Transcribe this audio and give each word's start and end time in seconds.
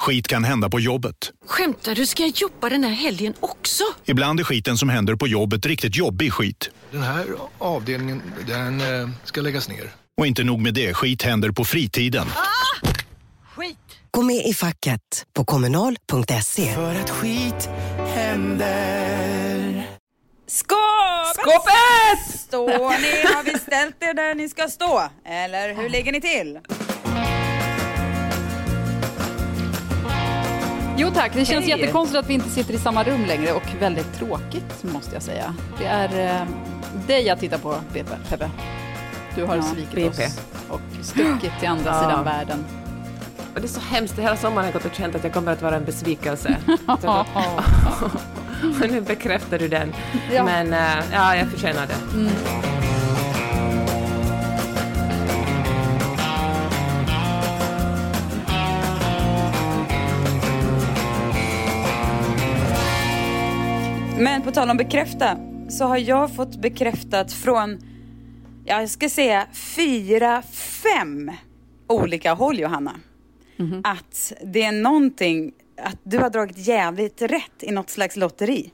Skit 0.00 0.28
kan 0.28 0.44
hända 0.44 0.70
på 0.70 0.80
jobbet. 0.80 1.14
Skämtar 1.46 1.94
du? 1.94 2.06
Ska 2.06 2.22
jag 2.22 2.32
jobba 2.36 2.68
den 2.68 2.84
här 2.84 2.90
helgen 2.90 3.34
också? 3.40 3.84
Ibland 4.04 4.40
är 4.40 4.44
skiten 4.44 4.78
som 4.78 4.88
händer 4.88 5.14
på 5.14 5.26
jobbet 5.28 5.66
riktigt 5.66 5.96
jobbig 5.96 6.32
skit. 6.32 6.70
Den 6.90 7.02
här 7.02 7.26
avdelningen, 7.58 8.22
den 8.46 8.80
eh, 8.80 9.10
ska 9.24 9.40
läggas 9.40 9.68
ner. 9.68 9.90
Och 10.20 10.26
inte 10.26 10.44
nog 10.44 10.60
med 10.60 10.74
det, 10.74 10.94
skit 10.94 11.22
händer 11.22 11.50
på 11.50 11.64
fritiden. 11.64 12.26
Skit! 13.54 13.76
Gå 14.10 14.22
med 14.22 14.46
i 14.46 14.54
facket 14.54 15.26
på 15.34 15.44
kommunal.se. 15.44 16.74
För 16.74 16.94
att 16.94 17.10
skit 17.10 17.68
händer. 18.14 19.86
Skåpet! 20.46 21.36
Skåpet! 21.36 22.40
Står 22.40 22.90
ni? 23.00 23.34
Har 23.34 23.44
vi 23.44 23.58
ställt 23.58 24.02
er 24.02 24.14
där 24.14 24.34
ni 24.34 24.48
ska 24.48 24.68
stå? 24.68 25.02
Eller 25.24 25.74
hur 25.74 25.88
ligger 25.88 26.12
ni 26.12 26.20
till? 26.20 26.58
Jo 31.00 31.10
tack, 31.14 31.32
det 31.34 31.44
känns 31.44 31.66
Hej. 31.66 31.78
jättekonstigt 31.80 32.18
att 32.18 32.28
vi 32.28 32.34
inte 32.34 32.48
sitter 32.48 32.74
i 32.74 32.78
samma 32.78 33.04
rum 33.04 33.24
längre 33.24 33.52
och 33.52 33.62
väldigt 33.80 34.14
tråkigt 34.14 34.82
måste 34.82 35.14
jag 35.14 35.22
säga. 35.22 35.54
Det 35.78 35.84
är 35.86 36.40
eh, 36.40 36.46
dig 37.06 37.26
jag 37.26 37.40
tittar 37.40 37.58
på, 37.58 37.74
Pepe. 37.92 38.16
Pepe. 38.28 38.50
Du 39.34 39.44
har 39.44 39.56
Ja, 39.56 39.62
svikit 39.62 39.94
BP. 39.94 40.08
oss 40.26 40.40
och 40.68 40.80
stuckit 41.02 41.52
till 41.60 41.68
andra 41.68 41.90
Ja. 41.90 42.00
sidan 42.02 42.24
världen. 42.24 42.64
Och 43.54 43.60
det 43.60 43.66
är 43.66 43.68
så 43.68 43.80
hemskt, 43.80 44.18
hela 44.18 44.36
sommaren 44.36 44.56
har 44.56 44.64
jag 44.64 44.72
gått 44.72 44.84
och 44.84 44.94
känt 44.98 45.14
att 45.14 45.24
jag 45.24 45.32
kommer 45.32 45.52
att 45.52 45.62
vara 45.62 45.76
en 45.76 45.84
besvikelse. 45.84 46.56
Och 48.82 48.90
nu 48.90 49.00
bekräftar 49.00 49.58
du 49.58 49.68
den. 49.68 49.94
Ja. 50.32 50.44
Men 50.44 50.72
eh, 50.72 51.04
ja, 51.12 51.36
jag 51.36 51.48
förtjänar 51.50 51.86
det. 51.86 52.30
Men 64.20 64.42
på 64.42 64.50
tal 64.50 64.70
om 64.70 64.76
bekräfta 64.76 65.36
så 65.68 65.84
har 65.84 65.96
jag 65.98 66.34
fått 66.36 66.56
bekräftat 66.56 67.32
från, 67.32 67.78
jag 68.64 68.90
ska 68.90 69.08
säga 69.08 69.46
fyra, 69.52 70.42
fem 70.82 71.30
olika 71.86 72.32
håll 72.34 72.58
Johanna. 72.58 72.92
Att 73.84 74.32
det 74.44 74.62
är 74.62 74.72
någonting, 74.72 75.52
att 75.82 75.96
du 76.02 76.18
har 76.18 76.30
dragit 76.30 76.58
jävligt 76.58 77.22
rätt 77.22 77.62
i 77.62 77.72
något 77.72 77.90
slags 77.90 78.16
lotteri. 78.16 78.72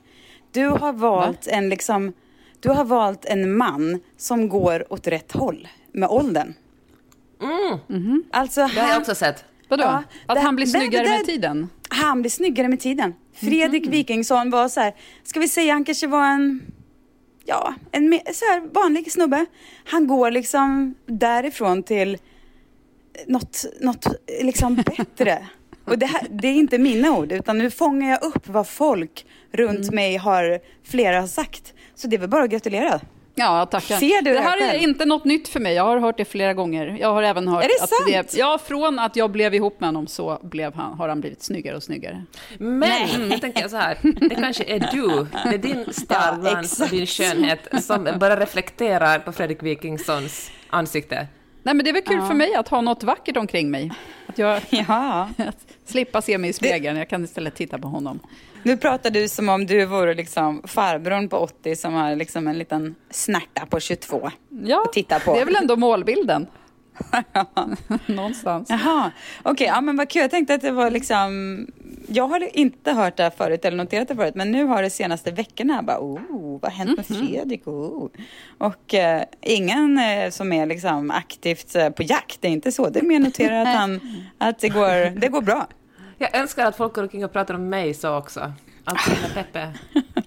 Du 0.51 0.67
har 0.67 0.93
valt 0.93 1.47
en 1.47 1.69
liksom, 1.69 2.13
du 2.59 2.69
har 2.69 2.83
valt 2.83 3.25
en 3.25 3.57
man 3.57 3.99
som 4.17 4.49
går 4.49 4.93
åt 4.93 5.07
rätt 5.07 5.31
håll 5.31 5.67
med 5.91 6.09
åldern. 6.09 6.53
Alltså 8.31 8.61
Det 8.75 8.79
har 8.81 8.89
jag 8.89 8.97
också 9.01 9.15
sett. 9.15 9.45
Vadå? 9.69 9.83
Ja, 9.83 10.03
att 10.25 10.35
det- 10.35 10.41
han 10.41 10.55
blir 10.55 10.65
det- 10.65 10.71
snyggare 10.71 11.03
det- 11.03 11.09
med 11.09 11.25
tiden? 11.25 11.69
han 11.89 12.21
blir 12.21 12.31
snyggare 12.31 12.67
med 12.67 12.79
tiden. 12.79 13.13
Fredrik 13.39 13.87
Wikingsson 13.87 14.49
var 14.49 14.67
så 14.67 14.79
här, 14.79 14.93
ska 15.23 15.39
vi 15.39 15.47
säga 15.47 15.73
han 15.73 15.85
kanske 15.85 16.07
var 16.07 16.25
en, 16.25 16.61
ja, 17.45 17.73
en 17.91 18.19
så 18.33 18.45
här 18.45 18.73
vanlig 18.73 19.11
snubbe. 19.11 19.45
Han 19.85 20.07
går 20.07 20.31
liksom 20.31 20.95
därifrån 21.05 21.83
till 21.83 22.17
något, 23.27 23.65
något 23.79 24.05
liksom 24.41 24.75
bättre. 24.75 25.47
Och 25.85 25.97
det, 25.97 26.05
här, 26.05 26.27
det 26.29 26.47
är 26.47 26.55
inte 26.55 26.77
mina 26.77 27.17
ord, 27.17 27.31
utan 27.31 27.57
nu 27.57 27.71
fångar 27.71 28.09
jag 28.09 28.23
upp 28.23 28.47
vad 28.47 28.67
folk 28.67 29.25
runt 29.51 29.91
mig 29.91 30.17
har, 30.17 30.59
flera 30.83 31.19
har 31.19 31.27
sagt. 31.27 31.73
Så 31.95 32.07
det 32.07 32.15
är 32.15 32.19
väl 32.19 32.29
bara 32.29 32.43
att 32.43 32.49
gratulera. 32.49 33.01
Ja, 33.39 33.65
tackar. 33.65 33.97
Ser 33.97 34.21
du 34.21 34.33
det 34.33 34.39
här 34.39 34.57
är 34.57 34.67
själv? 34.71 34.81
inte 34.83 35.05
något 35.05 35.25
nytt 35.25 35.47
för 35.47 35.59
mig. 35.59 35.73
Jag 35.73 35.83
har 35.83 35.97
hört 35.99 36.17
det 36.17 36.25
flera 36.25 36.53
gånger. 36.53 36.97
Jag 36.99 37.13
har 37.13 37.23
även 37.23 37.47
hört 37.47 37.63
Är 37.63 37.67
det 37.67 37.83
att 37.83 37.89
sant? 37.89 38.31
det... 38.31 38.37
Ja, 38.37 38.59
från 38.65 38.99
att 38.99 39.15
jag 39.15 39.31
blev 39.31 39.53
ihop 39.55 39.79
med 39.79 39.87
honom 39.87 40.07
så 40.07 40.39
blev 40.43 40.73
han, 40.73 40.93
har 40.97 41.09
han 41.09 41.19
blivit 41.21 41.43
snyggare 41.43 41.75
och 41.75 41.83
snyggare. 41.83 42.23
Men 42.57 43.39
tänker 43.39 43.61
jag 43.61 43.71
så 43.71 43.77
här, 43.77 43.97
det 44.29 44.35
kanske 44.35 44.63
är 44.63 44.89
du, 44.91 45.27
det 45.43 45.55
är 45.55 45.57
din 45.57 45.85
starglans 45.93 46.79
och 46.79 46.85
exakt. 46.85 46.91
din 46.91 47.05
skönhet 47.07 47.83
som 47.83 48.07
bara 48.19 48.39
reflekterar 48.39 49.19
på 49.19 49.31
Fredrik 49.31 49.63
Wikingssons 49.63 50.51
ansikte. 50.69 51.27
Nej, 51.63 51.75
men 51.75 51.83
det 51.83 51.89
är 51.91 51.93
väl 51.93 52.03
kul 52.03 52.21
för 52.21 52.33
mig 52.33 52.55
att 52.55 52.67
ha 52.67 52.81
något 52.81 53.03
vackert 53.03 53.37
omkring 53.37 53.71
mig. 53.71 53.91
Att 54.27 54.37
jag 54.37 54.61
Ja. 54.69 55.29
att 55.37 55.57
slippa 55.85 56.21
se 56.21 56.37
mig 56.37 56.49
i 56.49 56.53
spegeln. 56.53 56.97
Jag 56.97 57.09
kan 57.09 57.23
istället 57.23 57.55
titta 57.55 57.77
på 57.79 57.87
honom. 57.87 58.19
Nu 58.67 58.77
pratar 58.77 59.09
du 59.09 59.29
som 59.29 59.49
om 59.49 59.65
du 59.65 59.85
vore 59.85 60.13
liksom 60.13 60.61
farbrorn 60.65 61.29
på 61.29 61.37
80 61.37 61.75
som 61.75 61.93
har 61.93 62.15
liksom 62.15 62.47
en 62.47 62.57
liten 62.57 62.95
snärta 63.09 63.65
på 63.65 63.79
22. 63.79 64.31
Ja, 64.49 64.83
att 64.85 64.93
titta 64.93 65.19
på. 65.19 65.33
det 65.33 65.41
är 65.41 65.45
väl 65.45 65.55
ändå 65.55 65.75
målbilden. 65.75 66.47
Någonstans. 68.05 68.69
Jaha, 68.69 69.11
okej, 69.43 69.67
ja 69.67 69.81
men 69.81 69.97
vad 69.97 70.09
kul. 70.09 70.21
Jag 70.21 70.31
tänkte 70.31 70.53
att 70.53 70.61
det 70.61 70.71
var 70.71 70.91
liksom, 70.91 71.67
jag 72.07 72.27
har 72.27 72.57
inte 72.57 72.91
hört 72.91 73.17
det 73.17 73.23
här 73.23 73.29
förut 73.29 73.65
eller 73.65 73.77
noterat 73.77 74.07
det 74.07 74.15
förut, 74.15 74.35
men 74.35 74.51
nu 74.51 74.63
har 74.63 74.83
det 74.83 74.89
senaste 74.89 75.31
veckorna 75.31 75.83
bara, 75.83 75.99
oh, 75.99 76.59
vad 76.61 76.71
har 76.71 76.85
hänt 76.85 76.97
med 76.97 77.05
Fredrik? 77.05 77.67
Oh. 77.67 78.09
Och 78.57 78.93
eh, 78.93 79.23
ingen 79.41 79.99
eh, 79.99 80.29
som 80.29 80.53
är 80.53 80.65
liksom 80.65 81.11
aktivt 81.11 81.75
eh, 81.75 81.89
på 81.89 82.03
jakt, 82.03 82.41
det 82.41 82.47
är 82.47 82.51
inte 82.51 82.71
så. 82.71 82.89
Det 82.89 82.99
är 82.99 83.03
mer 83.03 83.19
noterar 83.19 83.61
att, 83.61 83.75
han, 83.75 83.99
att 84.37 84.59
det, 84.59 84.69
går, 84.69 85.19
det 85.19 85.27
går 85.27 85.41
bra. 85.41 85.67
Jag 86.17 86.35
önskar 86.35 86.65
att 86.65 86.77
folk 86.77 86.93
går 86.93 87.01
omkring 87.03 87.25
och 87.25 87.33
pratar 87.33 87.53
om 87.53 87.69
mig 87.69 87.93
så 87.93 88.17
också. 88.17 88.53
Att 88.83 89.07
lilla 89.07 89.27
Peppe, 89.33 89.73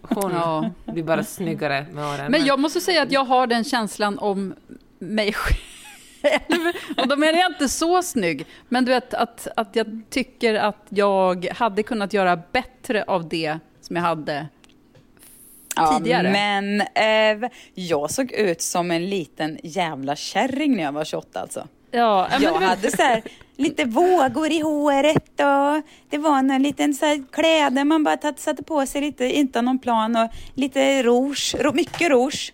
hon 0.02 0.32
Ja. 0.32 0.70
blir 0.84 1.02
bara 1.02 1.24
snyggare 1.24 1.86
med 1.92 2.04
åren. 2.04 2.30
Men 2.32 2.44
jag 2.46 2.60
måste 2.60 2.80
säga 2.80 3.02
att 3.02 3.12
jag 3.12 3.24
har 3.24 3.46
den 3.46 3.64
känslan 3.64 4.18
om 4.18 4.54
mig 4.98 5.32
själv. 5.32 6.72
Och 6.96 7.08
då 7.08 7.16
menar 7.16 7.38
jag 7.38 7.50
inte 7.52 7.68
så 7.68 8.02
snygg, 8.02 8.46
men 8.68 8.84
du 8.84 8.90
vet 8.92 9.14
att, 9.14 9.48
att 9.56 9.76
jag 9.76 10.02
tycker 10.10 10.54
att 10.54 10.86
jag 10.88 11.48
hade 11.54 11.82
kunnat 11.82 12.12
göra 12.12 12.36
bättre 12.52 13.02
av 13.04 13.28
det 13.28 13.58
som 13.80 13.96
jag 13.96 14.02
hade 14.02 14.46
tidigare. 15.98 16.30
men 16.32 16.80
eh, 17.42 17.50
jag 17.74 18.10
såg 18.10 18.32
ut 18.32 18.62
som 18.62 18.90
en 18.90 19.10
liten 19.10 19.58
jävla 19.62 20.16
kärring 20.16 20.76
när 20.76 20.82
jag 20.82 20.92
var 20.92 21.04
28 21.04 21.40
alltså. 21.40 21.66
Ja, 21.90 22.28
men 22.30 22.42
Jag 22.42 22.52
vet- 22.60 22.68
hade 22.68 22.90
så 22.90 23.02
här, 23.02 23.22
lite 23.56 23.84
vågor 23.84 24.50
i 24.50 24.60
håret 24.60 25.30
och 25.40 25.82
det 26.10 26.18
var 26.18 26.38
en 26.38 26.62
liten 26.62 26.94
så 26.94 27.06
här 27.06 27.24
kläder 27.32 27.84
man 27.84 28.04
bara 28.04 28.16
tatt- 28.16 28.40
satte 28.40 28.62
på 28.62 28.86
sig 28.86 29.00
lite 29.00 29.38
utan 29.40 29.64
någon 29.64 29.78
plan 29.78 30.16
och 30.16 30.28
lite 30.54 31.02
rouge, 31.02 31.54
ro, 31.60 31.72
mycket 31.72 32.10
rouge. 32.10 32.52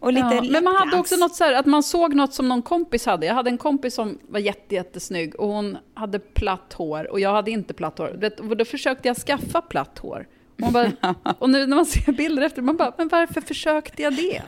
Och 0.00 0.12
lite 0.12 0.26
Ja, 0.34 0.42
men 0.42 0.64
man 0.64 0.76
hade 0.76 0.96
också 0.96 1.16
något 1.16 1.34
så 1.34 1.44
här, 1.44 1.52
att 1.52 1.66
man 1.66 1.82
såg 1.82 2.14
något 2.14 2.34
som 2.34 2.48
någon 2.48 2.62
kompis 2.62 3.06
hade. 3.06 3.26
Jag 3.26 3.34
hade 3.34 3.50
en 3.50 3.58
kompis 3.58 3.94
som 3.94 4.18
var 4.28 4.38
jätte, 4.40 4.74
jättesnygg 4.74 5.34
och 5.40 5.48
hon 5.48 5.78
hade 5.94 6.18
platt 6.18 6.72
hår 6.72 7.10
och 7.10 7.20
jag 7.20 7.32
hade 7.32 7.50
inte 7.50 7.74
platt 7.74 7.98
hår. 7.98 8.30
Och 8.50 8.56
då 8.56 8.64
försökte 8.64 9.08
jag 9.08 9.16
skaffa 9.16 9.60
platt 9.60 9.98
hår. 9.98 10.26
Man 10.60 10.72
bara, 10.72 10.92
och 11.38 11.50
nu 11.50 11.66
när 11.66 11.76
man 11.76 11.86
ser 11.86 12.12
bilder 12.12 12.42
efter, 12.42 12.62
man 12.62 12.76
bara, 12.76 12.92
men 12.98 13.08
varför 13.08 13.40
försökte 13.40 14.02
jag 14.02 14.12
det? 14.12 14.42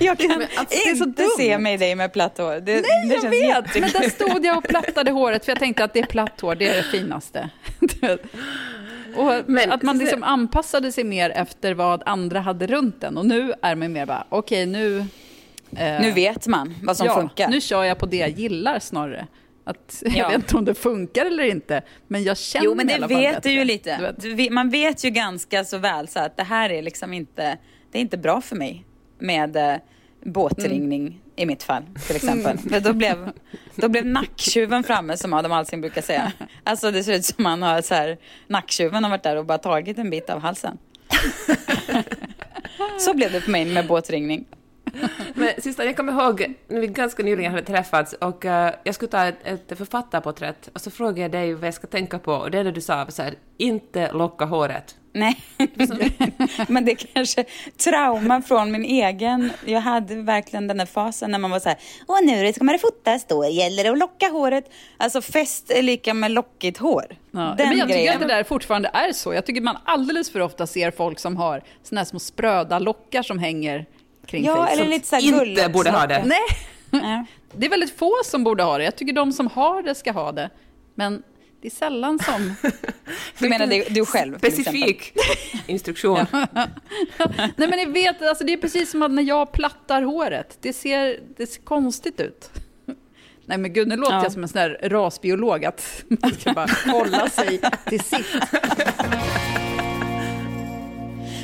Jag 0.00 0.18
kan 0.18 0.28
Men 0.28 0.42
alltså, 0.56 0.64
det 0.84 0.90
är 0.90 0.94
så 0.94 1.04
inte 1.04 1.22
dumt. 1.22 1.30
se 1.36 1.58
mig 1.58 1.76
dig 1.76 1.94
med 1.94 2.12
platt 2.12 2.38
hår. 2.38 2.60
Det, 2.60 2.72
Nej, 2.74 3.08
det 3.08 3.14
jag 3.14 3.30
vet! 3.30 3.48
jättekul. 3.48 3.82
Men 3.82 4.02
där 4.02 4.10
stod 4.10 4.44
jag 4.46 4.56
och 4.58 4.64
plattade 4.64 5.10
håret 5.10 5.44
för 5.44 5.52
jag 5.52 5.58
tänkte 5.58 5.84
att 5.84 5.92
det 5.92 6.00
är 6.00 6.06
platt 6.06 6.40
hår, 6.40 6.54
det 6.54 6.68
är 6.68 6.76
det 6.76 6.82
finaste. 6.82 7.50
Och 9.16 9.32
Men- 9.46 9.72
att 9.72 9.82
man 9.82 9.98
liksom 9.98 10.22
anpassade 10.22 10.92
sig 10.92 11.04
mer 11.04 11.30
efter 11.30 11.74
vad 11.74 12.02
andra 12.06 12.40
hade 12.40 12.66
runt 12.66 13.04
en. 13.04 13.18
Och 13.18 13.26
nu 13.26 13.52
är 13.62 13.74
man 13.74 13.92
mer 13.92 14.06
bara, 14.06 14.24
okej 14.28 14.66
nu... 14.66 14.98
eh, 15.76 16.00
Nu 16.00 16.10
vet 16.10 16.46
man 16.46 16.74
vad 16.82 16.96
som 16.96 17.06
ja, 17.06 17.14
funkar. 17.14 17.48
nu 17.48 17.60
kör 17.60 17.84
jag 17.84 17.98
på 17.98 18.06
det 18.06 18.16
jag 18.16 18.30
gillar 18.30 18.78
snarare. 18.78 19.26
Att, 19.64 20.02
Jag 20.06 20.16
Ja. 20.16 20.28
vet 20.28 20.36
inte 20.36 20.56
om 20.56 20.64
det 20.64 20.74
funkar 20.74 21.26
eller 21.26 21.44
inte, 21.44 21.82
men 22.08 22.22
jag 22.22 22.38
känner 22.38 22.64
Jo, 22.66 22.74
men 22.74 22.86
det 22.86 23.06
vet 23.06 23.42
du 23.42 23.50
ju 23.50 23.58
Du 23.58 23.64
lite. 23.64 23.98
vet. 24.00 24.20
Du 24.22 24.34
vet- 24.34 24.52
Man 24.52 24.70
vet 24.70 25.04
ju 25.04 25.10
ganska 25.10 25.64
så 25.64 25.78
väl 25.78 26.08
så 26.08 26.18
att 26.20 26.36
det 26.36 26.42
här 26.42 26.70
är 26.70 26.82
liksom 26.82 27.12
inte, 27.12 27.58
det 27.92 27.98
är 27.98 28.02
inte 28.02 28.18
bra 28.18 28.40
för 28.40 28.56
mig 28.56 28.84
med 29.18 29.56
eh, 29.56 29.76
båtringning 30.24 31.20
i 31.36 31.46
mitt 31.46 31.62
fall 31.62 31.82
till 32.06 32.16
exempel. 32.22 32.58
För 32.58 32.80
då 32.80 32.92
blev, 32.92 33.30
då 33.76 33.88
blev 33.88 34.06
nacktjuven 34.06 34.84
framme 34.84 35.16
som 35.16 35.32
Adam 35.32 35.52
Alsing 35.52 35.80
brukar 35.80 36.02
säga. 36.02 36.32
Alltså 36.64 36.90
det 36.90 37.04
ser 37.04 37.14
ut 37.14 37.24
som 37.24 37.42
man 37.42 37.62
har 37.62 37.82
så 37.82 37.94
här, 37.94 38.18
nacktjuven 38.48 39.04
har 39.04 39.10
varit 39.10 39.22
där 39.22 39.36
och 39.36 39.46
bara 39.46 39.58
tagit 39.58 39.98
en 39.98 40.10
bit 40.10 40.30
av 40.30 40.40
halsen. 40.40 40.78
så 42.98 43.14
blev 43.14 43.32
det 43.32 43.40
för 43.40 43.50
mig 43.50 43.64
med 43.64 43.86
båtringning. 43.86 44.44
Men 45.34 45.48
sista, 45.58 45.84
jag 45.84 45.96
kommer 45.96 46.12
ihåg 46.12 46.54
när 46.68 46.80
vi 46.80 46.86
ganska 46.86 47.22
nyligen 47.22 47.50
hade 47.52 47.66
träffats 47.66 48.12
och 48.12 48.44
eh, 48.44 48.74
jag 48.84 48.94
skulle 48.94 49.10
ta 49.10 49.24
ett, 49.24 49.46
ett 49.70 49.78
författarporträtt 49.78 50.68
och 50.72 50.80
så 50.80 50.90
frågade 50.90 51.20
jag 51.20 51.30
dig 51.30 51.54
vad 51.54 51.66
jag 51.66 51.74
ska 51.74 51.86
tänka 51.86 52.18
på 52.18 52.32
och 52.32 52.50
det 52.50 52.58
är 52.58 52.64
det 52.64 52.72
du 52.72 52.80
sa 52.80 53.06
så 53.08 53.22
här, 53.22 53.34
inte 53.58 54.12
locka 54.12 54.44
håret. 54.44 54.96
Nej, 55.16 55.40
men 56.68 56.84
det 56.84 56.92
är 56.92 57.06
kanske 57.14 57.44
trauma 57.76 58.42
från 58.42 58.72
min 58.72 58.84
egen. 58.84 59.52
Jag 59.64 59.80
hade 59.80 60.14
verkligen 60.14 60.66
den 60.66 60.76
där 60.76 60.86
fasen 60.86 61.30
när 61.30 61.38
man 61.38 61.50
var 61.50 61.60
så 61.60 61.68
här, 61.68 61.78
åh 62.08 62.18
nu 62.24 62.52
ska 62.52 62.64
man 62.64 62.78
fotas, 62.78 63.26
då 63.26 63.46
gäller 63.46 63.84
det 63.84 63.90
att 63.90 63.98
locka 63.98 64.26
håret. 64.28 64.70
Alltså 64.96 65.22
fest 65.22 65.70
är 65.70 65.82
lika 65.82 66.14
med 66.14 66.30
lockigt 66.30 66.78
hår. 66.78 67.04
Ja, 67.30 67.54
Den 67.58 67.68
men 67.68 67.78
jag 67.78 67.88
tycker 67.88 67.98
grejen. 67.98 68.14
att 68.14 68.20
det 68.20 68.26
där 68.26 68.44
fortfarande 68.44 68.90
är 68.92 69.12
så. 69.12 69.34
Jag 69.34 69.46
tycker 69.46 69.60
man 69.60 69.76
alldeles 69.84 70.30
för 70.30 70.40
ofta 70.40 70.66
ser 70.66 70.90
folk 70.90 71.18
som 71.18 71.36
har 71.36 71.62
såna 71.82 72.00
här 72.00 72.06
små 72.06 72.18
spröda 72.18 72.78
lockar 72.78 73.22
som 73.22 73.38
hänger 73.38 73.86
kring 74.26 74.44
Ja, 74.44 74.66
eller 74.68 74.84
lite 74.84 75.06
så 75.06 75.16
här 75.16 75.22
Inte 75.22 75.38
gulligt 75.38 75.72
borde 75.72 75.90
ha 75.90 76.06
det. 76.06 76.24
Nej, 76.24 77.26
det 77.52 77.66
är 77.66 77.70
väldigt 77.70 77.98
få 77.98 78.12
som 78.24 78.44
borde 78.44 78.62
ha 78.62 78.78
det. 78.78 78.84
Jag 78.84 78.96
tycker 78.96 79.12
de 79.12 79.32
som 79.32 79.46
har 79.46 79.82
det 79.82 79.94
ska 79.94 80.12
ha 80.12 80.32
det. 80.32 80.50
Men 80.94 81.22
det 81.62 81.68
är 81.68 81.72
sällan 81.72 82.18
som... 82.18 82.54
Du 83.38 83.48
menar 83.48 83.66
du, 83.66 83.84
du 83.90 84.04
själv? 84.06 84.38
Specifik 84.38 85.12
instruktion. 85.66 86.26
Nej 87.56 87.68
men 87.68 87.70
ni 87.70 87.84
vet, 87.86 88.22
alltså 88.22 88.44
det 88.44 88.52
är 88.52 88.56
precis 88.56 88.90
som 88.90 89.02
att 89.02 89.10
när 89.10 89.22
jag 89.22 89.52
plattar 89.52 90.02
håret. 90.02 90.58
Det 90.60 90.72
ser, 90.72 91.20
det 91.36 91.46
ser 91.46 91.62
konstigt 91.62 92.20
ut. 92.20 92.50
Nej 93.46 93.58
men 93.58 93.72
gud, 93.72 93.88
nu 93.88 93.96
låter 93.96 94.14
Ja. 94.16 94.22
jag 94.22 94.32
som 94.32 94.42
en 94.42 94.48
sån 94.48 94.60
där 94.60 94.78
rasbiolog 94.82 95.64
att 95.64 96.04
man 96.08 96.32
ska 96.32 96.52
bara 96.52 96.68
hålla 96.92 97.28
sig 97.28 97.60
till 97.88 98.00
sitt. 98.00 98.26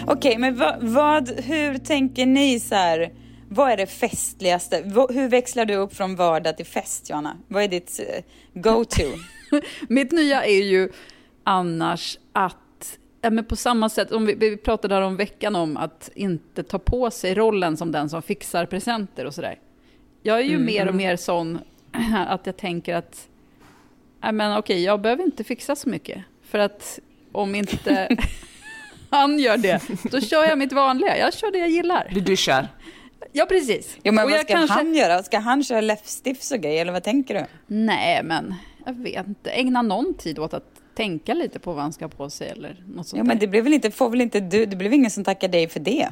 Okej, 0.07 0.39
men 0.39 0.57
vad, 0.57 0.77
vad, 0.81 1.41
hur 1.41 1.79
tänker 1.79 2.27
ni 2.27 2.61
så 2.61 2.75
här? 2.75 3.13
Vad 3.49 3.71
är 3.71 3.77
det 3.77 3.87
festligaste? 3.87 4.77
Hur 5.11 5.29
växlar 5.29 5.65
du 5.65 5.75
upp 5.75 5.97
från 5.97 6.17
vardag 6.17 6.57
till 6.57 6.67
fest, 6.67 7.11
Johanna? 7.11 7.37
Vad 7.49 7.63
är 7.63 7.69
ditt 7.69 8.01
eh, 8.01 8.25
go-to? 8.61 9.03
Mitt 9.89 10.13
nya 10.13 10.45
är 10.45 10.63
ju 10.63 10.89
annars 11.45 12.19
att, 12.33 12.99
ja, 13.21 13.31
men 13.31 13.45
på 13.45 13.57
samma 13.57 13.89
sätt, 13.89 14.13
om 14.13 14.27
vi, 14.27 14.35
vi 14.35 14.57
pratade 14.57 14.95
här 14.95 15.03
om 15.03 15.17
veckan 15.17 15.57
om 15.57 15.77
att 15.77 16.11
inte 16.15 16.63
ta 16.63 16.79
på 16.79 17.11
sig 17.11 17.35
rollen 17.35 17.77
som 17.77 17.93
den 17.93 18.09
som 18.09 18.23
fixar 18.23 18.67
presenter 18.67 19.25
och 19.25 19.35
sådär. 19.35 19.59
Jag 20.23 20.39
är 20.39 20.45
ju 20.45 20.59
mer 20.59 20.89
och 20.89 20.95
mer 20.95 21.17
sån 21.17 21.59
att 22.29 22.47
jag 22.47 22.57
tänker 22.57 22.95
att, 22.95 23.29
ja, 24.21 24.33
men 24.33 24.59
okej, 24.59 24.85
jag 24.85 25.01
behöver 25.01 25.25
inte 25.25 25.45
fixa 25.45 25.77
så 25.77 25.89
mycket. 25.89 26.23
För 26.43 26.59
att 26.59 26.99
om 27.33 27.55
inte 27.55 28.17
han 29.11 29.39
gör 29.39 29.57
det, 29.57 29.81
då 30.11 30.21
kör 30.21 30.45
jag 30.45 30.59
mitt 30.59 30.73
vanliga. 30.73 31.19
Jag 31.19 31.35
kör 31.35 31.53
det 31.53 31.59
jag 31.59 31.71
gillar. 31.71 32.11
Du 32.15 32.21
duschar. 32.21 32.69
Ja, 33.33 33.47
precis. 33.49 33.97
Jo, 34.03 34.13
men 34.13 34.25
Och 34.25 34.31
vad 34.31 34.41
ska 34.41 34.57
han 34.57 34.95
göra? 34.95 35.23
Ska 35.23 35.39
han 35.39 35.65
köra 35.65 35.81
läppstift 35.81 36.53
och 36.53 36.59
grejer, 36.59 36.81
eller 36.81 36.93
vad 36.93 37.05
tänker 37.05 37.35
du? 37.35 37.47
Nej, 37.67 38.23
men 38.23 38.55
jag 38.87 38.93
vet 38.93 39.27
inte. 39.27 39.51
Ägna 39.51 39.83
någon 39.83 40.15
tid 40.15 40.39
åt 40.39 40.55
att 40.55 40.65
tänka 40.95 41.35
lite 41.35 41.59
på 41.59 41.73
vad 41.73 41.83
han 41.83 41.93
ska 41.93 42.05
ha 42.05 42.11
på 42.11 42.31
sig 42.31 42.49
eller 42.49 42.85
något 42.87 43.07
sånt 43.07 43.19
Ja, 43.19 43.25
men 43.25 43.39
det 43.39 43.47
blir 43.47 43.63
väl 43.63 43.75
inte, 43.75 43.91
får 43.91 44.11
väl 44.11 44.21
inte 44.21 44.41
du, 44.41 44.67
det 44.67 44.77
blir 44.77 44.89
väl 44.89 44.99
ingen 44.99 45.11
som 45.11 45.25
tackar 45.25 45.49
dig 45.49 45.69
för 45.69 45.81
det? 45.81 46.09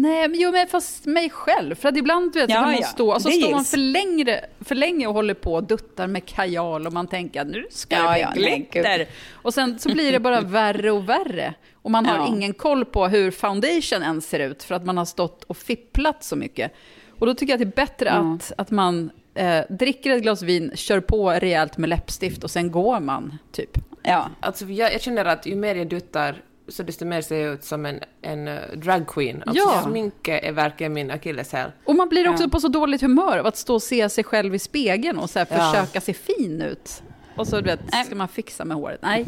Nej, 0.00 0.28
men 0.28 0.40
jo, 0.40 0.52
men 0.52 0.66
fast 0.66 1.06
mig 1.06 1.30
själv. 1.30 1.74
För 1.74 1.88
att 1.88 1.96
ibland 1.96 2.34
vet, 2.34 2.50
Ja, 2.50 2.56
kan 2.56 2.64
man 2.64 2.76
ja. 2.80 2.86
stå, 2.86 3.12
och 3.14 3.22
så 3.22 3.28
Det 3.28 3.34
står 3.34 3.50
man 3.50 3.64
för 3.64 3.76
länge, 3.76 4.40
för 4.60 4.74
länge 4.74 5.06
och 5.06 5.14
håller 5.14 5.34
på 5.34 5.54
och 5.54 5.64
duttar 5.64 6.06
med 6.06 6.26
kajal 6.26 6.86
och 6.86 6.92
man 6.92 7.06
tänker 7.06 7.40
att 7.40 7.46
nu 7.46 7.66
ska 7.70 7.96
Ja, 7.96 8.10
det 8.12 8.18
ja, 8.18 8.30
glitter. 8.34 9.06
Och 9.32 9.54
sen 9.54 9.78
så 9.78 9.88
blir 9.92 10.12
det 10.12 10.20
bara 10.20 10.40
värre 10.40 10.90
och 10.90 11.08
värre. 11.08 11.54
Och 11.74 11.90
man 11.90 12.06
har 12.06 12.16
Ja. 12.16 12.26
ingen 12.28 12.54
koll 12.54 12.84
på 12.84 13.06
hur 13.08 13.30
foundation 13.30 14.02
ens 14.02 14.28
ser 14.28 14.40
ut 14.40 14.62
för 14.62 14.74
att 14.74 14.84
man 14.84 14.96
har 14.98 15.04
stått 15.04 15.44
och 15.44 15.56
fipplat 15.56 16.24
så 16.24 16.36
mycket. 16.36 16.72
Och 17.18 17.26
då 17.26 17.34
tycker 17.34 17.52
jag 17.52 17.62
att 17.62 17.72
det 17.74 17.82
är 17.82 17.86
bättre 17.86 18.10
att, 18.10 18.52
att 18.58 18.70
man 18.70 19.10
eh, 19.34 19.60
dricker 19.70 20.10
ett 20.10 20.22
glas 20.22 20.42
vin, 20.42 20.72
kör 20.74 21.00
på 21.00 21.30
rejält 21.30 21.78
med 21.78 21.88
läppstift 21.88 22.44
och 22.44 22.50
sen 22.50 22.70
går 22.70 23.00
man, 23.00 23.38
typ. 23.52 23.70
Ja. 24.02 24.28
Alltså, 24.40 24.64
jag, 24.64 24.94
jag 24.94 25.02
känner 25.02 25.24
att 25.24 25.46
ju 25.46 25.56
mer 25.56 25.74
jag 25.74 25.88
duttar 25.88 26.42
så 26.68 26.82
desto 26.82 27.04
mer 27.04 27.20
ser 27.22 27.36
jag 27.36 27.54
ut 27.54 27.64
som 27.64 27.86
en, 27.86 28.00
en 28.22 28.48
uh, 28.48 28.58
drag 28.76 29.06
queen. 29.06 29.42
Alltså, 29.46 29.64
Ja. 29.64 29.82
sminket 29.90 30.44
är 30.44 30.52
verkligen 30.52 30.92
min 30.92 31.10
akilleshäl. 31.10 31.70
Och 31.84 31.94
man 31.94 32.08
blir 32.08 32.28
också 32.28 32.44
Ja. 32.44 32.48
på 32.48 32.60
så 32.60 32.68
dåligt 32.68 33.00
humör 33.00 33.38
av 33.38 33.46
att 33.46 33.56
stå 33.56 33.74
och 33.74 33.82
se 33.82 34.08
sig 34.08 34.24
själv 34.24 34.54
i 34.54 34.58
spegeln 34.58 35.18
och 35.18 35.30
så 35.30 35.38
här 35.38 35.46
Ja. 35.50 35.72
försöka 35.72 36.00
se 36.00 36.12
fin 36.12 36.62
ut. 36.62 37.02
Och 37.36 37.46
så 37.48 37.56
du 37.56 37.62
vet, 37.62 37.80
ska 38.06 38.14
man 38.14 38.28
fixa 38.28 38.64
med 38.64 38.76
håret. 38.76 38.98
Nej. 39.02 39.26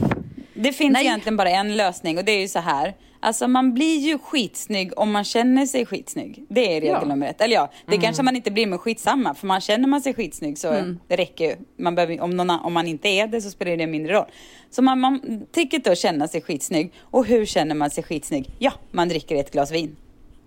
Det 0.55 0.73
finns 0.73 0.93
Nej. 0.93 1.06
egentligen 1.06 1.37
bara 1.37 1.50
en 1.50 1.77
lösning 1.77 2.19
och 2.19 2.25
det 2.25 2.33
är 2.33 2.41
ju 2.41 2.49
så 2.49 2.59
här. 2.59 2.94
Alltså 3.21 3.49
man 3.49 3.75
blir 3.75 3.99
ju 3.99 4.19
skitsnygg 4.19 4.93
om 4.99 5.13
man 5.13 5.25
känner 5.25 5.67
sig 5.67 5.87
skitsnygg. 5.87 6.45
Det 6.49 6.77
är 6.77 6.81
regel 6.81 6.99
Ja. 7.03 7.09
nummer 7.09 7.27
ett. 7.29 7.41
Eller 7.41 7.55
ja, 7.55 7.71
det 7.87 7.99
kanske 7.99 8.23
man 8.23 8.37
inte 8.37 8.51
blir 8.51 8.67
med 8.67 8.81
skitsamma. 8.81 9.35
För 9.35 9.47
man 9.47 9.61
känner 9.61 9.89
man 9.89 10.01
sig 10.01 10.15
skitsnygg 10.15 10.59
så 10.59 10.71
det 11.09 11.17
räcker 11.17 11.45
ju. 11.45 11.57
Man 11.79 11.95
behöver, 11.95 12.21
om, 12.21 12.31
någon, 12.31 12.51
om 12.51 12.73
man 12.73 12.87
inte 12.87 13.09
är 13.09 13.27
det 13.27 13.41
så 13.41 13.51
spelar 13.51 13.77
det 13.77 13.87
mindre 13.87 14.13
roll. 14.13 14.27
Så 14.71 14.83
man, 14.83 15.01
man 15.01 15.47
tycker 15.53 15.79
då 15.79 15.95
känna 15.95 16.29
sig 16.29 16.43
skitsnygg. 16.43 16.93
Och 17.01 17.27
hur 17.27 17.47
känner 17.47 17.75
man 17.75 17.91
sig 17.91 18.05
skitsnygg? 18.05 18.51
Ja, 18.59 18.73
man 18.91 19.09
dricker 19.09 19.37
ett 19.37 19.53
glas 19.53 19.73
vin. 19.73 19.97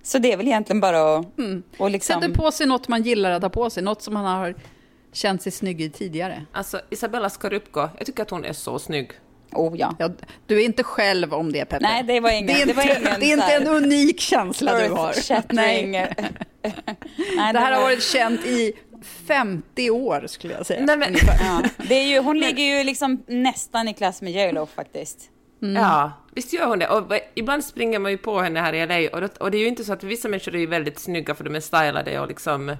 Så 0.04 0.18
det 0.18 0.32
är 0.34 0.38
väl 0.38 0.48
egentligen 0.48 0.80
bara 0.82 1.18
att... 1.18 1.26
Och 1.78 1.90
liksom, 1.90 2.22
Sätter 2.22 2.34
på 2.36 2.52
sig 2.52 2.68
något 2.68 2.88
man 2.88 3.04
gillar 3.04 3.32
att 3.32 3.42
ha 3.42 3.50
på 3.50 3.70
sig, 3.70 3.84
något 3.84 4.02
som 4.02 4.14
man 4.14 4.26
har 4.26 4.56
känt 5.12 5.42
sig 5.42 5.52
snygg 5.52 5.82
i 5.82 5.90
tidigare. 5.90 6.46
Alltså, 6.52 6.82
Isabella 6.90 7.30
Scorupco, 7.30 7.88
jag 7.98 8.06
tycker 8.06 8.24
att 8.24 8.30
hon 8.30 8.46
är 8.46 8.54
så 8.54 8.80
snygg. 8.80 9.12
Oh 9.52 9.78
ja. 9.78 9.96
Ja, 10.00 10.10
du 10.48 10.62
är 10.62 10.66
inte 10.66 10.84
själv 10.84 11.34
om 11.34 11.52
det, 11.52 11.66
Peppe. 11.66 11.80
Nej, 11.84 12.04
det 12.04 12.20
var 12.20 12.30
ingen... 12.32 12.48
det 12.48 12.62
är 12.62 12.66
det 12.66 12.74
var 12.74 12.84
inte, 12.84 12.96
ingen 13.02 13.20
det 13.20 13.26
är 13.26 13.34
inte 13.34 13.54
en 13.72 13.84
unik 13.84 14.20
känsla 14.20 14.80
du 14.80 14.90
har. 14.90 15.14
Nej. 15.54 15.88
Nej, 17.36 17.54
Det 17.54 17.60
här 17.60 17.72
har 17.72 17.72
var- 17.72 17.82
varit 17.82 18.04
känt 18.04 18.46
i 18.46 18.74
50 19.28 19.90
år, 19.90 20.24
skulle 20.28 20.54
jag 20.54 20.66
säga. 20.66 20.86
Nej, 20.86 20.98
men, 20.98 21.16
Ja, 21.40 21.62
det 21.90 21.96
är 21.96 22.08
ju, 22.08 22.20
hon 22.20 22.40
ligger 22.40 22.78
ju 22.78 22.84
liksom 22.84 23.24
nästan 23.28 23.88
i 23.88 23.94
klass 23.94 24.22
med 24.22 24.32
J.Lo 24.34 24.66
faktiskt. 24.66 25.20
Ja, 25.76 26.12
visst 26.36 26.54
gör 26.54 26.66
hon 26.66 26.80
det. 26.80 26.88
Och 26.90 27.14
ibland 27.36 27.64
springer 27.66 28.00
man 28.00 28.12
ju 28.12 28.18
på 28.18 28.40
henne 28.42 28.60
här 28.60 28.74
i 28.74 28.86
LA 28.86 29.10
och, 29.16 29.22
det, 29.22 29.38
och 29.38 29.52
det 29.52 29.58
är 29.58 29.60
ju 29.60 29.68
inte 29.68 29.84
så 29.84 29.94
att 29.94 30.04
vissa 30.04 30.28
människor 30.28 30.56
är 30.56 30.60
ju 30.60 30.66
väldigt 30.66 31.00
snygga 31.00 31.36
för 31.36 31.44
de 31.44 31.56
är 31.56 31.60
stylade 31.60 32.20
och 32.20 32.28
liksom 32.28 32.76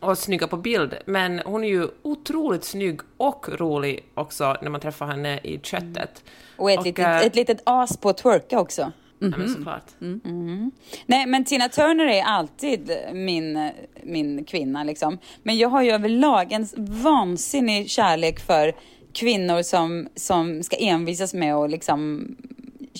och 0.00 0.18
snygga 0.18 0.46
på 0.46 0.56
bild, 0.56 0.94
men 1.06 1.38
hon 1.44 1.64
är 1.64 1.68
ju 1.68 1.88
otroligt 2.02 2.64
snygg 2.64 3.00
och 3.16 3.48
rolig 3.48 4.04
också 4.14 4.56
när 4.62 4.70
man 4.70 4.80
träffar 4.80 5.06
henne 5.06 5.38
i 5.42 5.60
köttet. 5.62 6.24
Och 6.56 6.70
ett, 6.70 6.78
Och, 6.78 6.84
litet, 6.86 7.06
eh, 7.06 7.18
ett 7.18 7.36
litet 7.36 7.62
as 7.66 7.96
på 7.96 8.08
att 8.08 8.16
twerka 8.18 8.60
också. 8.60 8.92
Ja, 9.20 9.26
Mhm. 9.26 9.34
men 9.40 9.48
såklart. 9.48 9.84
Mm. 10.00 10.70
Nej, 11.06 11.26
men 11.26 11.44
Tina 11.44 11.68
Turner 11.68 12.06
är 12.06 12.22
alltid 12.22 12.90
min, 13.12 13.70
min 14.02 14.44
kvinna 14.44 14.84
liksom. 14.84 15.18
Men 15.42 15.58
jag 15.58 15.68
har 15.68 15.82
ju 15.82 15.90
överlag 15.90 16.52
en 16.52 16.66
vansinnig 16.76 17.90
kärlek 17.90 18.40
för 18.40 18.72
kvinnor 19.12 19.62
som, 19.62 20.08
som 20.14 20.62
ska 20.62 20.76
envisas 20.76 21.34
med 21.34 21.54
att 21.54 21.70
liksom 21.70 22.28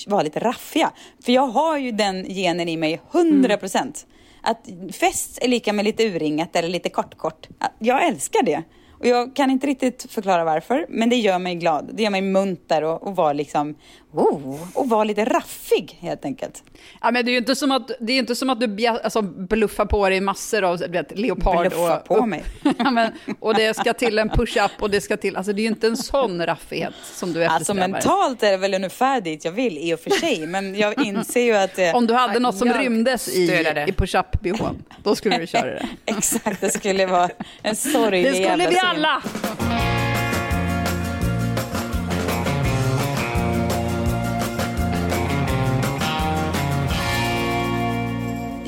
vara 0.07 0.23
lite 0.23 0.39
raffiga. 0.41 0.91
För 1.25 1.33
jag 1.33 1.47
har 1.47 1.79
ju 1.79 1.93
den 1.93 2.25
genen 2.25 2.69
i 2.69 2.77
mig 2.77 3.01
100 3.13 3.57
procent. 3.57 4.07
Att 4.49 4.69
fest 4.93 5.39
är 5.43 5.49
lika 5.49 5.73
med 5.73 5.85
lite 5.85 6.05
urringat 6.05 6.57
eller 6.57 6.69
lite 6.69 6.89
kortkort. 6.89 7.47
kort. 7.49 7.69
Jag 7.79 8.07
älskar 8.07 8.43
det. 8.43 8.63
Och 8.91 9.07
jag 9.07 9.37
kan 9.37 9.51
inte 9.51 9.67
riktigt 9.67 10.07
förklara 10.11 10.45
varför, 10.45 10.87
men 10.89 11.11
det 11.11 11.17
gör 11.17 11.39
mig 11.39 11.55
glad. 11.55 11.91
Det 11.95 12.03
gör 12.03 12.11
mig 12.11 12.23
munter 12.23 12.85
och, 12.85 13.03
och 13.03 13.17
var 13.17 13.35
liksom, 13.35 13.75
oh, 14.13 14.61
och 14.75 14.89
vara 14.89 15.05
lite 15.05 15.25
raffig 15.25 15.99
helt 16.01 16.25
enkelt. 16.25 16.63
Ja, 17.01 17.11
men 17.11 17.25
det 17.25 17.31
är 17.31 17.33
ju 17.33 17.39
inte 17.39 17.57
som 17.57 17.71
att, 17.71 17.91
det 18.01 18.13
är 18.13 18.19
inte 18.19 18.35
som 18.35 18.51
att 18.51 18.61
du 18.61 18.67
bja- 18.67 19.01
alltså, 19.05 19.23
bluffar 19.23 19.87
på 19.87 20.09
dig 20.09 20.21
massor 20.21 20.65
av 20.65 20.79
vet, 20.79 21.19
leopard. 21.19 21.61
Bluffa 21.61 21.99
och, 21.99 22.05
på 22.05 22.27
mig. 22.27 22.45
ja, 22.79 22.91
men, 22.91 23.13
och 23.41 23.55
det 23.55 23.77
ska 23.77 23.93
till 23.95 24.19
en 24.19 24.29
push-up 24.29 24.71
och 24.81 24.91
det 24.91 25.01
ska 25.01 25.17
till, 25.17 25.37
alltså 25.37 25.53
det 25.53 25.61
är 25.61 25.63
ju 25.63 25.69
inte 25.69 25.87
en 25.87 25.97
sån 25.97 26.47
raffighet 26.47 26.95
som 27.15 27.33
du 27.33 27.45
Alltså 27.45 27.73
eftersträvar. 27.73 27.89
mentalt 27.89 28.43
är 28.43 28.51
det 28.51 28.57
väl 28.57 28.75
ungefär 28.75 29.21
dit 29.21 29.45
jag 29.45 29.53
vill 29.53 29.79
i 29.79 29.95
och 29.95 30.01
för 30.01 30.11
sig, 30.11 30.47
men 30.47 30.75
jag 30.75 31.05
inser 31.07 31.41
ju 31.41 31.55
att 31.55 31.77
det... 31.77 31.93
Om 31.93 32.07
du 32.07 32.15
hade 32.15 32.39
något 32.39 32.57
som 32.57 32.73
rymdes 32.73 33.29
i, 33.29 33.43
i 33.89 33.93
push-up-bhn, 33.93 34.85
då 35.03 35.15
skulle 35.15 35.39
du 35.39 35.47
köra 35.47 35.71
det. 35.71 35.89
Exakt, 36.07 36.61
det 36.61 36.71
skulle 36.71 37.07
vara 37.07 37.31
en 37.63 37.77
sorglig 37.77 38.25
Det 38.25 38.35
skulle 38.35 38.69
vi 38.69 38.79
alla! 38.79 39.23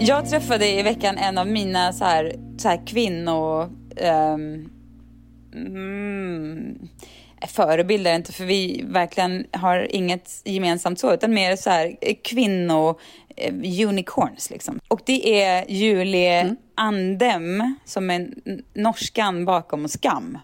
Jag 0.02 0.30
träffade 0.30 0.68
i 0.68 0.82
veckan 0.82 1.18
en 1.18 1.38
av 1.38 1.46
mina 1.46 1.92
så 1.92 2.04
här, 2.04 2.34
så 2.58 2.68
här 2.68 2.86
kvinno... 2.86 3.68
ehm, 3.96 4.70
mm, 5.54 6.78
förebilder, 7.48 8.14
inte 8.14 8.32
för 8.32 8.44
vi 8.44 8.84
verkligen 8.86 9.46
har 9.52 9.94
inget 9.94 10.42
gemensamt 10.44 11.00
så, 11.00 11.14
utan 11.14 11.34
mer 11.34 11.56
så 11.56 11.70
här 11.70 11.96
eh, 12.00 12.16
kvinno 12.24 12.98
eh, 13.36 13.54
unicorns 13.88 14.50
liksom. 14.50 14.78
Och 14.88 15.00
det 15.06 15.42
är 15.42 15.64
Julie 15.70 16.56
Andem 16.74 17.74
som 17.84 18.10
är 18.10 18.28
norskan 18.74 19.44
bakom 19.44 19.88
Skam. 19.88 20.38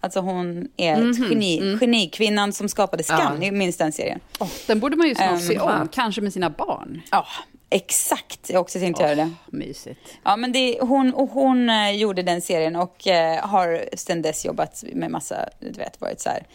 Alltså 0.00 0.20
hon 0.20 0.68
är 0.76 1.10
ett 1.10 1.18
geni, 1.30 1.76
genikvinnan 1.80 2.52
som 2.52 2.68
skapade 2.68 3.02
Skam, 3.02 3.18
Ja. 3.20 3.34
ni 3.38 3.50
minns 3.50 3.76
den 3.76 3.92
serien? 3.92 4.20
Den 4.66 4.80
borde 4.80 4.96
man 4.96 5.08
ju 5.08 5.14
snart 5.14 5.30
Ehm, 5.30 5.38
se 5.38 5.58
om, 5.58 5.88
kanske 5.92 6.20
med 6.20 6.32
sina 6.32 6.50
barn. 6.50 7.02
Ja, 7.10 7.26
Exakt, 7.70 8.50
jag 8.50 8.56
har 8.56 8.60
också 8.60 8.78
tänkt 8.78 9.00
göra 9.00 9.14
det. 9.14 9.30
Mysigt. 9.46 10.00
Ja, 10.22 10.36
men 10.36 10.52
det, 10.52 10.78
hon, 10.80 11.14
och 11.14 11.30
hon 11.30 11.70
eh, 11.70 11.90
gjorde 11.90 12.22
den 12.22 12.40
serien 12.40 12.76
och 12.76 13.06
eh, 13.06 13.46
har 13.46 13.84
sedan 13.96 14.22
dess 14.22 14.44
jobbat 14.44 14.84
med 14.92 15.10
massa, 15.10 15.48
du 15.60 15.72
vet, 15.72 16.00
varit 16.00 16.20
så 16.20 16.28
här 16.28 16.46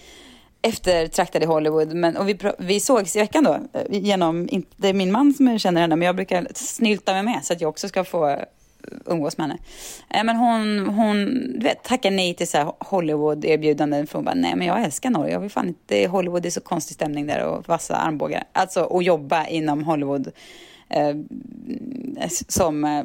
eftertraktad 0.62 1.44
i 1.44 1.46
Hollywood. 1.46 1.94
Men, 1.94 2.18
och 2.18 2.30
vi, 2.30 2.38
vi 2.58 2.80
sågs 2.80 3.16
i 3.16 3.20
veckan 3.20 3.44
då, 3.44 3.54
eh, 3.54 3.86
genom, 3.90 4.48
det 4.76 4.90
är 4.90 4.94
min 4.94 5.12
man 5.12 5.34
som 5.34 5.60
känner 5.60 5.82
henne, 5.82 5.96
men 5.96 6.06
jag 6.06 6.16
brukar 6.16 6.48
snylta 6.54 7.14
mig 7.14 7.24
med 7.24 7.46
så 7.46 7.54
att 7.54 7.62
jag 7.62 7.70
också 7.70 7.88
ska 7.88 8.04
få 8.04 8.30
eh, 8.30 8.40
umgås 9.06 9.38
med 9.38 9.48
henne. 9.48 9.60
Eh, 10.10 10.24
men 10.24 10.36
hon, 10.36 10.96
hon 10.96 11.26
du 11.54 11.64
vet, 11.64 11.84
tackar 11.84 12.12
nej 12.12 12.34
till 12.34 12.48
så 12.48 12.76
Hollywood-erbjudanden 12.80 14.08
för 14.08 14.18
hon 14.18 14.26
bara, 14.26 14.36
nej 14.36 14.56
men 14.56 14.68
jag 14.68 14.84
älskar 14.84 15.10
Norge, 15.10 15.34
jag 15.34 15.40
vill 15.40 15.52
fan 15.52 15.68
inte, 15.68 16.08
Hollywood 16.08 16.46
är 16.46 16.50
så 16.50 16.62
konstig 16.62 16.96
stämning 16.96 17.28
där 17.28 17.46
och 17.46 17.68
vassa 17.68 17.96
armbågar. 17.96 18.44
Alltså 18.52 18.98
att 18.98 19.06
jobba 19.06 19.48
inom 19.48 19.84
Hollywood 19.84 20.32
Eh, 20.90 21.08
eh, 22.24 22.30
som 22.48 22.86
eh, 22.86 23.04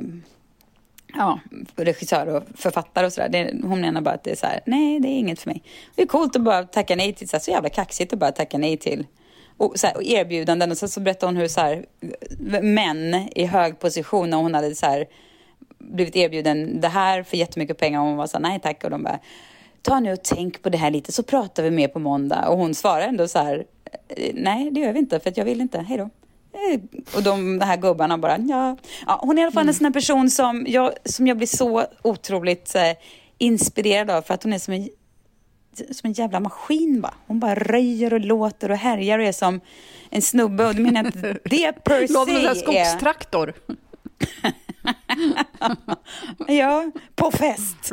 ja, 1.15 1.41
regissör 1.77 2.27
och 2.27 2.43
författare 2.55 3.07
och 3.07 3.13
sådär. 3.13 3.61
Hon 3.63 3.81
menar 3.81 4.01
bara 4.01 4.15
att 4.15 4.25
det 4.25 4.31
är 4.31 4.37
så 4.37 4.47
här, 4.47 4.61
nej 4.67 5.01
det 5.01 5.09
är 5.09 5.19
inget 5.19 5.41
för 5.41 5.51
mig. 5.51 5.63
Det 5.95 6.03
är 6.03 6.07
coolt 6.07 6.37
att 6.37 6.43
bara 6.43 6.65
tacka 6.65 6.97
nej 6.97 7.13
till, 7.13 7.29
så, 7.29 7.37
här, 7.37 7.41
så 7.41 7.51
jävla 7.51 7.69
kaxigt 7.69 8.13
att 8.13 8.19
bara 8.19 8.33
tacka 8.33 8.59
nej 8.59 8.77
till 8.77 9.07
och, 9.57 9.79
så 9.79 9.87
här, 9.87 9.97
och 9.97 10.03
erbjudanden. 10.03 10.71
Och 10.71 10.79
så, 10.79 10.89
så 10.89 11.01
berättade 11.01 11.33
hon 11.33 11.37
hur 11.37 11.49
så 11.49 11.61
här, 11.61 11.87
män 12.63 13.29
i 13.35 13.45
hög 13.45 13.79
position, 13.79 14.35
och 14.35 14.41
hon 14.41 14.55
hade 14.55 14.75
så 14.75 14.87
här, 14.87 15.07
blivit 15.79 16.17
erbjuden 16.17 16.81
det 16.81 16.89
här 16.89 17.23
för 17.23 17.37
jättemycket 17.37 17.79
pengar 17.79 18.01
och 18.01 18.07
hon 18.07 18.17
var 18.17 18.27
så 18.27 18.37
här, 18.37 18.43
nej 18.43 18.61
tack. 18.61 18.85
Och 18.85 18.91
de 18.91 19.03
bara, 19.03 19.19
ta 19.83 20.01
nu 20.01 20.13
och 20.13 20.23
tänk 20.23 20.63
på 20.63 20.69
det 20.69 20.79
här 20.79 20.91
lite 20.91 21.13
så 21.13 21.23
pratar 21.23 21.63
vi 21.63 21.71
mer 21.71 21.89
på 21.89 21.99
måndag. 21.99 22.49
Och 22.49 22.59
hon 22.59 22.75
svarar 22.75 23.03
ändå 23.03 23.29
så 23.29 23.39
här, 23.39 23.65
eh, 24.09 24.31
nej 24.35 24.71
det 24.71 24.81
gör 24.81 24.93
vi 24.93 24.99
inte 24.99 25.21
för 25.21 25.31
att 25.31 25.37
jag 25.37 25.45
vill 25.45 25.61
inte, 25.61 25.79
hej 25.81 25.99
då. 25.99 26.11
Eh, 26.53 26.81
Och 27.17 27.23
de, 27.23 27.59
de 27.59 27.65
här 27.65 27.77
gubbarna 27.77 28.19
bara, 28.19 28.39
ja. 28.39 28.77
ja 29.07 29.19
hon 29.23 29.39
är 29.39 29.43
i 29.43 29.45
alla 29.45 29.53
fall 29.53 29.69
en 29.69 29.75
sån 29.75 29.85
här 29.85 29.93
person 29.93 30.31
som 30.31 30.65
jag, 30.69 30.93
som 31.05 31.27
jag 31.27 31.37
blir 31.37 31.47
så 31.47 31.85
otroligt 32.03 32.75
eh, 32.75 32.93
inspirerad 33.39 34.11
av 34.11 34.23
för 34.23 34.35
att 34.35 34.43
hon 34.43 34.53
är 34.53 34.59
som 34.59 34.75
en, 34.75 34.89
som 35.75 36.01
en 36.09 36.13
jävla 36.13 36.41
maskin 36.41 37.01
bara. 37.01 37.15
Hon 37.27 37.41
bara 37.41 37.55
röjer 37.55 38.13
och 38.15 38.21
låter 38.21 38.71
och 38.71 38.77
härjar 38.77 39.19
och 39.19 39.25
är 39.25 39.33
som 39.33 39.61
en 40.11 40.23
snubbe 40.23 40.67
och 40.67 40.75
det 40.75 40.83
menar 40.83 41.05
att 41.05 41.15
det 41.45 41.73
per 41.85 42.07
se 42.07 42.13
Låter 42.13 42.33
som 42.33 42.47
en 42.47 42.57
skogstraktor. 42.57 43.55
Ja, 46.49 46.91
på 47.17 47.31
fest. 47.31 47.77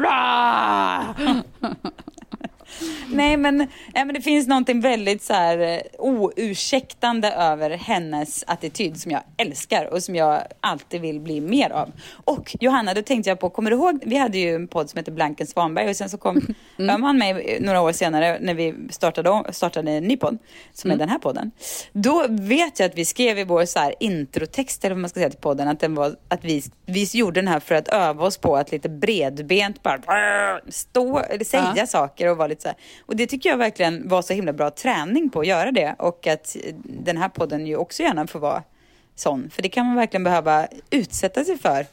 Nej, 3.08 3.38
men, 3.38 3.58
nej, 3.58 4.06
men 4.06 4.14
det 4.14 4.22
finns 4.22 4.48
någonting 4.48 4.82
väldigt 4.82 5.24
så 5.24 5.34
här 5.34 5.58
eh, 5.58 5.80
oursäktande 5.98 7.32
över 7.32 7.70
hennes 7.70 8.44
attityd 8.48 9.02
som 9.02 9.12
jag 9.12 9.22
älskar 9.38 9.94
och 9.94 10.04
som 10.04 10.16
jag 10.16 10.42
alltid 10.60 11.02
vill 11.02 11.20
bli 11.20 11.42
mer 11.42 11.70
av. 11.70 11.92
Och 12.26 12.56
Johanna, 12.60 12.94
då 12.94 13.02
tänkte 13.02 13.30
jag 13.30 13.40
på, 13.40 13.50
kommer 13.50 13.72
du 13.72 13.78
ihåg, 13.78 14.04
vi 14.06 14.18
hade 14.18 14.38
ju 14.38 14.56
en 14.56 14.68
podd 14.68 14.90
som 14.90 14.98
heter 14.98 15.12
Blanken 15.12 15.48
Svanberg 15.48 15.90
och 15.90 15.96
sen 15.96 16.10
så 16.10 16.18
kom 16.18 16.42
mm. 16.80 17.04
han 17.04 17.18
med 17.18 17.58
några 17.62 17.82
år 17.82 17.92
senare 17.92 18.38
när 18.42 18.54
vi 18.54 18.76
startade, 18.90 19.54
startade 19.54 19.92
en 19.92 20.04
ny 20.04 20.18
podd 20.18 20.38
som 20.74 20.92
är 20.92 20.96
den 20.96 21.10
här 21.10 21.20
podden. 21.20 21.52
Då 21.94 22.26
vet 22.30 22.80
jag 22.80 22.90
att 22.90 22.98
vi 22.98 23.06
skrev 23.06 23.40
i 23.40 23.44
vår 23.44 23.66
så 23.66 23.80
här 23.80 23.96
introtext, 24.00 24.86
eller 24.86 24.96
vad 24.96 25.02
man 25.02 25.10
ska 25.10 25.20
säga 25.20 25.30
till 25.30 25.40
podden, 25.40 25.68
att, 25.68 25.80
den 25.80 25.96
var, 25.96 26.16
att 26.28 26.46
vi, 26.46 26.64
vi 26.86 27.04
gjorde 27.14 27.42
den 27.42 27.48
här 27.48 27.60
för 27.60 27.76
att 27.76 27.88
öva 27.88 28.26
oss 28.26 28.38
på 28.38 28.56
att 28.56 28.72
lite 28.72 28.90
bredbent 28.90 29.84
bara 29.84 30.60
stå, 30.70 31.20
eller 31.20 31.46
säga 31.46 31.74
Ja. 31.76 31.88
saker 31.88 32.28
och 32.28 32.38
vara 32.38 32.48
lite 32.48 32.57
så 32.62 32.68
här. 32.68 32.78
Och 33.06 33.16
det 33.16 33.28
tycker 33.28 33.50
jag 33.50 33.58
verkligen 33.58 34.08
var 34.08 34.22
så 34.22 34.34
himla 34.34 34.54
bra 34.54 34.72
träning 34.72 35.30
på 35.30 35.40
att 35.40 35.48
göra 35.48 35.72
det 35.72 35.96
och 36.00 36.28
att 36.28 36.56
den 36.84 37.18
här 37.18 37.30
podden 37.30 37.68
ju 37.68 37.76
också 37.76 38.04
gärna 38.04 38.28
får 38.28 38.40
vara 38.40 38.64
sån. 39.16 39.50
För 39.50 39.62
det 39.62 39.70
kan 39.70 39.86
man 39.86 39.96
verkligen 39.96 40.24
behöva 40.24 40.68
utsätta 40.90 41.44
sig 41.44 41.58
för 41.58 41.86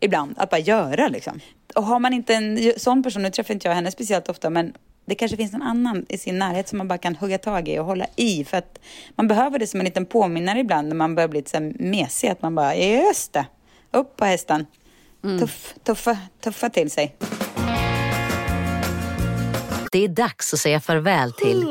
ibland, 0.00 0.34
att 0.38 0.50
bara 0.50 0.60
göra 0.60 1.08
liksom. 1.08 1.40
Och 1.74 1.82
har 1.84 1.98
man 1.98 2.12
inte 2.12 2.34
en 2.34 2.72
sån 2.76 3.02
person, 3.02 3.22
nu 3.22 3.30
träffar 3.30 3.54
inte 3.54 3.68
jag 3.68 3.74
henne 3.74 3.90
speciellt 3.90 4.28
ofta, 4.28 4.50
men 4.50 4.72
det 5.06 5.14
kanske 5.14 5.36
finns 5.36 5.52
någon 5.52 5.62
annan 5.62 6.06
i 6.08 6.18
sin 6.18 6.38
närhet 6.38 6.68
som 6.68 6.78
man 6.78 6.88
bara 6.88 6.98
kan 6.98 7.16
hugga 7.16 7.38
tag 7.38 7.68
i 7.68 7.78
och 7.78 7.84
hålla 7.84 8.06
i. 8.16 8.44
För 8.44 8.56
att 8.56 8.78
man 9.14 9.28
behöver 9.28 9.58
det 9.58 9.66
som 9.66 9.80
en 9.80 9.86
liten 9.86 10.06
påminnare 10.06 10.60
ibland 10.60 10.88
när 10.88 10.96
man 10.96 11.14
börjar 11.14 11.28
bli 11.28 11.38
lite 11.38 11.50
så 11.50 11.72
mesig. 11.78 12.28
Att 12.28 12.42
man 12.42 12.54
bara, 12.54 12.76
just 12.76 13.32
det, 13.32 13.46
upp 13.90 14.16
på 14.16 14.24
hästen. 14.24 14.66
Tuff, 15.40 15.74
tuffa, 15.84 16.18
tuffa 16.40 16.70
till 16.70 16.90
sig. 16.90 17.16
Det 19.98 20.04
är 20.04 20.08
dags 20.08 20.54
att 20.54 20.60
säga 20.60 20.80
farväl 20.80 21.32
till 21.32 21.66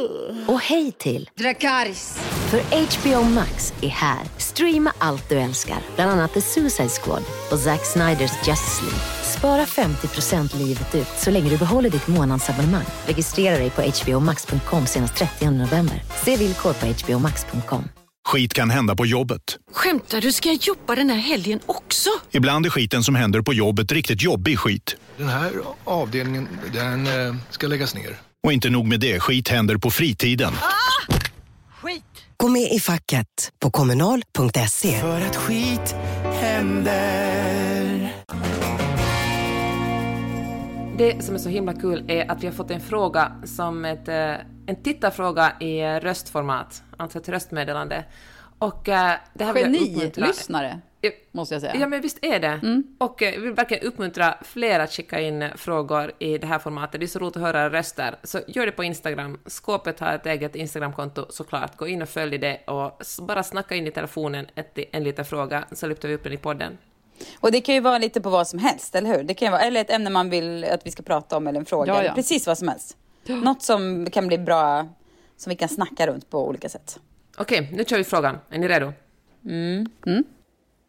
och 0.48 0.60
hej 0.60 0.92
till 0.92 1.30
Dracarys. 1.36 2.18
för 2.50 2.60
HBO 2.60 3.24
Max 3.24 3.74
är 3.82 3.88
här. 3.88 4.20
Streama 4.38 4.94
allt 4.98 5.30
du 5.30 5.36
älskar, 5.40 5.78
bland 5.96 6.12
annat 6.12 6.34
The 6.34 6.42
Suicide 6.42 6.90
Squad 6.90 7.24
och 7.52 7.60
Zack 7.60 7.86
Sniders 7.86 8.48
Justice 8.48 8.82
League. 8.82 9.00
Spara 9.38 9.66
50% 9.66 10.58
livet 10.58 10.96
ut 10.96 11.08
så 11.18 11.32
länge 11.32 11.50
du 11.50 11.58
behåller 11.58 11.90
ditt 11.90 12.08
månadsabonnemang. 12.08 12.86
Registrera 13.06 13.58
dig 13.58 13.70
på 13.70 13.82
hbomax.com 13.82 14.86
senast 14.86 15.16
30 15.16 15.50
november. 15.50 16.04
Se 16.26 16.36
villkor 16.38 16.74
på 16.74 16.86
hbomax.com. 16.86 17.84
Skit 18.28 18.54
kan 18.54 18.70
hända 18.70 18.96
på 18.96 19.06
jobbet. 19.06 19.42
Skämtar 19.72 20.22
du? 20.22 20.32
Ska 20.32 20.50
jag 20.50 20.58
jobba 20.62 20.96
den 20.96 21.10
här 21.10 21.18
helgen 21.18 21.60
också? 21.66 22.10
Ibland 22.32 22.66
är 22.66 22.70
skiten 22.70 23.04
som 23.04 23.16
händer 23.16 23.42
på 23.42 23.54
jobbet 23.54 23.92
riktigt 23.92 24.22
jobbig 24.22 24.60
skit. 24.60 24.96
Den 25.18 25.30
här 25.30 25.52
avdelningen, 25.84 26.48
den 26.74 27.08
eh, 27.08 27.36
ska 27.50 27.68
läggas 27.68 27.96
ner. 27.96 28.18
Och 28.44 28.54
inte 28.54 28.70
nog 28.70 28.86
med 28.86 29.00
det, 29.00 29.20
skit 29.20 29.48
händer 29.48 29.78
på 29.78 29.92
fritiden. 29.92 30.54
Skit! 31.82 32.04
Gå 32.38 32.48
med 32.48 32.72
i 32.72 32.80
facket 32.80 33.52
på 33.60 33.72
kommunal.se. 33.72 35.00
För 35.00 35.22
att 35.22 35.36
skit 35.36 35.96
händer. 36.42 38.14
Det 40.98 41.26
som 41.26 41.36
är 41.36 41.40
så 41.40 41.50
himla 41.50 41.74
kul 41.74 42.06
är 42.08 42.32
att 42.32 42.44
vi 42.44 42.48
har 42.48 42.54
fått 42.54 42.72
en 42.72 42.82
fråga 42.82 43.32
som 43.44 43.86
ett, 43.86 44.08
eh, 44.08 44.34
en 44.66 44.84
tittarfråga 44.84 45.54
i 45.60 46.00
röstformat, 46.00 46.84
alltså 46.98 47.18
ett 47.18 47.30
röstmeddelande. 47.30 48.06
Och 48.60 48.90
eh, 48.90 49.14
det 49.34 49.44
här 49.44 49.56
Geni-lyssnare, 49.56 50.82
Ja, 51.02 51.12
måste 51.32 51.56
jag 51.56 51.62
säga. 51.62 51.76
Ja, 51.76 51.88
men 51.88 52.02
visst 52.02 52.18
är 52.22 52.40
det. 52.40 52.84
Och 52.98 53.22
eh, 53.22 53.32
vi 53.32 53.42
vill 53.42 53.54
verkligen 53.54 53.88
uppmuntra 53.88 54.38
fler 54.42 54.80
att 54.80 54.92
skicka 54.92 55.20
in 55.20 55.42
eh, 55.42 55.56
frågor 55.56 56.12
i 56.20 56.38
det 56.38 56.48
här 56.48 56.60
formatet. 56.60 57.00
Det 57.00 57.06
är 57.06 57.08
så 57.08 57.20
roligt 57.20 57.36
att 57.36 57.42
höra 57.42 57.70
röster. 57.70 58.16
Så 58.24 58.40
gör 58.48 58.66
det 58.66 58.72
på 58.72 58.84
Instagram. 58.84 59.40
Skåpet 59.46 60.00
har 60.00 60.14
ett 60.14 60.26
eget 60.26 60.56
Instagramkonto 60.56 61.26
såklart. 61.30 61.78
Gå 61.78 61.88
in 61.88 62.02
och 62.02 62.10
följ 62.10 62.38
det 62.38 62.58
och 62.68 63.02
bara 63.22 63.44
snacka 63.44 63.76
in 63.76 63.88
i 63.88 63.92
telefonen 63.92 64.48
ett, 64.56 64.78
en 64.92 65.04
liten 65.04 65.26
fråga 65.26 65.66
så 65.72 65.88
lyfter 65.88 66.08
vi 66.08 66.16
upp 66.16 66.24
den 66.24 66.34
i 66.34 66.38
podden. 66.38 66.78
Och 67.40 67.52
det 67.52 67.62
kan 67.62 67.76
ju 67.76 67.82
vara 67.82 67.98
lite 67.98 68.22
på 68.22 68.30
vad 68.30 68.48
som 68.48 68.60
helst, 68.60 68.96
eller 68.96 69.18
hur? 69.18 69.24
Det 69.24 69.34
kan 69.34 69.46
ju 69.46 69.52
vara, 69.52 69.62
eller 69.62 69.82
ett 69.82 69.90
ämne 69.90 70.10
man 70.10 70.30
vill 70.30 70.64
att 70.64 70.86
vi 70.86 70.92
ska 70.92 71.04
prata 71.04 71.38
om 71.38 71.48
eller 71.48 71.60
en 71.60 71.66
fråga. 71.66 71.94
Ja, 71.94 72.04
ja. 72.04 72.14
Precis 72.14 72.48
vad 72.48 72.58
som 72.58 72.68
helst. 72.68 72.98
Något 73.28 73.62
som 73.62 74.10
kan 74.10 74.28
bli 74.28 74.38
bra, 74.38 74.88
som 75.38 75.50
vi 75.50 75.56
kan 75.56 75.70
snacka 75.70 76.08
runt 76.08 76.30
på 76.30 76.48
olika 76.48 76.70
sätt. 76.70 77.00
Okej, 77.38 77.70
nu 77.74 77.86
kör 77.86 77.98
vi 77.98 78.04
frågan. 78.04 78.38
Är 78.50 78.58
ni 78.60 78.68
redo? 78.68 78.94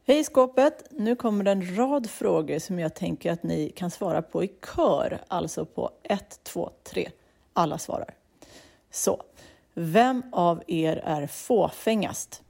Hej 0.07 0.25
skåpet! 0.25 0.87
Nu 0.91 1.17
kommer 1.17 1.45
en 1.45 1.77
rad 1.77 2.11
frågor 2.11 2.59
som 2.59 2.79
jag 2.79 2.95
tänker 2.95 3.33
att 3.33 3.43
ni 3.43 3.71
kan 3.77 3.91
svara 3.91 4.23
på 4.23 4.45
i 4.45 4.51
kör, 4.77 5.21
alltså 5.29 5.65
på 5.65 5.91
1, 6.03 6.41
2, 6.45 6.71
3. 6.93 7.11
Alla 7.53 7.79
svarar. 7.79 8.15
Så, 8.91 9.23
vem 9.75 10.23
av 10.33 10.63
er 10.67 10.97
är 11.05 11.27
fåfängast? 11.27 12.43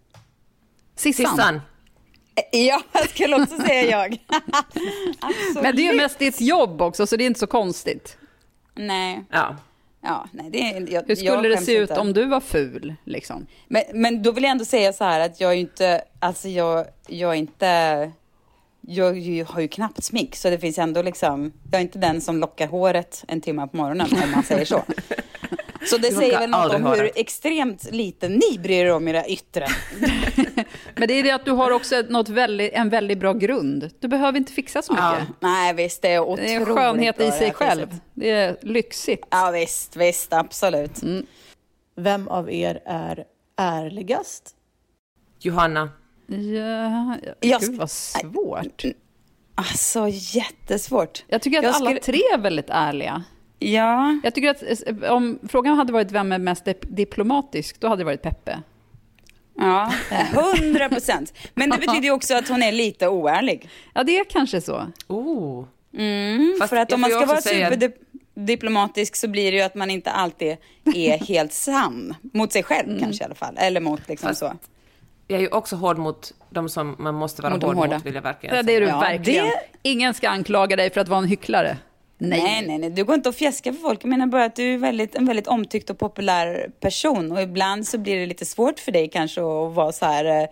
Sissan. 0.95 1.27
Sissan. 1.31 1.61
Ja, 2.53 2.83
jag 2.93 3.09
skulle 3.09 3.43
också 3.43 3.57
säga 3.59 3.91
jag. 3.91 4.19
Men 5.63 5.77
det 5.77 5.83
är 5.89 5.93
ju 5.93 5.97
mest 5.97 6.19
ditt 6.19 6.41
jobb 6.41 6.83
också, 6.83 7.07
så 7.07 7.17
det 7.17 7.25
är 7.25 7.27
inte 7.27 7.41
så 7.41 7.47
konstigt. 7.47 8.19
Nej, 8.75 9.25
Ja. 9.31 9.57
Ja, 10.03 10.29
nej, 10.33 10.51
det 10.51 10.59
jag, 10.93 11.03
Hur 11.07 11.15
skulle 11.15 11.31
jag 11.31 11.43
det 11.45 11.57
se 11.57 11.77
ut 11.77 11.91
inte. 11.91 12.01
om 12.01 12.13
du 12.13 12.25
var 12.25 12.41
ful? 12.41 12.95
Liksom? 13.05 13.47
Men, 13.69 13.83
men 13.95 14.23
då 14.23 14.33
vill 14.33 14.45
jag 14.45 14.51
ändå 14.51 14.65
säga 14.65 14.93
så 14.93 15.05
här 15.05 15.21
att 15.21 15.41
jag 15.41 15.51
är 15.53 15.57
inte, 15.57 16.03
alltså 16.21 16.49
jag, 16.49 16.87
jag 17.07 17.31
är 17.31 17.35
inte, 17.37 18.11
jag 18.81 19.19
ju- 19.19 19.45
har 19.45 19.61
ju 19.61 19.69
knappt 19.69 20.05
smink 20.05 20.37
så 20.37 20.51
det 20.51 20.59
finns 20.59 20.79
ändå 20.79 21.03
liksom, 21.03 21.53
jag 21.71 21.79
är 21.79 21.83
inte 21.83 21.99
den 21.99 22.21
som 22.21 22.39
lockar 22.41 22.67
håret 22.67 23.25
en 23.29 23.41
timme 23.41 23.69
på 23.69 23.77
morgonen 23.77 24.09
om 24.25 24.31
man 24.31 24.43
säger 24.43 24.65
så. 24.65 24.83
Så 25.87 25.99
det 25.99 26.13
säger 26.13 26.39
väl 26.39 26.51
något 26.51 26.75
om 26.75 26.83
hur 26.83 26.89
håret. 26.97 27.13
extremt 27.17 27.93
lite 27.93 28.29
ni 28.29 28.59
bryr 28.59 28.85
er 28.85 28.93
om 28.93 29.09
era 29.09 29.27
yttre. 29.27 29.67
Men 30.97 31.09
det 31.09 31.15
är 31.15 31.23
det 31.23 31.31
att 31.31 31.45
du 31.45 31.51
har 31.51 31.71
också 31.71 32.03
något 32.09 32.29
väldigt, 32.29 32.73
en 32.73 32.89
väldigt 32.89 33.19
bra 33.19 33.33
grund. 33.33 33.91
Du 34.01 34.09
behöver 34.09 34.39
inte 34.39 34.53
fixa 34.53 34.83
så 34.83 34.93
mycket. 34.93 35.05
Ja, 35.05 35.17
nej 35.41 35.75
visst, 35.75 36.03
det 36.03 36.09
är 36.09 36.21
otroligt 36.21 36.47
Det 36.47 36.55
är 36.55 36.61
en 36.61 36.67
skönhet 36.67 37.21
i 37.21 37.25
det 37.25 37.33
sig 37.33 37.53
själv. 37.53 37.87
priset. 37.87 38.03
Det 38.15 38.31
är 38.31 38.57
lyxigt. 38.63 39.27
Ja 39.31 39.51
visst, 39.51 39.97
visst, 39.97 40.33
absolut. 40.33 40.93
Vem 41.97 42.29
av 42.29 42.51
er 42.53 42.81
är 42.87 43.25
ärligast? 43.57 44.55
Johanna. 45.41 45.91
Ja, 46.27 47.17
Jag 47.41 47.61
gud 47.61 47.77
vad 47.77 47.91
svårt. 47.91 48.83
Alltså 49.55 50.07
jättesvårt. 50.09 51.25
Jag 51.29 51.43
tycker 51.43 51.59
att 51.59 51.65
Jag 51.65 51.75
alla 51.75 51.85
skulle- 51.87 52.01
tre 52.01 52.19
är 52.35 52.39
väldigt 52.39 52.71
ärliga. 52.71 53.25
Ja, 53.59 54.19
Jag 54.25 54.35
tycker 54.35 54.51
att 54.51 54.63
eh, 55.03 55.13
om 55.13 55.39
frågan 55.49 55.77
hade 55.77 55.93
varit 55.93 56.13
vem 56.13 56.33
är 56.33 56.39
mest 56.39 56.65
dip- 56.65 56.87
diplomatisk, 56.89 57.81
då 57.81 57.89
hade 57.89 58.01
det 58.01 58.05
varit 58.05 58.23
Peppe. 58.23 58.63
Ja, 59.61 59.93
hundra 60.35 60.89
procent. 60.89 61.33
Men 61.55 61.71
det 61.71 61.77
betyder 61.79 62.03
ju 62.03 62.11
också 62.11 62.35
att 62.35 62.49
hon 62.49 62.63
är 62.63 62.73
lite 62.73 63.09
oärlig. 63.09 63.69
Ja, 63.95 64.03
det 64.03 64.19
är 64.19 64.25
kanske 64.25 64.61
så. 64.61 64.87
Oh. 65.07 65.65
Mm, 65.97 66.57
Fast 66.61 66.71
för 66.71 66.77
att 66.77 66.93
om 66.93 67.01
man 67.01 67.11
ska 67.11 67.27
vara 67.27 67.41
säga- 67.41 67.71
superdiplomatisk 67.71 69.17
så 69.17 69.29
blir 69.29 69.51
det 69.53 69.57
ju 69.57 69.63
att 69.63 69.75
man 69.75 69.91
inte 69.91 70.11
alltid 70.11 70.57
är 70.95 71.19
helt 71.29 71.53
sann. 71.53 72.15
Mot 72.33 72.53
sig 72.53 72.63
själv 72.63 73.01
kanske 73.01 73.23
i 73.23 73.27
alla 73.27 73.35
fall. 73.35 73.55
Eller 73.59 73.81
mot 73.81 74.09
liksom 74.09 74.29
Fast- 74.29 74.41
så. 74.41 74.53
Jag 75.31 75.37
är 75.37 75.41
ju 75.43 75.49
också 75.49 75.77
hård 75.77 75.99
mot 75.99 76.35
de 76.51 76.69
som 76.69 76.97
man 76.99 77.15
måste 77.15 77.43
vara 77.43 77.55
Mot 77.55 77.63
hård 77.63 77.77
hårda. 77.77 77.95
mot, 77.97 78.07
vill 78.07 78.15
jag 78.15 78.23
verkligen 78.23 78.57
Ja, 78.57 78.63
det 78.63 78.73
är 78.77 78.81
du 78.81 78.87
Ja, 78.87 79.01
verkligen. 79.01 79.45
det- 79.45 79.61
Ingen 79.83 80.15
ska 80.15 80.29
anklaga 80.29 80.77
dig 80.77 80.91
för 80.91 81.01
att 81.01 81.09
vara 81.09 81.19
en 81.19 81.29
hycklare. 81.29 81.77
Nej. 82.19 82.43
Nej, 82.43 82.67
nej, 82.67 82.79
nej. 82.79 82.91
Du 82.91 83.05
går 83.05 83.15
inte 83.15 83.29
att 83.29 83.37
fjäska 83.37 83.73
för 83.73 83.81
folk. 83.81 84.05
Jag 84.05 84.09
menar 84.11 84.27
bara 84.27 84.45
att 84.45 84.57
du 84.57 84.75
är 84.75 84.79
väldigt, 84.79 85.15
en 85.15 85.27
väldigt 85.27 85.47
omtyckt 85.47 85.91
och 85.91 85.99
populär 85.99 86.71
person. 86.81 87.33
Och 87.33 87.43
ibland 87.43 87.87
så 87.87 87.99
blir 87.99 88.17
det 88.21 88.27
lite 88.27 88.45
svårt 88.45 88.79
för 88.81 88.93
dig 88.93 89.09
kanske 89.09 89.41
att 89.41 89.75
vara 89.75 89.93
så 89.93 90.07
här... 90.07 90.25
eh, 90.25 90.49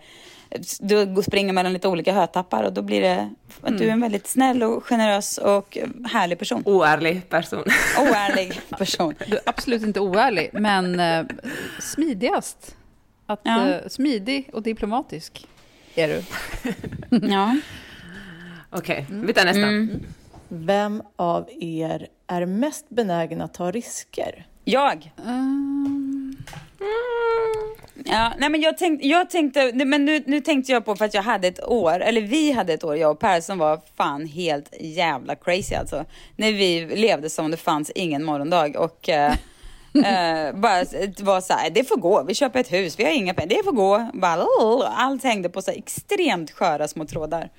Du 0.79 1.23
springer 1.23 1.53
mellan 1.53 1.73
lite 1.73 1.87
olika 1.87 2.13
hötappar 2.13 2.63
och 2.63 2.73
då 2.73 2.81
blir 2.81 3.01
det 3.01 3.29
att 3.61 3.77
du 3.77 3.83
är 3.87 3.91
en 3.91 4.01
väldigt 4.01 4.27
snäll 4.27 4.63
och 4.63 4.83
generös 4.85 5.37
och 5.37 5.77
härlig 6.11 6.39
person. 6.39 6.61
Oärlig 6.65 7.29
person. 7.29 7.63
Oärlig 7.99 8.59
person. 8.77 9.15
Du 9.27 9.35
är 9.35 9.41
absolut 9.45 9.81
inte 9.83 9.99
oärlig, 9.99 10.49
men 10.53 10.99
eh, 10.99 11.25
smidigast. 11.79 12.75
Att, 13.25 13.39
Ja. 13.43 13.69
eh, 13.69 13.87
smidig 13.87 14.49
och 14.53 14.61
diplomatisk 14.63 15.47
är 15.95 16.07
du. 16.07 16.23
Ja. 17.27 17.57
Okej, 18.69 19.05
vi 19.09 19.33
tar 19.33 19.45
nästa. 19.45 19.61
Mm. 19.61 19.99
Vem 20.49 21.03
av 21.15 21.49
er 21.59 22.07
är 22.27 22.45
mest 22.45 22.89
benägen 22.89 23.41
att 23.41 23.53
ta 23.53 23.71
risker? 23.71 24.45
Jag. 24.63 25.11
Mm. 25.25 26.37
Ja, 28.05 28.33
nej 28.37 28.49
men 28.49 28.61
jag 28.61 28.77
tänkte, 28.77 29.07
jag 29.07 29.29
tänkte 29.29 29.85
men 29.85 30.05
nu, 30.05 30.23
nu 30.25 30.41
tänkte 30.41 30.71
jag 30.71 30.85
på 30.85 30.95
för 30.95 31.05
att 31.05 31.13
jag 31.13 31.23
hade 31.23 31.47
ett 31.47 31.63
år, 31.63 31.99
eller 31.99 32.21
vi 32.21 32.51
hade 32.51 32.73
ett 32.73 32.83
år, 32.83 32.97
jag 32.97 33.11
och 33.11 33.19
Per, 33.19 33.41
som 33.41 33.57
var 33.57 33.79
fan 33.97 34.25
helt 34.25 34.73
jävla 34.79 35.35
crazy 35.35 35.75
alltså. 35.75 36.05
När 36.35 36.51
vi 36.51 36.95
levde 36.95 37.29
som 37.29 37.51
det 37.51 37.57
fanns 37.57 37.89
ingen 37.89 38.23
morgondag 38.23 38.75
och 38.77 39.09
eh, 39.09 39.31
eh, 39.93 40.55
bara 40.55 40.83
var 41.19 41.41
så 41.41 41.53
här, 41.53 41.69
det 41.69 41.83
får 41.83 41.97
gå, 41.97 42.23
vi 42.23 42.33
köper 42.33 42.59
ett 42.59 42.71
hus, 42.71 42.99
vi 42.99 43.03
har 43.03 43.11
inga 43.11 43.33
pengar, 43.33 43.49
det 43.49 43.63
får 43.63 43.71
gå. 43.71 44.09
Bara, 44.13 44.45
allt 44.95 45.23
hängde 45.23 45.49
på 45.49 45.61
så 45.61 45.71
här 45.71 45.77
extremt 45.77 46.51
sköra 46.51 46.87
små 46.87 47.05
trådar. 47.05 47.49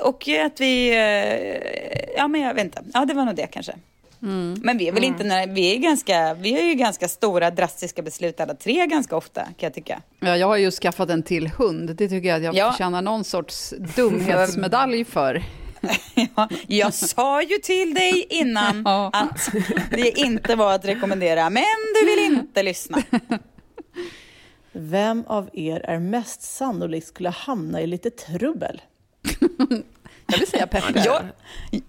Och 0.00 0.28
att 0.28 0.60
vi, 0.60 0.90
eh, 0.90 2.14
ja 2.16 2.28
men 2.28 2.40
jag 2.40 2.54
vet 2.54 2.64
inte, 2.64 2.82
ja 2.94 3.04
det 3.04 3.14
var 3.14 3.24
nog 3.24 3.34
det 3.36 3.46
kanske. 3.46 3.74
Men 4.62 4.78
vi 4.78 4.88
är 4.88 4.92
väl 4.92 5.04
inte, 5.04 5.24
när, 5.24 5.46
vi 5.46 5.74
är 5.74 5.78
ganska, 5.78 6.34
vi 6.34 6.52
har 6.52 6.60
ju 6.60 6.74
ganska 6.74 7.08
stora 7.08 7.50
drastiska 7.50 8.02
beslut 8.02 8.40
alla 8.40 8.54
tre 8.54 8.86
ganska 8.86 9.16
ofta 9.16 9.40
kan 9.44 9.54
jag 9.58 9.74
tycka. 9.74 10.02
Ja, 10.20 10.36
jag 10.36 10.46
har 10.46 10.56
ju 10.56 10.70
skaffat 10.70 11.10
en 11.10 11.22
till 11.22 11.46
hund. 11.48 11.96
Det 11.96 12.08
tycker 12.08 12.28
jag 12.28 12.36
att 12.36 12.42
jag 12.44 12.54
Ja. 12.54 12.70
förtjänar 12.72 13.02
någon 13.02 13.24
sorts 13.24 13.74
dumhetsmedalj 13.96 15.04
för. 15.04 15.42
Ja, 16.36 16.48
jag 16.66 16.94
sa 16.94 17.42
ju 17.42 17.58
till 17.58 17.94
dig 17.94 18.26
innan 18.28 18.82
Ja. 18.84 19.10
att 19.14 19.48
det 19.90 20.18
inte 20.18 20.56
var 20.56 20.74
att 20.74 20.84
rekommendera, 20.84 21.50
men 21.50 21.64
du 22.00 22.06
vill 22.06 22.24
inte 22.38 22.62
lyssna. 22.62 23.02
Vem 24.72 25.24
av 25.26 25.50
er 25.52 25.80
är 25.84 25.98
mest 25.98 26.42
sannolikt 26.42 27.06
skulle 27.06 27.30
hamna 27.30 27.80
i 27.80 27.86
lite 27.86 28.10
trubbel? 28.10 28.80
Jag 30.26 30.38
vill 30.38 30.48
säga 30.48 30.66
Peppe. 30.66 31.02
Jag, 31.04 31.22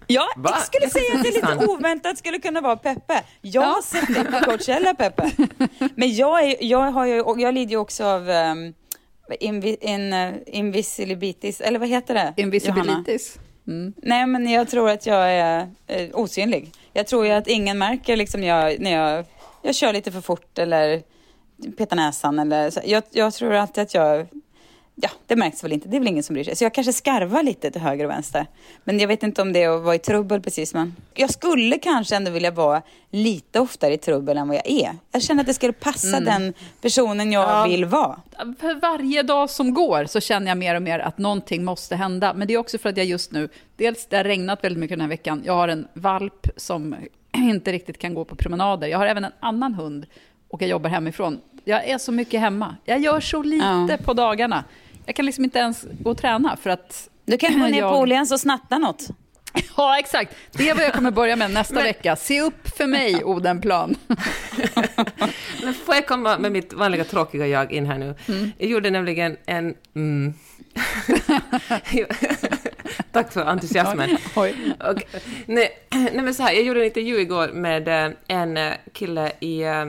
ja, 0.07 0.27
jag 0.43 0.61
skulle 0.61 0.89
säga 0.89 1.13
att 1.15 1.23
det 1.23 1.29
är 1.29 1.33
lite 1.33 1.65
oväntat 1.65 2.17
skulle 2.17 2.39
kunna 2.39 2.61
vara 2.61 2.75
Peppe. 2.75 3.23
Jag 3.41 3.61
har 3.61 3.81
sett 3.81 4.13
dig 4.13 4.25
på 4.25 4.45
Coachella, 4.45 4.93
Peppe. 4.93 5.31
Men 5.95 6.15
jag, 6.15 6.43
är, 6.43 6.55
jag, 6.59 6.91
har 6.91 7.05
ju, 7.05 7.23
jag 7.37 7.53
lider 7.53 7.71
ju 7.71 7.77
också 7.77 8.05
av 8.05 8.29
um, 8.29 8.73
invi, 9.39 9.77
in, 9.81 10.13
uh, 10.13 10.33
invisibilitis, 10.47 11.61
eller 11.61 11.79
vad 11.79 11.89
heter 11.89 12.13
det? 12.13 12.33
Invisibilitis. 12.37 13.39
Mm. 13.67 13.93
Nej, 13.97 14.25
men 14.25 14.49
jag 14.49 14.69
tror 14.69 14.89
att 14.89 15.05
jag 15.05 15.31
är 15.31 15.69
eh, 15.87 16.09
osynlig. 16.13 16.71
Jag 16.93 17.07
tror 17.07 17.25
ju 17.25 17.31
att 17.31 17.47
ingen 17.47 17.77
märker 17.77 18.17
liksom 18.17 18.43
jag, 18.43 18.79
när 18.79 18.91
jag, 18.91 19.25
jag 19.61 19.75
kör 19.75 19.93
lite 19.93 20.11
för 20.11 20.21
fort 20.21 20.57
eller 20.57 21.01
petar 21.77 21.95
näsan. 21.95 22.39
Eller. 22.39 22.73
Jag, 22.89 23.03
jag 23.11 23.33
tror 23.33 23.53
alltid 23.53 23.81
att 23.81 23.93
jag... 23.93 24.27
Ja, 24.95 25.09
det 25.27 25.35
märks 25.35 25.63
väl 25.63 25.71
inte. 25.71 25.87
Det 25.89 25.95
är 25.97 25.99
väl 25.99 26.07
ingen 26.07 26.23
som 26.23 26.33
bryr 26.33 26.43
sig. 26.43 26.55
Så 26.55 26.63
jag 26.63 26.73
kanske 26.73 26.93
skarvar 26.93 27.43
lite 27.43 27.71
till 27.71 27.81
höger 27.81 28.05
och 28.05 28.09
vänster. 28.11 28.45
Men 28.83 28.99
jag 28.99 29.07
vet 29.07 29.23
inte 29.23 29.41
om 29.41 29.53
det 29.53 29.63
är 29.63 29.69
att 29.69 29.81
vara 29.83 29.95
i 29.95 29.99
trubbel 29.99 30.41
precis. 30.41 30.73
Men 30.73 30.95
jag 31.13 31.29
skulle 31.29 31.77
kanske 31.77 32.15
ändå 32.15 32.31
vilja 32.31 32.51
vara 32.51 32.81
lite 33.11 33.59
oftare 33.59 33.93
i 33.93 33.97
trubbel 33.97 34.37
än 34.37 34.47
vad 34.47 34.57
jag 34.57 34.69
är. 34.69 34.91
Jag 35.11 35.21
känner 35.21 35.41
att 35.41 35.47
det 35.47 35.53
skulle 35.53 35.73
passa 35.73 36.19
den 36.19 36.53
personen 36.81 37.31
jag 37.31 37.49
Ja. 37.49 37.65
vill 37.67 37.85
vara. 37.85 38.19
För 38.59 38.79
varje 38.81 39.23
dag 39.23 39.49
som 39.49 39.73
går 39.73 40.05
så 40.05 40.19
känner 40.19 40.47
jag 40.47 40.57
mer 40.57 40.75
och 40.75 40.81
mer 40.81 40.99
att 40.99 41.17
någonting 41.17 41.63
måste 41.65 41.95
hända. 41.95 42.33
Men 42.33 42.47
det 42.47 42.53
är 42.53 42.57
också 42.57 42.77
för 42.77 42.89
att 42.89 42.97
jag 42.97 43.05
just 43.05 43.31
nu, 43.31 43.49
dels 43.77 44.05
det 44.05 44.17
har 44.17 44.23
regnat 44.23 44.63
väldigt 44.63 44.79
mycket 44.79 44.97
den 44.97 45.01
här 45.01 45.09
veckan. 45.09 45.43
Jag 45.45 45.53
har 45.53 45.67
en 45.67 45.87
valp 45.93 46.47
som 46.57 46.95
inte 47.37 47.71
riktigt 47.71 47.97
kan 47.97 48.13
gå 48.13 48.25
på 48.25 48.35
promenader. 48.35 48.87
Jag 48.87 48.97
har 48.97 49.05
även 49.07 49.25
en 49.25 49.31
annan 49.39 49.73
hund 49.73 50.05
och 50.49 50.61
jag 50.61 50.69
jobbar 50.69 50.89
hemifrån. 50.89 51.41
Jag 51.65 51.87
är 51.87 51.97
så 51.97 52.11
mycket 52.11 52.39
hemma. 52.39 52.75
Jag 52.85 52.99
gör 52.99 53.19
så 53.19 53.43
lite 53.43 53.65
Ja. 53.89 53.97
på 54.03 54.13
dagarna. 54.13 54.63
Jag 55.05 55.15
kan 55.15 55.25
liksom 55.25 55.43
inte 55.43 55.59
ens 55.59 55.85
gå 55.99 56.11
och 56.11 56.17
träna 56.17 56.57
för 56.57 56.69
att... 56.69 57.09
Du 57.25 57.37
kan 57.37 57.59
gå 57.59 57.67
ner 57.67 57.79
jag- 57.79 57.91
på 57.93 57.99
Åhléns 57.99 58.31
och 58.31 58.39
snatta 58.39 58.77
något. 58.77 59.07
Ja, 59.77 59.99
exakt. 59.99 60.35
Det 60.51 60.69
är 60.69 60.75
vad 60.75 60.83
jag 60.83 60.93
kommer 60.93 61.11
börja 61.11 61.35
med 61.35 61.51
nästa 61.51 61.83
vecka. 61.83 62.15
Se 62.15 62.41
upp 62.41 62.77
för 62.77 62.87
mig, 62.87 63.23
Odenplan. 63.23 63.95
Men 65.63 65.73
får 65.73 65.95
jag 65.95 66.07
komma 66.07 66.37
med 66.37 66.51
mitt 66.51 66.73
vanliga 66.73 67.03
tråkiga 67.03 67.47
jag 67.47 67.71
in 67.71 67.85
här 67.85 67.97
nu? 67.97 68.15
Jag 68.57 68.69
gjorde 68.69 68.89
nämligen 68.89 69.37
en... 69.45 69.75
Mm. 69.95 70.33
Tack 73.11 73.33
för 73.33 73.45
entusiasmen. 73.45 74.17
Oj. 74.35 74.55
Och, 74.89 75.03
nej, 75.45 75.69
nej 75.91 76.21
men 76.21 76.33
så 76.33 76.43
här, 76.43 76.53
jag 76.53 76.63
gjorde 76.63 76.79
en 76.79 76.85
intervju 76.85 77.19
igår 77.19 77.47
med 77.47 77.87
eh, 77.87 78.11
en 78.27 78.57
eh, 78.57 78.73
kille 78.93 79.31
i 79.39 79.61
eh, 79.63 79.85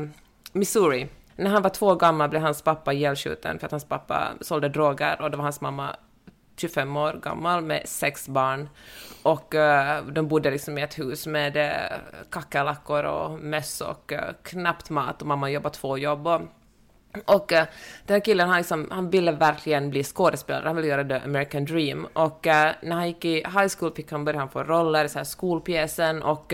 Missouri. 0.52 1.06
När 1.36 1.50
han 1.50 1.62
var 1.62 1.70
två 1.70 1.86
år 1.86 1.96
gammal 1.96 2.30
blev 2.30 2.42
hans 2.42 2.62
pappa 2.62 2.92
ihjälskjuten 2.92 3.58
för 3.58 3.66
att 3.66 3.70
hans 3.70 3.88
pappa 3.88 4.32
sålde 4.40 4.68
droger 4.68 5.22
och 5.22 5.30
det 5.30 5.36
var 5.36 5.44
hans 5.44 5.60
mamma 5.60 5.96
25 6.56 6.96
år 6.96 7.12
gammal 7.22 7.62
med 7.62 7.82
sex 7.88 8.28
barn. 8.28 8.68
Och 9.22 9.54
uh, 9.54 10.12
de 10.12 10.28
bodde 10.28 10.50
liksom 10.50 10.78
i 10.78 10.82
ett 10.82 10.98
hus 10.98 11.26
med 11.26 11.56
eh, 11.56 11.70
uh, 11.70 12.30
kackerlackor 12.30 13.04
och 13.04 13.40
möss 13.40 13.80
och 13.80 14.12
uh, 14.12 14.18
knappt 14.42 14.90
mat 14.90 15.22
och 15.22 15.28
mamma 15.28 15.50
jobbade 15.50 15.74
två 15.74 15.98
jobb. 15.98 16.26
Och, 16.26 16.40
och 17.24 17.52
uh, 17.52 17.62
den 18.06 18.14
här 18.14 18.20
killen, 18.20 18.48
han, 18.48 18.58
liksom, 18.58 18.88
han 18.90 19.10
ville 19.10 19.32
verkligen 19.32 19.90
bli 19.90 20.04
skådespelare, 20.04 20.66
han 20.66 20.76
ville 20.76 20.88
göra 20.88 21.04
the 21.04 21.24
American 21.24 21.64
dream. 21.64 22.06
Och 22.12 22.40
när 22.82 22.92
han 22.92 23.08
gick 23.08 23.24
i 23.24 23.34
high 23.34 23.68
school 23.78 23.94
fick 23.94 24.12
han 24.12 24.24
börja 24.24 24.48
få 24.48 24.64
roller 24.64 25.04
i 25.04 25.08
så 25.08 25.18
här 25.18 25.24
skolpjäsen 25.24 26.22
och 26.22 26.52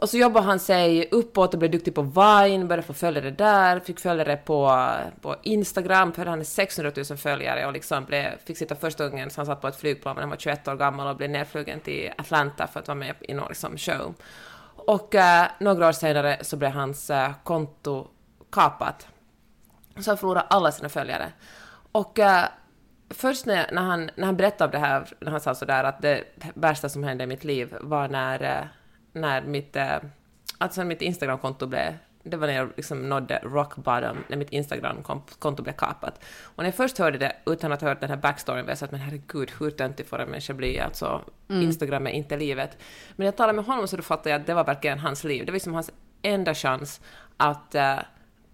och 0.00 0.08
så 0.08 0.18
jobbade 0.18 0.46
han 0.46 0.58
sig 0.58 1.08
uppåt 1.10 1.54
och 1.54 1.58
blev 1.58 1.70
duktig 1.70 1.94
på 1.94 2.02
Vine, 2.02 2.64
började 2.64 2.82
få 2.82 2.92
följare 2.92 3.30
där, 3.30 3.80
fick 3.80 4.00
följare 4.00 4.36
på, 4.36 4.86
på 5.20 5.36
Instagram, 5.42 6.12
för 6.12 6.26
han 6.26 6.40
är 6.40 6.44
600 6.44 6.92
000 6.96 7.18
följare 7.18 7.66
och 7.66 7.72
liksom 7.72 8.04
blev, 8.04 8.38
fick 8.44 8.58
sitta 8.58 8.74
första 8.74 9.08
gången 9.08 9.30
så 9.30 9.40
han 9.40 9.46
satt 9.46 9.60
på 9.60 9.68
ett 9.68 9.76
flygplan 9.76 10.14
när 10.14 10.22
han 10.22 10.30
var 10.30 10.36
21 10.36 10.68
år 10.68 10.76
gammal 10.76 11.06
och 11.06 11.16
blev 11.16 11.30
nedflugen 11.30 11.80
till 11.80 12.10
Atlanta 12.18 12.66
för 12.66 12.80
att 12.80 12.88
vara 12.88 12.98
med 12.98 13.14
i 13.20 13.34
någon 13.34 13.48
liksom, 13.48 13.76
show. 13.78 14.14
Och 14.76 15.14
eh, 15.14 15.46
några 15.58 15.88
år 15.88 15.92
senare 15.92 16.38
så 16.40 16.56
blev 16.56 16.70
hans 16.70 17.10
eh, 17.10 17.30
konto 17.44 18.08
kapat. 18.50 19.06
Så 19.98 20.10
han 20.10 20.18
förlorade 20.18 20.46
alla 20.46 20.72
sina 20.72 20.88
följare. 20.88 21.32
Och 21.92 22.18
eh, 22.18 22.44
först 23.10 23.46
när, 23.46 23.72
när, 23.72 23.82
han, 23.82 24.10
när 24.14 24.26
han 24.26 24.36
berättade 24.36 24.64
om 24.64 24.82
det 24.82 24.86
här, 24.86 25.08
när 25.20 25.30
han 25.30 25.40
sa 25.40 25.54
sådär 25.54 25.84
att 25.84 26.02
det 26.02 26.24
värsta 26.54 26.88
som 26.88 27.04
hände 27.04 27.24
i 27.24 27.26
mitt 27.26 27.44
liv 27.44 27.76
var 27.80 28.08
när, 28.08 28.42
eh, 28.42 28.64
när 29.12 29.42
mitt, 29.42 29.76
eh, 29.76 29.96
alltså 30.58 30.84
mitt 30.84 31.02
Instagramkonto 31.02 31.66
blev 31.66 31.94
det 32.22 32.36
var 32.36 32.46
när 32.46 32.54
jag 32.54 32.70
liksom 32.76 33.08
nådde 33.08 33.40
rock 33.42 33.76
bottom, 33.76 34.24
när 34.28 34.36
mitt 34.36 34.50
Instagram-konto 34.50 35.62
blev 35.62 35.72
kapat. 35.72 36.24
Och 36.42 36.58
när 36.58 36.64
jag 36.64 36.74
först 36.74 36.98
hörde 36.98 37.18
det, 37.18 37.36
utan 37.46 37.72
att 37.72 37.80
ha 37.80 37.88
hört 37.88 38.00
den 38.00 38.10
här 38.10 38.16
backstoryn, 38.16 38.64
var 38.64 38.70
jag 38.70 38.78
så 38.78 38.84
att 38.84 38.90
men 38.90 39.00
herregud, 39.00 39.50
hur 39.58 39.70
töntig 39.70 40.06
får 40.06 40.18
en 40.18 40.28
människa 40.28 40.54
bli? 40.54 40.80
Alltså, 40.80 41.20
Instagram 41.48 42.06
är 42.06 42.10
inte 42.10 42.36
livet. 42.36 42.78
Men 43.16 43.24
jag 43.24 43.36
talade 43.36 43.56
med 43.56 43.64
honom 43.64 43.88
så 43.88 43.96
då 43.96 44.02
fattade 44.02 44.30
jag 44.30 44.40
att 44.40 44.46
det 44.46 44.54
var 44.54 44.64
verkligen 44.64 44.98
hans 44.98 45.24
liv. 45.24 45.46
Det 45.46 45.52
var 45.52 45.56
liksom 45.56 45.74
hans 45.74 45.90
enda 46.22 46.54
chans 46.54 47.00
att 47.36 47.74
eh, 47.74 47.98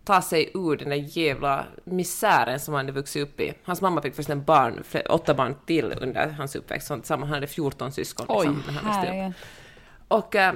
ta 0.05 0.23
sig 0.23 0.51
ur 0.55 0.77
den 0.77 0.89
där 0.89 1.19
jävla 1.19 1.67
misären 1.85 2.61
som 2.61 2.75
han 2.75 2.87
hade 2.87 2.93
vuxit 2.93 3.23
upp 3.23 3.41
i. 3.41 3.55
Hans 3.65 3.81
mamma 3.81 4.03
fick 4.03 4.15
förresten 4.15 4.45
barn, 4.45 4.83
åtta 5.09 5.35
barn 5.35 5.55
till 5.67 5.95
under 6.01 6.29
hans 6.29 6.57
uppväxt. 6.57 6.87
Sånt 6.87 7.07
samma, 7.07 7.27
han 7.27 7.35
hade 7.35 7.47
14 7.47 7.93
syskon. 7.93 8.27
Oj, 8.29 8.47
liksom, 8.47 9.33
och, 10.09 10.35
eh, 10.35 10.55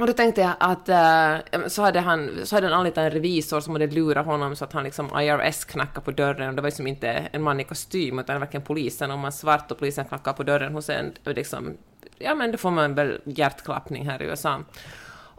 och 0.00 0.06
då 0.06 0.12
tänkte 0.12 0.40
jag 0.40 0.52
att 0.60 0.88
eh, 0.88 1.66
så, 1.66 1.82
hade 1.82 2.00
han, 2.00 2.46
så 2.46 2.56
hade 2.56 2.66
han 2.66 2.78
anlitat 2.78 2.98
en 2.98 3.10
revisor 3.10 3.60
som 3.60 3.72
hade 3.72 3.86
lurat 3.86 4.26
honom 4.26 4.56
så 4.56 4.64
att 4.64 4.72
han 4.72 4.84
liksom 4.84 5.20
IRS 5.20 5.64
knackade 5.64 6.04
på 6.04 6.10
dörren 6.10 6.48
och 6.48 6.54
det 6.54 6.62
var 6.62 6.68
liksom 6.68 6.86
inte 6.86 7.08
en 7.08 7.42
man 7.42 7.60
i 7.60 7.64
kostym 7.64 8.18
utan 8.18 8.40
verkligen 8.40 8.64
polisen 8.64 9.10
och 9.10 9.18
man 9.18 9.32
svart 9.32 9.70
och 9.70 9.78
polisen 9.78 10.04
knackade 10.04 10.36
på 10.36 10.42
dörren 10.42 10.72
hos 10.74 10.90
en 10.90 11.12
liksom, 11.24 11.76
ja 12.18 12.34
men 12.34 12.52
då 12.52 12.58
får 12.58 12.70
man 12.70 12.94
väl 12.94 13.20
hjärtklappning 13.24 14.08
här 14.08 14.22
i 14.22 14.24
USA. 14.26 14.60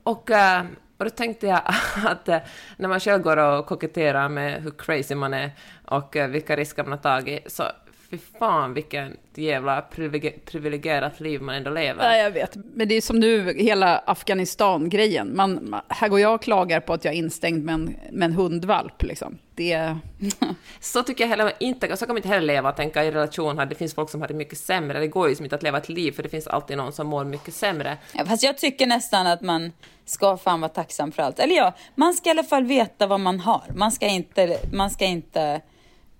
Och, 0.04 0.32
eh, 0.32 0.63
och 0.98 1.06
då 1.06 1.10
tänkte 1.10 1.48
jag 1.48 1.62
att 2.06 2.28
när 2.78 2.88
man 2.88 3.00
själv 3.00 3.24
går 3.24 3.38
och 3.38 3.65
koketterar 3.65 4.30
med 4.30 4.63
hur 4.63 4.72
crazy 4.72 5.15
man 5.15 5.34
är 5.34 5.52
och 5.86 6.15
vilka 6.30 6.56
risker 6.56 6.84
man 6.84 6.91
har 6.91 6.98
tagit, 6.98 7.52
så 7.52 7.63
fy 8.17 8.19
fan 8.39 8.73
vilken 8.73 9.17
jävla 9.36 9.82
privilegie- 9.82 10.39
privilegierat 10.45 11.19
liv 11.19 11.41
man 11.41 11.56
ändå 11.56 11.69
lever. 11.71 12.04
Ja, 12.12 12.17
jag 12.17 12.32
vet. 12.32 12.56
Men 12.73 12.88
det 12.88 12.95
är 12.95 13.02
som 13.02 13.19
nu, 13.19 13.54
hela 13.54 13.97
Afghanistan-grejen. 13.97 15.36
Man, 15.36 15.60
man- 15.69 15.82
här 15.89 16.08
går 16.10 16.19
jag 16.19 16.34
och 16.36 16.41
klagar 16.41 16.80
på 16.80 16.93
att 16.93 17.06
jag 17.06 17.13
är 17.13 17.17
instängd 17.17 17.63
med 17.65 17.73
en, 17.73 17.95
med 18.12 18.26
en 18.26 18.34
hundvalp. 18.34 19.04
Liksom. 19.04 19.38
Det, 19.56 19.97
Så 20.80 21.04
tycker 21.04 21.23
jag 21.23 21.30
heller 21.30 21.52
inte, 21.60 21.97
så 21.97 22.06
kan 22.06 22.13
man 22.13 22.17
inte 22.17 22.28
heller 22.30 22.47
leva 22.47 22.69
och 22.69 22.76
tänka 22.76 23.04
i 23.04 23.12
relation 23.12 23.58
här, 23.60 23.65
det 23.65 23.76
finns 23.76 23.95
folk 23.95 24.10
som 24.10 24.21
har 24.21 24.28
det 24.28 24.34
mycket 24.34 24.58
sämre, 24.58 24.99
det 24.99 25.08
går 25.08 25.30
ju 25.30 25.36
som 25.36 25.45
inte 25.45 25.56
att 25.56 25.63
leva 25.63 25.78
ett 25.78 25.89
liv 25.89 26.12
för 26.12 26.23
det 26.23 26.30
finns 26.30 26.47
alltid 26.47 26.78
någon 26.78 26.93
som 26.93 27.08
mår 27.08 27.23
mycket 27.26 27.54
sämre. 27.54 27.97
Ja, 28.13 28.26
fast 28.26 28.43
jag 28.43 28.58
tycker 28.58 28.88
nästan 28.88 29.28
att 29.28 29.41
man 29.41 29.71
ska 30.06 30.38
fan 30.38 30.62
vara 30.62 30.69
tacksam 30.69 31.12
för 31.12 31.23
allt. 31.23 31.39
Eller 31.39 31.56
ja, 31.56 31.73
man 31.95 32.13
ska 32.13 32.30
i 32.30 32.32
alla 32.32 32.43
fall 32.43 32.63
veta 32.65 33.08
vad 33.08 33.19
man 33.19 33.39
har. 33.39 33.62
Man 33.76 33.91
ska 33.91 34.08
inte, 34.08 34.58
man 34.73 34.89
ska 34.89 35.06
inte 35.06 35.62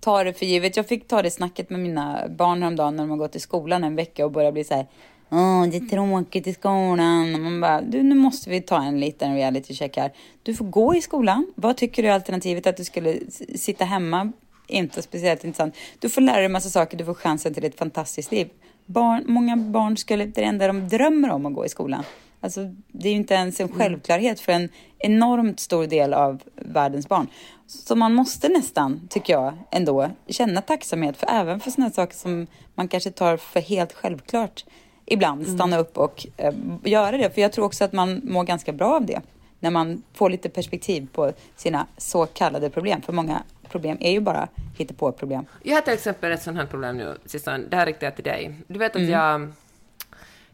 ta 0.04 0.24
det 0.24 0.34
för 0.34 0.46
givet. 0.46 0.78
Jag 0.78 0.88
fick 0.88 1.08
ta 1.08 1.22
det 1.22 1.32
snacket 1.32 1.70
med 1.70 1.80
mina 1.80 2.28
barn 2.30 2.62
häromdagen 2.62 2.96
när 2.96 3.04
de 3.04 3.10
har 3.10 3.18
gått 3.18 3.36
i 3.36 3.40
skolan 3.40 3.84
en 3.84 3.96
vecka 3.96 4.26
och 4.26 4.32
börjar 4.32 4.52
bli 4.52 4.64
så 4.64 4.74
här. 4.74 4.88
Åh, 5.30 5.68
det 5.68 5.78
är 5.78 5.90
tråkigt 5.90 6.48
i 6.48 6.54
skolan. 6.54 7.36
Och 7.36 7.42
man 7.42 7.62
bara, 7.62 7.82
du 7.82 8.04
nu 8.04 8.16
måste 8.16 8.50
vi 8.50 8.62
ta 8.62 8.84
en 8.84 9.00
liten 9.00 9.36
reality 9.36 9.74
check 9.74 9.98
här. 9.98 10.12
Du 10.44 10.54
får 10.54 10.66
gå 10.66 10.96
i 10.96 11.02
skolan. 11.02 11.54
Vad 11.56 11.78
tycker 11.78 12.04
du 12.04 12.10
är 12.10 12.14
alternativet 12.14 12.68
att 12.68 12.78
du 12.78 12.84
skulle 12.84 13.20
sitta 13.56 13.86
hemma? 13.86 14.32
Inte 14.68 15.02
speciellt 15.02 15.44
intressant. 15.44 15.76
Du 16.00 16.10
får 16.10 16.22
lära 16.22 16.36
dig 16.36 16.46
en 16.46 16.52
massa 16.52 16.70
saker, 16.70 16.98
du 16.98 17.06
får 17.06 17.14
chansen 17.14 17.54
till 17.54 17.66
ett 17.66 17.78
fantastiskt 17.78 18.32
liv. 18.32 18.50
Barn, 18.86 19.24
många 19.28 19.58
barn 19.58 19.98
skulle, 19.98 20.26
det 20.26 20.44
enda 20.44 20.68
de 20.68 20.90
drömmer 20.90 21.32
om 21.32 21.46
att 21.46 21.54
gå 21.54 21.66
i 21.66 21.70
skolan. 21.70 22.04
Alltså, 22.44 22.62
det 22.88 23.08
är 23.08 23.12
ju 23.12 23.18
inte 23.18 23.34
ens 23.34 23.60
en 23.60 23.70
självklarhet 23.70 24.40
för 24.40 24.52
en 24.52 24.70
enormt 25.00 25.60
stor 25.60 25.88
del 25.88 26.14
av 26.14 26.42
världens 26.56 27.08
barn. 27.08 27.28
Så 27.68 27.96
man 27.96 28.14
måste 28.14 28.50
nästan, 28.50 29.08
tycker 29.10 29.34
jag, 29.34 29.54
ändå 29.72 30.10
känna 30.28 30.62
tacksamhet 30.62 31.18
för 31.18 31.28
även 31.32 31.60
för 31.60 31.72
sådana 31.72 31.92
saker 31.92 32.16
som 32.16 32.48
man 32.76 32.88
kanske 32.88 33.12
tar 33.12 33.38
för 33.38 33.60
helt 33.62 33.94
självklart 33.94 34.66
ibland. 35.06 35.48
Stanna 35.48 35.78
upp 35.78 35.98
och 35.98 36.28
eh, 36.38 36.54
göra 36.84 37.18
det. 37.18 37.30
För 37.34 37.42
jag 37.42 37.52
tror 37.54 37.66
också 37.66 37.84
att 37.84 37.94
man 37.94 38.22
mår 38.24 38.44
ganska 38.44 38.72
bra 38.74 38.96
av 38.96 39.06
det. 39.06 39.22
När 39.60 39.72
man 39.72 40.04
får 40.14 40.30
lite 40.30 40.50
perspektiv 40.50 41.08
på 41.14 41.32
sina 41.56 41.88
så 41.98 42.26
kallade 42.26 42.70
problem. 42.70 43.02
För 43.02 43.14
många 43.14 43.44
problem 43.70 43.98
är 44.00 44.12
ju 44.12 44.20
bara 44.20 44.48
hittepå-problem. 44.78 45.46
Jag 45.64 45.76
har 45.76 45.82
till 45.82 45.94
exempel 45.94 46.32
ett 46.32 46.42
sånt 46.44 46.58
här 46.58 46.66
problem 46.66 46.98
nu, 46.98 47.18
Sissan, 47.26 47.66
det 47.70 47.76
här 47.76 47.86
riktar 47.86 48.08
jag 48.08 48.16
till 48.16 48.24
dig. 48.24 48.56
Du 48.68 48.80
vet 48.80 48.92
att 48.92 49.02
Mm. 49.02 49.10
jag, 49.12 49.52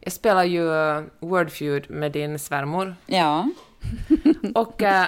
jag 0.02 0.14
spelar 0.14 0.44
ju 0.44 0.74
eh, 0.74 1.04
Wordfeud 1.20 1.90
med 1.90 2.12
din 2.12 2.40
svärmor. 2.40 2.96
Ja. 3.06 3.50
Och 4.56 4.84
eh, 4.84 5.06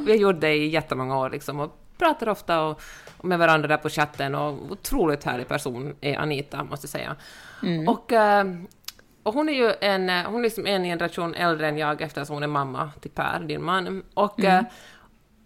vi 0.00 0.10
har 0.12 0.18
gjort 0.18 0.40
det 0.40 0.54
i 0.54 0.68
jättemånga 0.68 1.18
år 1.18 1.30
liksom 1.30 1.60
och 1.60 1.76
pratar 1.98 2.28
ofta 2.28 2.62
och, 2.62 2.80
och 3.16 3.24
med 3.24 3.38
varandra 3.38 3.68
där 3.68 3.76
på 3.76 3.88
chatten 3.88 4.34
och 4.34 4.70
otroligt 4.72 5.24
härlig 5.24 5.48
person 5.48 5.94
är 6.00 6.16
Anita, 6.18 6.64
måste 6.64 6.84
jag 6.84 6.90
säga. 6.90 7.16
Mm. 7.62 7.88
Och, 7.88 8.12
eh, 8.12 8.44
och 9.22 9.34
hon 9.34 9.48
är 9.48 9.52
ju 9.52 9.72
en, 9.80 10.08
hon 10.26 10.38
är 10.38 10.42
liksom 10.42 10.66
en 10.66 10.84
generation 10.84 11.34
äldre 11.34 11.68
än 11.68 11.78
jag 11.78 12.00
eftersom 12.00 12.34
hon 12.34 12.42
är 12.42 12.46
mamma 12.46 12.90
till 13.00 13.10
Per, 13.10 13.40
din 13.40 13.62
man. 13.62 14.02
Och, 14.14 14.40
Mm. 14.40 14.64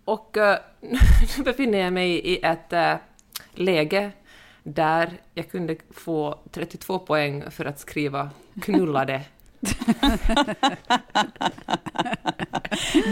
och 0.05 0.37
eh, 0.37 0.59
nu 1.39 1.45
befinner 1.45 1.79
jag 1.79 1.93
mig 1.93 2.11
i 2.11 2.45
ett 2.45 3.01
läge 3.55 4.13
där 4.65 5.11
jag 5.35 5.51
kunde 5.51 5.77
få 5.91 6.39
32 6.53 6.99
poäng 6.99 7.45
för 7.51 7.65
att 7.65 7.79
skriva 7.81 8.31
knullade. 8.63 9.21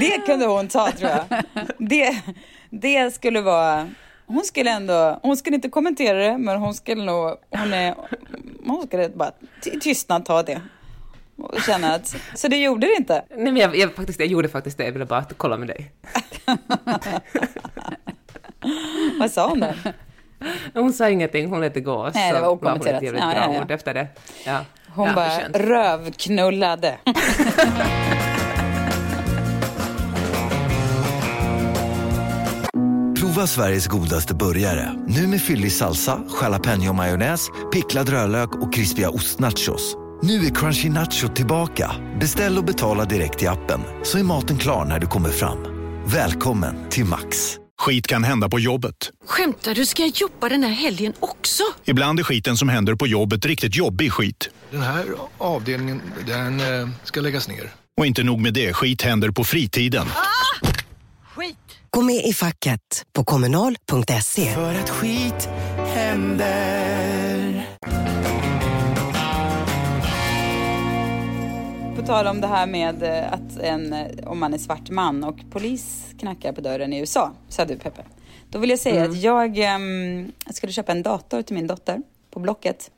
Det 0.01 0.27
kunde 0.27 0.47
hon 0.47 0.69
ta 0.69 0.91
tror 0.93 1.11
jag. 1.11 1.25
Det, 1.79 2.23
det 2.71 3.15
skulle 3.15 3.41
vara... 3.41 3.89
Hon 4.27 4.45
skulle 4.45 4.71
ändå... 4.71 5.21
Hon 5.23 5.37
skulle 5.37 5.57
inte 5.57 5.69
kommentera 5.69 6.19
det, 6.19 6.39
men 6.39 6.57
hon 6.59 6.75
skulle 6.75 7.05
nog... 7.05 7.37
Hon, 7.51 7.73
är, 7.73 7.95
hon 8.67 8.87
skulle 8.87 9.09
bara 9.09 9.33
ty- 9.65 9.81
tystnad 9.81 10.25
ta 10.25 10.43
det. 10.43 10.61
Och 11.37 11.61
känna 11.67 11.95
att... 11.95 12.17
Så 12.35 12.49
det 12.49 12.57
gjorde 12.57 12.87
det 12.87 12.95
inte. 12.97 13.25
Nej 13.31 13.45
men 13.53 13.57
jag, 13.57 13.77
jag, 13.77 13.95
faktiskt, 13.95 14.21
jag 14.21 14.29
gjorde 14.29 14.49
faktiskt 14.49 14.79
det, 14.79 14.85
jag 14.85 14.93
ville 14.93 15.05
bara 15.07 15.25
kolla 15.37 15.57
med 15.57 15.69
dig. 15.69 15.93
Vad 19.19 19.31
sa 19.31 19.49
hon 19.49 19.61
då? 19.61 19.73
Hon 20.75 20.93
sa 20.93 21.11
ingenting, 21.11 21.51
hon 21.51 21.61
lät 21.61 21.75
det 21.75 21.81
gå. 21.81 22.11
Nej, 22.15 22.31
så 22.31 22.37
det 22.37 22.43
var 22.43 22.49
okommenterat. 22.49 23.03
jävligt 23.03 23.23
Ja, 23.23 23.31
bra 23.31 23.45
ja, 23.47 23.55
ja. 23.55 23.61
ord 23.61 23.71
efter 23.71 23.95
det. 23.95 24.07
Ja. 24.47 24.59
Hon 24.89 25.07
ja, 25.09 25.15
bara 25.15 25.39
rövknullade. 25.55 26.97
Prova 33.21 33.47
Sveriges 33.47 33.87
godaste 33.87 34.35
burgare. 34.35 34.93
Nu 35.07 35.27
med 35.27 35.41
fyllig 35.41 35.73
salsa, 35.73 36.19
jalapeño-majonnäs, 36.41 37.47
picklad 37.73 38.09
rödlök 38.09 38.55
och 38.55 38.75
krispiga 38.75 39.11
ostnachos. 39.11 39.97
Nu 40.23 40.47
är 40.47 40.55
Crunchy 40.55 40.91
Nacho 40.91 41.29
tillbaka. 41.29 41.91
Beställ 42.21 42.59
och 42.59 42.65
betala 42.65 43.05
direkt 43.05 43.43
i 43.43 43.47
appen 43.47 43.81
så 44.03 44.19
är 44.19 44.23
maten 44.23 44.59
klar 44.59 44.85
när 44.85 44.99
du 44.99 45.07
kommer 45.07 45.31
fram. 45.31 45.59
Välkommen 46.07 46.75
till 46.91 47.05
Max. 47.05 47.62
Skit 47.83 48.07
kan 48.07 48.25
hända 48.25 48.49
på 48.49 48.61
jobbet. 48.61 49.11
Skämtar 49.27 49.75
du? 49.75 49.87
Ska 49.87 50.03
jag 50.03 50.13
jobba 50.15 50.49
den 50.49 50.63
här 50.63 50.71
helgen 50.71 51.13
också? 51.21 51.63
Ibland 51.85 52.19
är 52.19 52.25
skiten 52.25 52.57
som 52.57 52.69
händer 52.69 52.95
på 52.95 53.07
jobbet 53.07 53.47
riktigt 53.47 53.77
jobbig 53.77 54.13
skit. 54.13 54.49
Den 54.71 54.83
här 54.83 55.05
avdelningen, 55.39 56.03
den 56.27 56.61
eh, 56.61 56.89
ska 57.05 57.21
läggas 57.21 57.49
ner. 57.49 57.73
Och 57.97 58.07
inte 58.07 58.23
nog 58.23 58.41
med 58.41 58.55
det, 58.55 58.73
skit 58.73 59.03
händer 59.03 59.31
på 59.31 59.45
fritiden. 59.45 60.07
Skit! 61.35 61.57
Gå 61.91 62.03
med 62.03 62.27
i 62.27 62.33
facket 62.33 63.05
på 63.13 63.25
kommunal.se. 63.25 64.55
För 64.55 64.75
att 64.75 64.91
skit 64.91 65.49
händer. 65.95 67.67
På 72.03 72.07
tal 72.07 72.27
om 72.27 72.41
det 72.41 72.47
här 72.47 72.67
med 72.67 73.03
eh, 73.03 73.33
att 73.33 73.59
en, 73.59 73.93
eh, 73.93 74.07
om 74.27 74.39
man 74.39 74.55
är 74.55 74.59
svart 74.59 74.91
man 74.91 75.25
och 75.25 75.37
polis 75.51 76.15
knackar 76.19 76.53
på 76.53 76.61
dörren 76.61 76.93
i 76.93 76.99
USA, 76.99 77.33
sa 77.49 77.65
du 77.65 77.79
Peppe. 77.79 78.03
Då 78.51 78.59
vill 78.59 78.71
jag 78.71 78.79
säga 78.79 79.05
att 79.05 79.17
jag, 79.17 79.57
jag 79.57 80.55
skulle 80.55 80.73
köpa 80.73 80.93
en 80.93 81.03
dator 81.03 81.43
till 81.43 81.55
min 81.55 81.67
dotter 81.67 82.03
på 82.31 82.41
Blocket. 82.41 82.91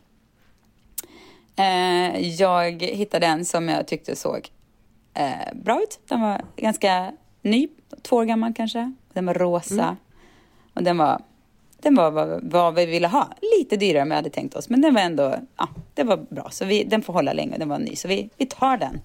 Eh, 1.56 2.28
jag 2.28 2.82
hittade 2.82 3.26
en 3.26 3.44
som 3.44 3.68
jag 3.68 3.86
tyckte 3.86 4.16
såg 4.16 4.48
eh, 5.14 5.54
bra 5.54 5.82
ut. 5.82 6.00
Den 6.08 6.20
var 6.20 6.42
ganska 6.56 7.12
ny, 7.42 7.68
två 8.02 8.16
år 8.16 8.24
gammal 8.24 8.54
kanske. 8.54 8.92
Den 9.12 9.26
var 9.26 9.34
rosa. 9.34 9.96
Och 10.74 10.82
den 10.82 10.98
var, 10.98 11.22
den 11.84 11.94
var 11.94 12.10
vad, 12.10 12.40
vad 12.42 12.74
vi 12.74 12.86
ville 12.86 13.08
ha. 13.08 13.28
Lite 13.58 13.76
dyrare 13.76 14.02
än 14.02 14.08
vi 14.08 14.14
hade 14.14 14.30
tänkt 14.30 14.56
oss. 14.56 14.68
Men 14.68 14.80
den 14.80 14.94
var 14.94 15.00
ändå, 15.00 15.34
ja, 15.56 15.68
det 15.94 16.02
var 16.02 16.16
bra. 16.16 16.48
Så 16.50 16.64
vi, 16.64 16.84
den 16.84 17.02
får 17.02 17.12
hålla 17.12 17.32
länge. 17.32 17.58
Den 17.58 17.68
var 17.68 17.78
ny. 17.78 17.96
Så 17.96 18.08
vi, 18.08 18.30
vi 18.36 18.46
tar 18.46 18.76
den. 18.76 19.00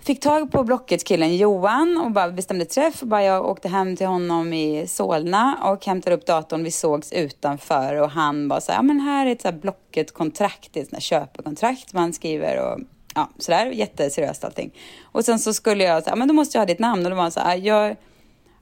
Fick 0.00 0.20
tag 0.20 0.52
på 0.52 0.64
Blocket-killen 0.64 1.36
Johan 1.36 2.00
och 2.04 2.10
bara 2.10 2.30
bestämde 2.30 2.64
träff. 2.64 3.02
Och 3.02 3.08
bara 3.08 3.22
jag 3.22 3.46
åkte 3.46 3.68
hem 3.68 3.96
till 3.96 4.06
honom 4.06 4.52
i 4.52 4.86
Solna 4.86 5.58
och 5.64 5.86
hämtade 5.86 6.16
upp 6.16 6.26
datorn. 6.26 6.64
Vi 6.64 6.70
sågs 6.70 7.12
utanför 7.12 7.94
och 7.94 8.10
han 8.10 8.48
bara 8.48 8.60
så 8.60 8.72
här, 8.72 8.78
ja 8.78 8.82
men 8.82 9.00
här 9.00 9.26
är 9.26 9.30
ett 9.30 9.42
så 9.42 9.48
här 9.48 9.58
Blocket-kontrakt, 9.58 10.68
det 10.72 10.80
är 10.80 10.82
ett 10.82 10.88
sånt 10.88 10.96
här 10.96 11.00
köpekontrakt 11.00 11.92
man 11.92 12.12
skriver 12.12 12.64
och 12.64 12.80
ja, 13.14 13.28
sådär. 13.38 13.66
Jätteseriöst 13.66 14.44
allting. 14.44 14.70
Och 15.02 15.24
sen 15.24 15.38
så 15.38 15.54
skulle 15.54 15.84
jag 15.84 16.02
säga, 16.02 16.12
ja 16.12 16.16
men 16.16 16.28
då 16.28 16.34
måste 16.34 16.58
jag 16.58 16.60
ha 16.60 16.66
ditt 16.66 16.78
namn. 16.78 17.04
Och 17.04 17.10
då 17.10 17.16
var 17.16 17.22
han 17.22 17.32
så 17.32 17.40
här, 17.40 17.56
jag, 17.56 17.96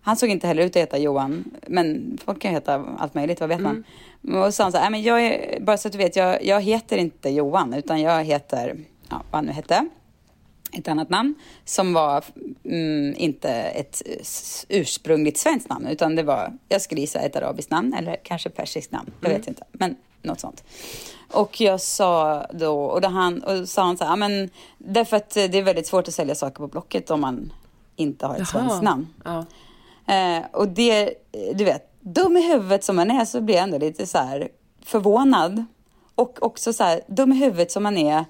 han 0.06 0.16
såg 0.16 0.28
inte 0.30 0.46
heller 0.46 0.62
ut 0.62 0.76
att 0.76 0.82
heta 0.82 0.98
Johan, 0.98 1.44
men 1.66 2.18
folk 2.24 2.40
kan 2.42 2.50
heta 2.52 2.84
allt 2.98 3.14
möjligt, 3.14 3.40
vad 3.40 3.48
vet 3.48 3.60
man? 3.60 3.84
Och 4.22 4.44
så 4.44 4.52
sa 4.52 4.62
han 4.62 4.72
så 4.72 4.78
här, 4.78 4.84
"Nej, 4.84 4.90
men 4.90 5.02
jag 5.02 5.26
är, 5.26 5.60
bara 5.60 5.76
så 5.76 5.88
att 5.88 5.92
du 5.92 5.98
vet, 5.98 6.16
jag, 6.16 6.44
jag 6.44 6.60
heter 6.60 6.96
inte 6.96 7.30
Johan, 7.30 7.74
utan 7.74 8.00
jag 8.00 8.24
heter, 8.24 8.76
ja, 9.10 9.16
vad 9.30 9.38
han 9.38 9.44
nu 9.44 9.52
hette, 9.52 9.88
ett 10.72 10.88
annat 10.88 11.10
namn, 11.10 11.34
som 11.64 11.92
var 11.92 12.24
mm, 12.64 13.14
inte 13.16 13.50
ett 13.50 14.02
ursprungligt 14.68 15.38
svenskt 15.38 15.68
namn, 15.68 15.86
utan 15.86 16.16
det 16.16 16.22
var, 16.22 16.52
jag 16.68 16.82
skulle 16.82 17.00
gissa 17.00 17.18
ett 17.20 17.36
arabiskt 17.36 17.70
namn, 17.70 17.94
eller 17.94 18.16
kanske 18.22 18.50
persiskt 18.50 18.92
namn, 18.92 19.10
jag 19.20 19.28
vet 19.28 19.48
inte, 19.48 19.64
men 19.72 19.96
något 20.22 20.40
sånt. 20.40 20.64
Och 21.32 21.60
jag 21.60 21.80
sa 21.80 22.42
då, 22.52 22.84
och 22.84 23.00
då 23.00 23.08
han, 23.08 23.42
och 23.42 23.56
då 23.56 23.66
sa 23.66 23.82
han 23.84 23.96
så 23.96 24.04
här, 24.04 24.12
"Ja, 24.12 24.16
men 24.16 24.50
därför 24.78 25.16
att 25.16 25.30
det 25.30 25.54
är 25.58 25.62
väldigt 25.62 25.86
svårt 25.86 26.08
att 26.08 26.14
sälja 26.14 26.34
saker 26.34 26.56
på 26.56 26.66
Blocket 26.66 27.10
om 27.10 27.20
man 27.20 27.52
inte 27.96 28.26
har 28.26 28.34
ett 28.34 28.38
Jaha. 28.38 28.46
svenskt 28.46 28.82
namn. 28.82 29.06
Ja. 29.24 29.44
Eh, 30.06 30.44
och 30.52 30.68
det, 30.68 31.14
du 31.54 31.64
vet, 31.64 31.92
dum 32.00 32.36
i 32.36 32.52
huvudet 32.52 32.84
som 32.84 32.96
man 32.96 33.10
är 33.10 33.24
så 33.24 33.40
blir 33.40 33.54
jag 33.54 33.64
ändå 33.64 33.78
lite 33.78 34.06
så 34.06 34.18
här 34.18 34.48
förvånad. 34.84 35.64
Och 36.14 36.42
också 36.42 36.72
så 36.72 36.84
här, 36.84 37.00
dum 37.06 37.32
i 37.32 37.36
huvudet 37.36 37.72
som 37.72 37.82
man 37.82 37.96
är, 37.96 38.24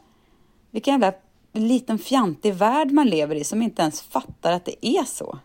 vilken 0.70 0.92
jävla 0.94 1.12
liten 1.52 1.98
fjantig 1.98 2.54
värld 2.54 2.90
man 2.90 3.06
lever 3.06 3.34
i 3.34 3.44
som 3.44 3.62
inte 3.62 3.82
ens 3.82 4.02
fattar 4.02 4.52
att 4.52 4.64
det 4.64 4.86
är 4.86 5.04
så. 5.04 5.38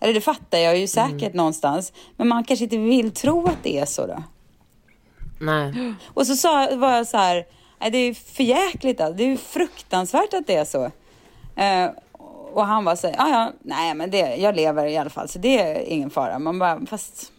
Eller 0.00 0.14
det 0.14 0.20
fattar 0.20 0.58
jag 0.58 0.78
ju 0.78 0.86
säkert 0.86 1.34
någonstans, 1.34 1.92
men 2.16 2.28
man 2.28 2.44
kanske 2.44 2.64
inte 2.64 2.78
vill 2.78 3.10
tro 3.10 3.46
att 3.46 3.62
det 3.62 3.78
är 3.78 3.86
så 3.86 4.06
då. 4.06 4.22
Nej. 5.40 5.94
Och 6.06 6.26
så 6.26 6.36
sa, 6.36 6.76
var 6.76 6.96
jag 6.96 7.06
så 7.06 7.16
här, 7.16 7.46
nej 7.80 7.90
det 7.90 7.98
är 7.98 8.14
för 8.14 8.42
jäkligt 8.42 9.00
alltså. 9.00 9.16
det 9.16 9.24
är 9.24 9.28
ju 9.28 9.36
fruktansvärt 9.36 10.34
att 10.34 10.46
det 10.46 10.54
är 10.54 10.64
så. 10.64 10.84
Eh, 11.56 11.90
och 12.52 12.66
han 12.66 12.84
var 12.84 12.96
så 12.96 13.06
här, 13.06 13.14
ja 13.18 13.28
ja, 13.28 13.52
nej 13.62 13.94
men 13.94 14.10
det, 14.10 14.36
jag 14.36 14.56
lever 14.56 14.86
i 14.86 14.96
alla 14.96 15.10
fall 15.10 15.28
så 15.28 15.38
det 15.38 15.60
är 15.60 15.80
ingen 15.80 16.10
fara. 16.10 16.38
Man 16.38 16.58
bara, 16.58 16.86
fast 16.86 17.32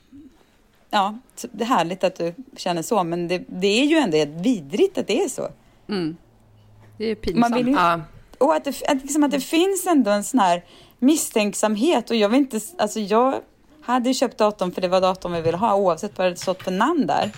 ja, 0.89 1.17
det 1.51 1.63
är 1.63 1.67
härligt 1.67 2.03
att 2.03 2.15
du 2.15 2.33
känner 2.57 2.81
så 2.81 3.03
men 3.03 3.27
det, 3.27 3.43
det 3.47 3.67
är 3.67 3.85
ju 3.85 3.97
ändå 3.97 4.41
vidrigt 4.41 4.97
att 4.97 5.07
det 5.07 5.23
är 5.23 5.29
så. 5.29 5.47
Mm. 5.89 6.17
Det 6.97 7.05
är 7.05 7.15
pinsamt. 7.15 7.39
Man 7.39 7.53
vill 7.53 7.67
ju, 7.67 7.73
Ja. 7.73 8.01
och 8.37 8.55
att 8.55 8.63
det, 8.63 8.83
att, 8.87 9.01
liksom 9.01 9.23
att 9.23 9.31
det 9.31 9.39
finns 9.39 9.87
ändå 9.87 10.11
en 10.11 10.23
sån 10.23 10.39
här 10.39 10.63
misstänksamhet 10.99 12.09
och 12.09 12.15
jag 12.15 12.29
vill 12.29 12.39
inte, 12.39 12.59
alltså 12.77 12.99
jag 12.99 13.35
hade 13.81 14.09
ju 14.09 14.13
köpt 14.13 14.37
datorn 14.37 14.71
för 14.71 14.81
det 14.81 14.87
var 14.87 15.01
datorn 15.01 15.33
vi 15.33 15.41
ville 15.41 15.57
ha 15.57 15.75
oavsett 15.75 16.17
vad 16.17 16.31
det 16.31 16.35
stått 16.35 16.63
för 16.63 16.71
namn 16.71 17.07
där. 17.07 17.31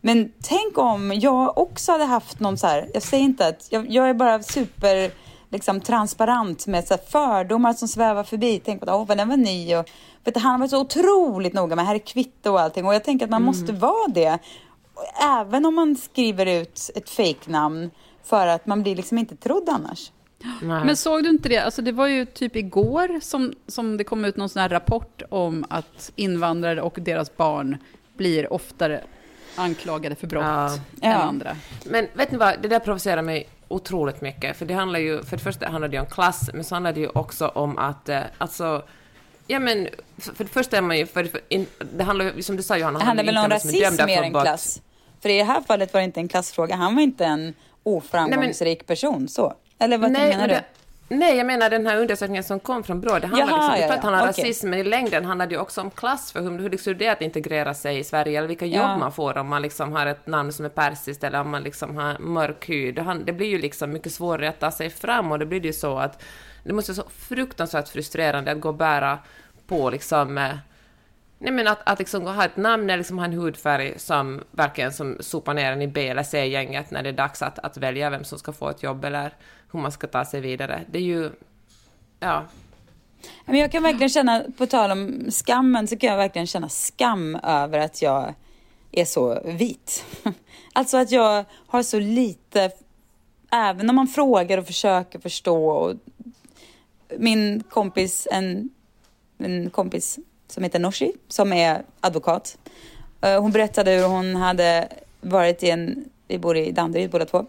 Men 0.00 0.32
tänk 0.42 0.78
om 0.78 1.12
jag 1.12 1.58
också 1.58 1.92
hade 1.92 2.04
haft 2.04 2.40
någon 2.40 2.58
så 2.58 2.66
här, 2.66 2.90
jag 2.94 3.02
säger 3.02 3.24
inte 3.24 3.46
att, 3.46 3.66
jag, 3.70 3.90
jag 3.90 4.08
är 4.08 4.14
bara 4.14 4.42
super 4.42 5.10
liksom 5.50 5.80
transparent 5.80 6.66
med 6.66 6.84
så 6.88 6.94
här 6.94 7.00
fördomar 7.10 7.72
som 7.72 7.88
svävar 7.88 8.24
förbi. 8.24 8.60
Tänk 8.64 8.80
på 8.84 8.90
att 8.90 9.08
vad 9.08 9.16
den 9.18 9.28
var 9.28 9.36
ny 9.36 9.76
och 9.76 9.88
vet 10.24 10.34
du, 10.34 10.40
han 10.40 10.52
har 10.52 10.58
varit 10.58 10.70
så 10.70 10.80
otroligt 10.80 11.52
noga 11.52 11.76
med 11.76 11.86
här 11.86 11.94
är 11.94 11.98
kvitto 11.98 12.50
och 12.50 12.60
allting 12.60 12.86
och 12.86 12.94
jag 12.94 13.04
tänker 13.04 13.24
att 13.26 13.30
man 13.30 13.42
måste 13.42 13.72
vara 13.72 14.08
det. 14.08 14.38
Även 15.40 15.66
om 15.66 15.74
man 15.74 15.96
skriver 15.96 16.46
ut 16.46 16.90
ett 16.94 17.10
fejknamn 17.10 17.90
för 18.24 18.46
att 18.46 18.66
man 18.66 18.82
blir 18.82 18.96
liksom 18.96 19.18
inte 19.18 19.36
trodd 19.36 19.68
annars. 19.68 20.12
Nej. 20.62 20.84
Men 20.84 20.96
såg 20.96 21.22
du 21.22 21.28
inte 21.30 21.48
det? 21.48 21.58
Alltså 21.58 21.82
det 21.82 21.92
var 21.92 22.06
ju 22.06 22.26
typ 22.26 22.56
igår 22.56 23.20
som, 23.20 23.52
som 23.66 23.96
det 23.96 24.04
kom 24.04 24.24
ut 24.24 24.36
någon 24.36 24.48
sån 24.48 24.62
här 24.62 24.68
rapport 24.68 25.22
om 25.30 25.64
att 25.70 26.12
invandrare 26.16 26.82
och 26.82 26.98
deras 27.00 27.36
barn 27.36 27.76
blir 28.16 28.52
oftare 28.52 29.04
anklagade 29.56 30.14
för 30.14 30.26
brott 30.26 30.44
Ja. 30.44 30.72
än 30.74 30.80
Ja. 31.10 31.14
andra. 31.16 31.56
Men 31.84 32.06
vet 32.14 32.30
ni 32.32 32.38
vad, 32.38 32.62
det 32.62 32.68
där 32.68 32.78
provocerar 32.80 33.22
mig 33.22 33.48
otroligt 33.68 34.20
mycket. 34.20 34.56
För 34.56 34.66
det 34.66 34.74
handlar 34.74 34.98
ju, 34.98 35.22
för 35.22 35.36
det 35.36 35.42
första 35.42 35.68
handlar 35.68 35.88
det 35.88 36.00
om 36.00 36.06
klass, 36.06 36.50
men 36.54 36.64
så 36.64 36.74
handlar 36.74 36.92
det 36.92 37.00
ju 37.00 37.08
också 37.08 37.48
om 37.48 37.78
att, 37.78 38.08
eh, 38.08 38.20
alltså, 38.38 38.82
ja 39.46 39.58
men, 39.58 39.88
för 40.18 40.44
det 40.44 40.50
första 40.50 40.76
är 40.76 40.80
man 40.80 40.98
ju, 40.98 41.06
för, 41.06 41.24
för, 41.24 41.40
in, 41.48 41.66
det 41.92 42.04
handlar 42.04 42.24
ju, 42.24 42.42
som 42.42 42.56
du 42.56 42.62
sa 42.62 42.76
Johanna, 42.76 42.98
Det 42.98 43.04
handlar 43.04 43.24
väl 43.24 43.38
om 43.38 43.48
rasism 43.48 44.04
mer 44.06 44.22
än 44.22 44.32
klass? 44.32 44.82
För 45.20 45.28
i 45.28 45.38
det 45.38 45.44
här 45.44 45.60
fallet 45.60 45.94
var 45.94 46.00
det 46.00 46.04
inte 46.04 46.20
en 46.20 46.28
klassfråga. 46.28 46.74
Han 46.76 46.94
var 46.94 47.02
inte 47.02 47.24
en 47.24 47.54
oframgångsrik 47.82 48.86
person 48.86 49.28
så. 49.28 49.54
Eller 49.78 49.98
vad 49.98 50.12
Nej, 50.12 50.28
menar 50.28 50.38
men 50.38 50.48
du? 50.48 50.54
det, 50.54 50.64
nej, 51.08 51.36
jag 51.36 51.46
menar 51.46 51.70
den 51.70 51.86
här 51.86 51.96
undersökningen 52.00 52.44
som 52.44 52.60
kom 52.60 52.82
från 52.84 53.00
Brå, 53.00 53.18
det 53.18 53.26
handlar 53.26 53.48
Jaha, 53.48 53.56
liksom, 53.56 53.74
är 53.74 53.78
ja, 53.78 53.84
att 53.84 53.96
ja, 53.96 54.02
handlar 54.02 54.22
om 54.22 54.28
okej. 54.30 54.44
rasism, 54.44 54.70
men 54.70 54.78
i 54.78 54.84
längden 54.84 55.24
handlar 55.24 55.46
det 55.46 55.54
ju 55.54 55.60
också 55.60 55.80
om 55.80 55.90
klass, 55.90 56.32
för 56.32 56.40
hur, 56.40 56.58
hur 56.58 56.70
liksom 56.70 56.98
det 56.98 57.06
är 57.06 57.12
att 57.12 57.22
integrera 57.22 57.74
sig 57.74 57.98
i 57.98 58.04
Sverige, 58.04 58.38
eller 58.38 58.48
vilka 58.48 58.66
jobb 58.66 58.76
Ja. 58.84 58.96
man 58.98 59.12
får 59.12 59.38
om 59.38 59.46
man 59.48 59.62
liksom 59.62 59.92
har 59.92 60.06
ett 60.06 60.26
namn 60.26 60.52
som 60.52 60.64
är 60.64 60.68
persiskt, 60.68 61.24
eller 61.24 61.40
om 61.40 61.50
man 61.50 61.62
liksom 61.62 61.96
har 61.96 62.18
mörk 62.18 62.68
hy. 62.68 62.92
Det, 62.92 63.02
han- 63.02 63.24
det 63.24 63.32
blir 63.32 63.46
ju 63.48 63.58
liksom 63.58 63.92
mycket 63.92 64.12
svårare 64.12 64.48
att 64.48 64.60
ta 64.60 64.70
sig 64.70 64.90
fram, 64.90 65.32
och 65.32 65.38
det 65.38 65.46
blir 65.46 65.66
ju 65.66 65.72
så 65.72 65.98
att 65.98 66.22
det 66.64 66.72
måste 66.72 66.92
vara 66.92 67.02
så 67.04 67.10
fruktansvärt 67.10 67.88
frustrerande 67.88 68.52
att 68.52 68.60
gå 68.60 68.68
och 68.68 68.74
bära 68.74 69.18
på 69.66 69.90
liksom 69.90 70.38
eh, 70.38 70.54
Nej 71.40 71.52
men 71.52 71.68
att, 71.68 71.78
att 71.90 71.98
liksom 71.98 72.26
ha 72.26 72.44
ett 72.44 72.56
namn 72.56 72.84
eller 72.90 72.96
liksom 72.96 73.18
ha 73.18 73.24
en 73.24 73.32
hudfärg 73.32 73.94
som 73.98 74.44
verkligen 74.50 74.92
som 74.92 75.16
sopar 75.20 75.54
ner 75.54 75.72
en 75.72 75.82
i 75.82 75.86
B 75.88 76.08
eller 76.08 76.22
C-gänget 76.22 76.90
när 76.90 77.02
det 77.02 77.08
är 77.08 77.12
dags 77.12 77.42
att, 77.42 77.58
att 77.58 77.76
välja 77.76 78.10
vem 78.10 78.24
som 78.24 78.38
ska 78.38 78.52
få 78.52 78.68
ett 78.70 78.82
jobb 78.82 79.04
eller 79.04 79.32
hur 79.72 79.80
man 79.80 79.92
ska 79.92 80.06
ta 80.06 80.24
sig 80.24 80.40
vidare. 80.40 80.84
Det 80.90 80.98
är 80.98 81.02
ju... 81.02 81.30
Ja. 82.20 82.44
Men 83.44 83.58
jag 83.58 83.72
kan 83.72 83.82
verkligen 83.82 84.08
känna, 84.08 84.44
på 84.58 84.66
tal 84.66 84.90
om 84.90 85.30
skammen, 85.30 85.88
så 85.88 85.96
kan 85.96 86.10
jag 86.10 86.16
verkligen 86.16 86.46
känna 86.46 86.68
skam 86.68 87.36
över 87.36 87.78
att 87.78 88.02
jag 88.02 88.34
är 88.92 89.04
så 89.04 89.40
vit. 89.44 90.04
Alltså 90.72 90.96
att 90.96 91.10
jag 91.10 91.44
har 91.66 91.82
så 91.82 91.98
lite, 91.98 92.70
även 93.50 93.90
om 93.90 93.96
man 93.96 94.06
frågar 94.06 94.58
och 94.58 94.66
försöker 94.66 95.18
förstå. 95.18 95.68
Och 95.68 95.94
min 97.18 97.62
kompis, 97.70 98.28
en, 98.30 98.70
en 99.38 99.70
kompis 99.70 100.18
som 100.48 100.62
heter 100.62 100.78
Nooshi, 100.78 101.12
som 101.28 101.52
är 101.52 101.82
advokat. 102.00 102.58
Eh, 103.20 103.40
hon 103.40 103.52
berättade 103.52 103.90
hur 103.90 104.06
hon 104.06 104.36
hade 104.36 104.88
varit 105.20 105.62
i 105.62 105.70
en, 105.70 106.04
vi 106.28 106.38
bor 106.38 106.56
i 106.56 106.70
Danderyd 106.70 107.10
båda 107.10 107.24
två, 107.24 107.46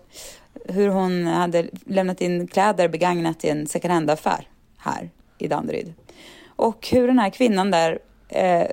hur 0.69 0.89
hon 0.89 1.27
hade 1.27 1.69
lämnat 1.85 2.21
in 2.21 2.47
kläder 2.47 2.87
begagnat 2.87 3.45
i 3.45 3.49
en 3.49 3.67
second 3.67 3.93
hand-affär 3.93 4.47
här 4.77 5.09
i 5.37 5.47
Danderyd. 5.47 5.93
Och 6.47 6.87
hur 6.91 7.07
den 7.07 7.19
här 7.19 7.29
kvinnan 7.29 7.71
där 7.71 7.99
eh, 8.29 8.67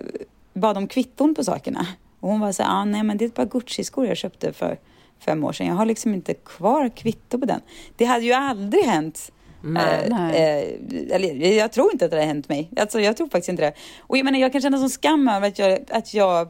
bad 0.55 0.77
om 0.77 0.89
kvitton 0.89 1.35
på 1.35 1.45
sakerna. 1.45 1.87
Och 2.21 2.29
hon 2.29 2.41
var 2.41 2.53
så 2.53 2.63
här, 2.63 2.71
ah, 2.71 2.85
nej 2.85 3.03
men 3.03 3.19
det 3.19 3.25
är 3.25 3.27
ett 3.27 3.35
par 3.35 3.47
Gucci-skor 3.47 4.07
jag 4.07 4.17
köpte 4.17 4.53
för 4.53 4.79
fem 5.19 5.45
år 5.45 5.53
sedan. 5.53 5.67
Jag 5.67 5.75
har 5.75 5.87
liksom 5.87 6.15
inte 6.15 6.35
kvar 6.35 6.89
kvitto 6.89 7.39
på 7.39 7.47
den. 7.47 7.61
Det 7.97 8.05
hade 8.05 8.25
ju 8.25 8.33
aldrig 8.33 8.85
hänt. 8.85 9.33
Nej. 9.63 10.09
Eh, 10.11 10.43
eh, 10.43 11.15
eller, 11.15 11.53
jag 11.53 11.73
tror 11.73 11.93
inte 11.93 12.05
att 12.05 12.11
det 12.11 12.17
har 12.17 12.25
hänt 12.25 12.49
mig. 12.49 12.71
Alltså, 12.77 13.01
jag 13.01 13.17
tror 13.17 13.29
faktiskt 13.29 13.49
inte 13.49 13.63
det. 13.63 13.73
Och 14.01 14.19
jag 14.19 14.25
menar, 14.25 14.39
jag 14.39 14.53
kan 14.53 14.61
känna 14.61 14.79
som 14.79 14.89
skam 14.89 15.29
över 15.29 15.49
att 15.49 15.59
jag, 15.59 15.79
att 15.91 16.15
jag, 16.15 16.49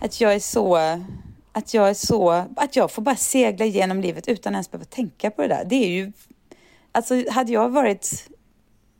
att 0.00 0.20
jag 0.20 0.34
är 0.34 0.40
så, 0.40 0.78
att 1.58 1.74
jag 1.74 1.88
är 1.88 1.94
så, 1.94 2.44
att 2.56 2.76
jag 2.76 2.90
får 2.90 3.02
bara 3.02 3.16
segla 3.16 3.64
igenom 3.64 4.00
livet 4.00 4.28
utan 4.28 4.52
ens 4.52 4.70
behöva 4.70 4.84
tänka 4.84 5.30
på 5.30 5.42
det 5.42 5.48
där. 5.48 5.64
Det 5.64 5.74
är 5.74 5.88
ju, 5.88 6.12
alltså 6.92 7.30
hade 7.30 7.52
jag 7.52 7.68
varit 7.68 8.28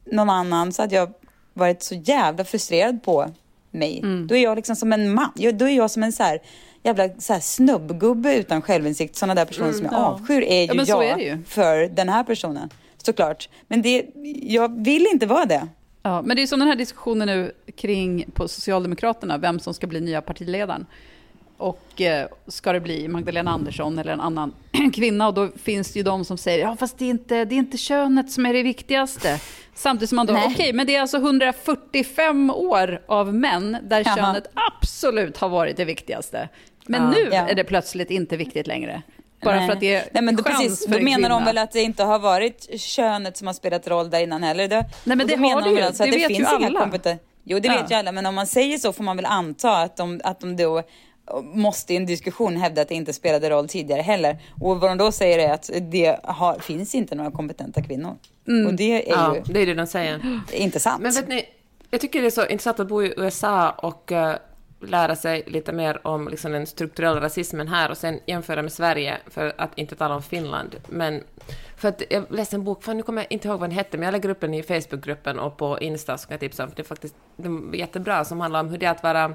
någon 0.04 0.30
annan 0.30 0.72
så 0.72 0.82
hade 0.82 0.94
jag 0.94 1.12
varit 1.54 1.82
så 1.82 1.94
jävla 1.94 2.44
frustrerad 2.44 3.02
på 3.02 3.30
mig. 3.70 4.02
Då 4.28 4.36
är 4.36 4.42
jag 4.42 4.56
liksom 4.56 4.76
som 4.76 4.92
en 4.92 5.14
man. 5.14 5.32
Då 5.34 5.68
är 5.68 5.76
jag 5.76 5.90
som 5.90 6.02
en 6.02 6.12
så 6.12 6.22
här 6.22 6.40
jävla 6.82 7.08
så 7.18 7.32
här 7.32 7.40
snubbgubbe 7.40 8.36
utan 8.36 8.62
självinsikt. 8.62 9.16
Sådana 9.16 9.34
där 9.34 9.44
personer 9.44 9.72
som 9.72 9.84
jag 9.84 9.94
ja. 9.94 10.06
avskyr 10.06 10.42
är 10.42 10.74
ju 10.74 10.82
Ja, 10.82 10.84
jag 10.86 11.04
är 11.04 11.18
ju. 11.18 11.44
för 11.44 11.88
den 11.88 12.08
här 12.08 12.24
personen. 12.24 12.70
Såklart. 12.96 13.48
Men 13.68 13.82
det, 13.82 14.06
jag 14.42 14.84
vill 14.84 15.06
inte 15.12 15.26
vara 15.26 15.44
det. 15.44 15.68
Ja, 16.02 16.22
men 16.22 16.36
det 16.36 16.42
är 16.42 16.46
som 16.46 16.58
den 16.58 16.68
här 16.68 16.76
diskussionen 16.76 17.28
nu 17.28 17.52
kring 17.76 18.24
på 18.34 18.48
Socialdemokraterna, 18.48 19.38
vem 19.38 19.60
som 19.60 19.74
ska 19.74 19.86
bli 19.86 20.00
nya 20.00 20.22
partiledaren. 20.22 20.86
Och 21.58 22.00
eh, 22.00 22.28
ska 22.46 22.72
det 22.72 22.80
bli 22.80 23.08
Magdalena 23.08 23.50
Andersson 23.50 23.98
eller 23.98 24.12
en 24.12 24.20
annan 24.20 24.54
kvinna? 24.94 25.28
Och 25.28 25.34
då 25.34 25.48
finns 25.62 25.92
det 25.92 25.98
ju 25.98 26.02
de 26.02 26.24
som 26.24 26.38
säger, 26.38 26.58
ja 26.58 26.76
fast 26.76 26.98
det 26.98 27.04
är 27.04 27.10
inte, 27.10 27.44
det 27.44 27.54
är 27.54 27.58
inte 27.58 27.76
könet 27.78 28.30
som 28.30 28.46
är 28.46 28.52
det 28.54 28.62
viktigaste. 28.62 29.40
Samtidigt 29.74 30.08
som 30.08 30.16
man 30.16 30.26
då, 30.26 30.38
okej, 30.46 30.72
men 30.72 30.86
det 30.86 30.96
är 30.96 31.00
alltså 31.00 31.16
145 31.16 32.50
år 32.50 33.02
av 33.08 33.34
män 33.34 33.76
där 33.82 34.02
Jaha. 34.06 34.16
könet 34.16 34.46
absolut 34.54 35.36
har 35.36 35.48
varit 35.48 35.76
det 35.76 35.84
viktigaste. 35.84 36.48
Men 36.86 37.02
Ja. 37.02 37.10
nu 37.10 37.28
Ja. 37.32 37.48
är 37.48 37.54
det 37.54 37.64
plötsligt 37.64 38.10
inte 38.10 38.36
viktigt 38.36 38.66
längre. 38.66 39.02
Bara 39.42 39.56
Nej. 39.56 39.66
för 39.66 39.72
att 39.74 39.80
det 39.80 39.94
är 39.94 40.04
Nej, 40.12 40.22
men 40.22 40.36
då, 40.36 40.42
chans 40.44 40.58
precis, 40.62 40.84
för 40.86 40.92
då 40.92 40.98
en 40.98 41.04
menar 41.04 41.28
de 41.28 41.44
väl 41.44 41.58
att 41.58 41.72
det 41.72 41.80
inte 41.82 42.04
har 42.04 42.18
varit 42.18 42.80
könet 42.80 43.36
som 43.36 43.46
har 43.46 43.54
spelat 43.54 43.88
roll 43.88 44.10
där 44.10 44.20
innan 44.20 44.42
heller. 44.42 44.68
Det, 44.68 44.84
Nej, 45.04 45.16
men 45.16 45.26
det 45.26 45.34
har 45.34 45.40
menar 45.40 45.62
det 45.62 45.70
ju. 45.70 45.80
alltså 45.80 46.02
att 46.02 46.10
Det 46.10 46.16
det, 46.16 46.22
vet 46.22 46.30
ju 46.30 46.34
finns 46.34 46.48
inga 46.58 46.66
alla. 46.66 46.88
Jo, 47.44 47.58
det 47.58 47.68
Ja. 47.68 47.74
vet 47.82 47.90
ju 47.90 47.94
alla, 47.94 48.12
men 48.12 48.26
om 48.26 48.34
man 48.34 48.46
säger 48.46 48.78
så 48.78 48.92
får 48.92 49.04
man 49.04 49.16
väl 49.16 49.26
anta 49.26 49.76
att 49.76 49.96
de, 49.96 50.20
att 50.24 50.40
de 50.40 50.56
då 50.56 50.82
måste 51.42 51.94
i 51.94 51.96
en 51.96 52.06
diskussion 52.06 52.56
hävda 52.56 52.82
att 52.82 52.88
det 52.88 52.94
inte 52.94 53.12
spelade 53.12 53.50
roll 53.50 53.68
tidigare 53.68 54.02
heller. 54.02 54.38
Och 54.60 54.80
vad 54.80 54.90
de 54.90 54.98
då 54.98 55.12
säger 55.12 55.38
är 55.38 55.52
att 55.52 55.70
det 55.82 56.20
har, 56.24 56.58
finns 56.58 56.94
inte 56.94 57.14
några 57.14 57.30
kompetenta 57.30 57.82
kvinnor. 57.82 58.16
Och 58.66 58.74
det 58.74 59.08
är 59.08 59.12
ja, 59.12 59.36
ju 59.36 59.52
det 59.52 59.60
är 59.60 59.66
det 59.66 59.74
de 59.74 59.86
säger. 59.86 60.40
inte 60.52 60.80
sant. 60.80 61.02
Men 61.02 61.12
vet 61.12 61.28
ni, 61.28 61.44
jag 61.90 62.00
tycker 62.00 62.20
det 62.20 62.26
är 62.26 62.30
så 62.30 62.46
intressant 62.46 62.80
att 62.80 62.88
bo 62.88 63.02
i 63.02 63.14
USA 63.16 63.70
och 63.70 64.12
eh, 64.12 64.36
lära 64.80 65.16
sig 65.16 65.42
lite 65.46 65.72
mer 65.72 66.06
om 66.06 66.28
liksom, 66.28 66.52
den 66.52 66.66
strukturella 66.66 67.20
rasismen 67.20 67.68
här 67.68 67.90
och 67.90 67.96
sen 67.96 68.20
jämföra 68.26 68.62
med 68.62 68.72
Sverige, 68.72 69.18
för 69.26 69.52
att 69.58 69.78
inte 69.78 69.96
tala 69.96 70.14
om 70.14 70.22
Finland. 70.22 70.76
Men 70.88 71.24
för 71.76 71.88
att 71.88 72.02
jag 72.10 72.24
läste 72.30 72.56
en 72.56 72.64
bok, 72.64 72.82
fan 72.82 72.96
nu 72.96 73.02
kommer 73.02 73.22
jag 73.22 73.32
inte 73.32 73.48
ihåg 73.48 73.60
vad 73.60 73.70
den 73.70 73.76
hette, 73.76 73.96
men 73.96 74.04
jag 74.04 74.12
lägger 74.12 74.28
upp 74.28 74.40
den 74.40 74.54
i 74.54 74.62
Facebookgruppen 74.62 75.38
och 75.38 75.56
på 75.56 75.78
Insta 75.80 76.18
som 76.18 76.32
jag 76.32 76.40
tipsa 76.40 76.64
om, 76.64 76.68
för 76.68 76.76
det 76.76 76.82
är 76.82 76.84
faktiskt 76.84 77.14
den 77.36 77.74
är 77.74 77.78
jättebra, 77.78 78.24
som 78.24 78.40
handlar 78.40 78.60
om 78.60 78.68
hur 78.68 78.78
det 78.78 78.86
är 78.86 78.90
att 78.90 79.02
vara 79.02 79.34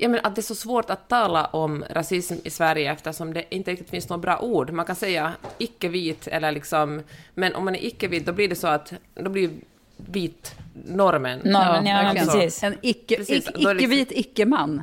Ja, 0.00 0.08
men 0.08 0.20
att 0.22 0.34
det 0.34 0.40
är 0.40 0.42
så 0.42 0.54
svårt 0.54 0.90
att 0.90 1.08
tala 1.08 1.44
om 1.44 1.84
rasism 1.90 2.34
i 2.44 2.50
Sverige 2.50 2.92
eftersom 2.92 3.34
det 3.34 3.54
inte 3.54 3.70
riktigt 3.70 3.90
finns 3.90 4.08
några 4.08 4.20
bra 4.20 4.38
ord. 4.38 4.70
Man 4.70 4.84
kan 4.86 4.96
säga 4.96 5.32
icke-vit 5.58 6.26
eller 6.26 6.52
liksom... 6.52 7.02
Men 7.34 7.54
om 7.54 7.64
man 7.64 7.74
är 7.74 7.84
icke-vit 7.84 8.26
då 8.26 8.32
blir 8.32 8.48
det 8.48 8.54
så 8.54 8.66
att... 8.66 8.92
Då 9.14 9.30
blir 9.30 9.50
vit 9.96 10.54
normen. 10.86 11.38
Normen, 11.44 11.86
ja, 11.86 11.96
verkligen. 12.02 12.26
precis. 12.26 12.62
En 12.62 12.74
icke, 12.82 13.16
Precis, 13.16 13.48
icke, 13.48 13.62
då 13.62 13.68
är 13.68 13.74
det 13.74 13.80
liksom- 13.80 13.92
icke-vit 13.92 14.12
icke-man. 14.26 14.82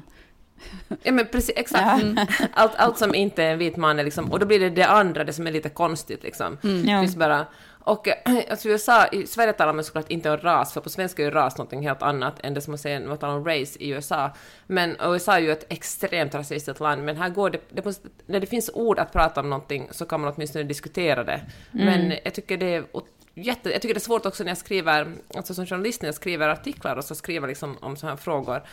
Ja, 1.04 1.12
men 1.12 1.26
precis, 1.26 1.56
exakt. 1.56 2.04
Mm. 2.04 2.26
Allt, 2.54 2.76
allt 2.76 2.98
som 2.98 3.16
inte 3.16 3.44
är 3.44 3.52
en 3.52 3.58
vit 3.60 3.78
man 3.78 4.00
är 4.00 4.04
liksom... 4.04 4.32
Och 4.32 4.40
då 4.40 4.46
blir 4.46 4.60
det 4.60 4.70
det 4.70 4.88
andra, 4.88 5.24
det 5.24 5.34
som 5.34 5.48
är 5.48 5.52
lite 5.52 5.70
konstigt 5.70 6.24
liksom. 6.24 6.58
Ja. 6.62 6.70
Det 6.70 7.02
finns 7.02 7.16
bara... 7.16 7.46
Och 7.86 8.08
alltså 8.50 8.70
USA, 8.70 9.08
i 9.08 9.28
Sverige 9.28 9.54
talar 9.54 9.74
man 9.74 9.84
såklart 9.84 10.12
inte 10.12 10.32
om 10.32 10.38
ras, 10.38 10.74
för 10.74 10.82
på 10.82 10.90
svenska 10.90 11.22
är 11.22 11.26
ju 11.26 11.32
ras 11.32 11.58
någonting 11.58 11.88
helt 11.88 12.02
annat 12.02 12.40
än 12.44 12.54
det 12.54 12.62
som 12.62 12.72
man 12.72 12.78
säger 12.78 13.00
när 13.00 13.08
man 13.08 13.18
talar 13.18 13.36
om 13.36 13.46
race 13.46 13.80
i 13.80 13.90
USA. 13.90 14.32
Men 14.68 14.96
USA 15.04 15.34
är 15.34 15.40
ju 15.40 15.52
ett 15.52 15.66
extremt 15.70 16.36
rasistiskt 16.36 16.80
land, 16.80 17.04
men 17.04 17.18
här 17.18 17.30
går 17.30 17.50
det, 17.50 17.60
det 17.70 17.86
måste, 17.86 18.08
när 18.26 18.40
det 18.40 18.48
finns 18.48 18.70
ord 18.74 19.00
att 19.00 19.14
prata 19.14 19.42
om 19.42 19.50
någonting 19.50 19.88
så 19.92 20.06
kan 20.06 20.22
man 20.22 20.34
åtminstone 20.36 20.64
diskutera 20.64 21.24
det. 21.24 21.42
Men 21.72 22.14
jag 22.24 22.34
tycker 22.34 22.58
det 22.58 22.76
är 22.76 22.86
Jätte, 23.38 23.72
jag 23.72 23.82
tycker 23.82 23.94
det 23.94 23.98
är 23.98 24.02
svårt 24.02 24.26
också 24.26 24.44
när 24.44 24.52
jag 24.52 24.58
skriver, 24.58 25.14
alltså 25.36 25.54
som 25.54 25.66
journalist 25.66 26.02
när 26.02 26.08
jag 26.08 26.16
skriver 26.16 26.50
artiklar 26.50 26.96
och 26.96 27.06
så 27.06 27.16
skriver 27.16 27.48
liksom 27.48 27.78
om 27.82 27.98
sådana 27.98 28.16
här 28.16 28.22
frågor. 28.22 28.64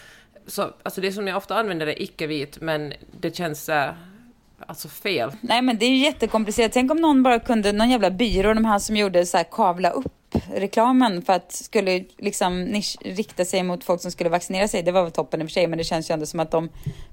Så, 0.47 0.75
alltså 0.83 1.01
det 1.01 1.13
som 1.13 1.29
jag 1.29 1.37
ofta 1.37 1.57
använder 1.57 1.87
är 1.87 2.03
icke-vit, 2.03 2.61
men 2.61 2.93
det 3.21 3.37
känns 3.37 3.69
eh, 3.69 3.93
alltså 4.67 4.89
fel. 4.89 5.33
Nej 5.41 5.63
men 5.63 5.79
det 5.79 5.87
är 5.87 5.91
ju 5.91 5.97
jättekomplicerat. 5.97 6.73
Tänk 6.73 6.91
om 6.91 6.97
någon 6.97 7.23
bara 7.23 7.39
kunde, 7.39 7.73
någon 7.73 7.91
jävla 7.91 8.11
byrå, 8.11 8.55
de 8.55 8.65
här 8.65 8.79
som 8.79 8.97
gjorde 8.97 9.27
så 9.27 9.37
här 9.37 9.45
kavla 9.45 9.91
upp 9.91 10.23
appreklamen 10.35 11.23
för 11.23 11.33
att 11.33 11.53
skulle 11.53 12.05
liksom 12.19 12.65
nisch, 12.65 12.97
rikta 13.05 13.45
sig 13.45 13.63
mot 13.63 13.85
folk 13.85 14.01
som 14.01 14.11
skulle 14.11 14.31
vaccinera 14.31 14.69
sig. 14.69 14.83
Det 14.83 14.93
var 14.93 15.03
väl 15.03 15.13
toppen 15.13 15.41
i 15.41 15.45
och 15.45 15.49
för 15.49 15.53
sig, 15.53 15.67
men 15.67 15.79
det 15.79 15.85
känns 15.85 16.11
ju 16.11 16.13
ändå 16.13 16.27
som 16.27 16.41
att 16.41 16.51
de 16.51 16.69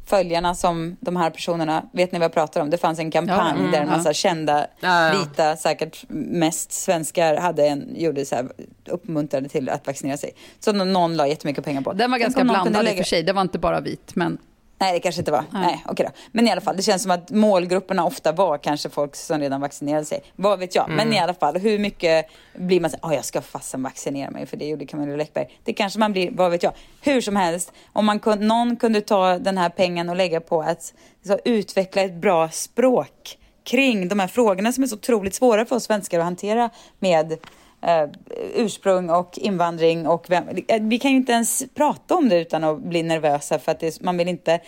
följarna 0.05 0.55
som 0.55 0.97
de 0.99 1.15
här 1.15 1.29
personerna, 1.29 1.85
vet 1.93 2.11
ni 2.11 2.19
vad 2.19 2.25
jag 2.25 2.33
pratar 2.33 2.61
om? 2.61 2.69
Det 2.69 2.77
fanns 2.77 2.99
en 2.99 3.11
kampanj 3.11 3.37
Ja, 3.37 3.59
mm, 3.59 3.71
där 3.71 3.81
en 3.81 3.87
ja. 3.87 3.97
massa 3.97 4.13
kända 4.13 4.67
Ja, 4.79 5.07
ja. 5.07 5.19
vita, 5.19 5.55
säkert 5.55 6.03
mest 6.09 6.71
svenskar, 6.71 7.35
hade 7.35 7.67
en, 7.67 7.95
gjorde 7.95 8.25
så 8.25 8.35
här, 8.35 8.47
uppmuntrade 8.85 9.49
till 9.49 9.69
att 9.69 9.87
vaccinera 9.87 10.17
sig. 10.17 10.31
Så 10.59 10.71
någon, 10.71 11.17
la 11.17 11.27
jättemycket 11.27 11.65
pengar 11.65 11.81
på. 11.81 11.93
Den 11.93 12.11
var 12.11 12.17
ganska 12.17 12.43
blandad 12.43 12.87
i 12.87 12.91
och 12.91 12.95
för 12.95 13.03
sig. 13.03 13.23
Det 13.23 13.33
var 13.33 13.41
inte 13.41 13.59
bara 13.59 13.81
vit, 13.81 14.15
men 14.15 14.37
Nej, 14.81 14.93
det 14.93 14.99
kanske 14.99 15.21
inte 15.21 15.31
var. 15.31 15.43
Nej, 15.51 15.83
okej 15.85 16.05
då. 16.05 16.11
Men 16.31 16.47
i 16.47 16.51
alla 16.51 16.61
fall, 16.61 16.77
det 16.77 16.83
känns 16.83 17.01
som 17.01 17.11
att 17.11 17.31
målgrupperna 17.31 18.05
ofta 18.05 18.31
var 18.31 18.57
kanske 18.57 18.89
folk 18.89 19.15
som 19.15 19.39
redan 19.39 19.61
vaccinerade 19.61 20.05
sig. 20.05 20.23
Vad 20.35 20.59
vet 20.59 20.75
jag? 20.75 20.89
Men 20.89 21.13
i 21.13 21.19
alla 21.19 21.33
fall, 21.33 21.57
hur 21.57 21.79
mycket 21.79 22.25
blir 22.55 22.79
man 22.81 22.89
så 22.91 22.97
"Åh, 23.01 23.13
jag 23.15 23.25
ska 23.25 23.41
fasen 23.41 23.83
vaccinera 23.83 24.31
mig 24.31 24.45
för 24.45 24.57
det 24.57 24.65
gjorde 24.65 24.85
Camilla 24.85 25.15
Läckberg. 25.15 25.59
Det 25.63 25.73
kanske 25.73 25.99
man 25.99 26.11
blir, 26.11 26.31
vad 26.31 26.51
vet 26.51 26.63
jag? 26.63 26.73
Hur 27.01 27.21
som 27.21 27.35
helst, 27.35 27.71
om 27.93 28.05
man 28.05 28.19
kun, 28.19 28.47
någon 28.47 28.75
kunde 28.75 29.01
ta 29.01 29.37
den 29.37 29.57
här 29.57 29.69
pengen 29.69 30.09
och 30.09 30.15
lägga 30.15 30.41
på 30.41 30.61
att 30.61 30.93
så, 31.27 31.39
utveckla 31.45 32.01
ett 32.01 32.13
bra 32.13 32.49
språk 32.49 33.37
kring 33.63 34.07
de 34.07 34.19
här 34.19 34.27
frågorna 34.27 34.71
som 34.71 34.83
är 34.83 34.87
så 34.87 34.95
otroligt 34.95 35.35
svåra 35.35 35.65
för 35.65 35.75
oss 35.75 35.83
svenskar 35.83 36.19
att 36.19 36.25
hantera 36.25 36.69
med 36.99 37.37
eh, 37.81 38.09
ursprung 38.55 39.09
och 39.09 39.37
invandring 39.37 40.07
och 40.07 40.25
vem, 40.29 40.43
eh, 40.67 40.81
vi 40.81 40.99
kan 40.99 41.11
ju 41.11 41.17
inte 41.17 41.31
ens 41.31 41.63
prata 41.75 42.15
om 42.15 42.29
det 42.29 42.41
utan 42.41 42.63
att 42.63 42.83
bli 42.83 43.03
nervösa 43.03 43.59
för 43.59 43.71
att 43.71 43.79
det, 43.79 44.01
man 44.01 44.17
vill 44.17 44.27
inte 44.27 44.59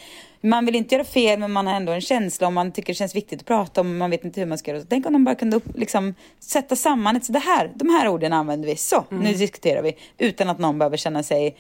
man 0.44 0.66
vill 0.66 0.76
inte 0.76 0.96
göra 0.96 1.06
fel 1.06 1.40
men 1.40 1.52
man 1.52 1.68
har 1.68 1.74
ändå 1.74 1.92
en 1.92 2.02
känsla 2.02 2.48
om 2.48 2.54
man 2.54 2.72
tycker 2.72 2.94
det 2.94 2.98
känns 2.98 3.16
viktigt 3.16 3.40
att 3.40 3.48
prata 3.48 3.82
om 3.82 3.98
man 3.98 4.10
vet 4.10 4.26
inte 4.26 4.40
hur 4.40 4.48
man 4.48 4.58
ska 4.58 4.72
göra. 4.72 4.82
Så 4.82 4.88
Tänk 4.90 5.06
om 5.06 5.14
de 5.14 5.24
bara 5.24 5.36
kunde 5.36 5.58
upp, 5.58 5.78
liksom, 5.78 6.16
sätta 6.40 6.76
samman 6.76 7.16
ett, 7.16 7.26
så 7.26 7.32
det 7.32 7.40
här, 7.40 7.72
de 7.76 7.90
här 7.90 8.08
orden 8.08 8.34
använder 8.34 8.70
vi, 8.70 8.76
så 8.76 9.06
nu 9.10 9.34
diskuterar 9.34 9.82
vi 9.82 9.98
utan 10.18 10.50
att 10.50 10.60
någon 10.60 10.80
behöver 10.80 10.98
känna 10.98 11.24
sig 11.24 11.58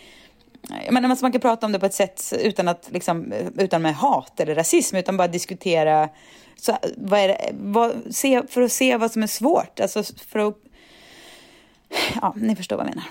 jag 0.86 0.94
menar, 0.94 1.10
alltså 1.10 1.26
man 1.26 1.32
kan 1.32 1.42
prata 1.42 1.66
om 1.66 1.72
det 1.72 1.80
på 1.80 1.86
ett 1.86 1.94
sätt 1.94 2.34
utan, 2.42 2.68
att, 2.68 2.90
liksom, 2.92 3.34
utan 3.58 3.82
med 3.82 3.96
hat 3.96 4.40
eller 4.40 4.56
rasism, 4.56 4.96
utan 4.96 5.18
bara 5.18 5.28
diskutera 5.28 6.10
så, 6.56 6.78
vad 6.98 7.20
är 7.20 7.28
det, 7.28 7.50
vad, 7.54 8.16
se, 8.16 8.42
för 8.50 8.62
att 8.62 8.72
se 8.72 8.98
vad 8.98 9.12
som 9.12 9.24
är 9.24 9.28
svårt. 9.28 9.80
Alltså 9.80 10.04
för 10.04 10.40
att... 10.40 10.58
Ja, 12.22 12.34
ni 12.38 12.56
förstår 12.56 12.78
vad 12.78 12.86
jag 12.86 12.90
menar. 12.96 13.10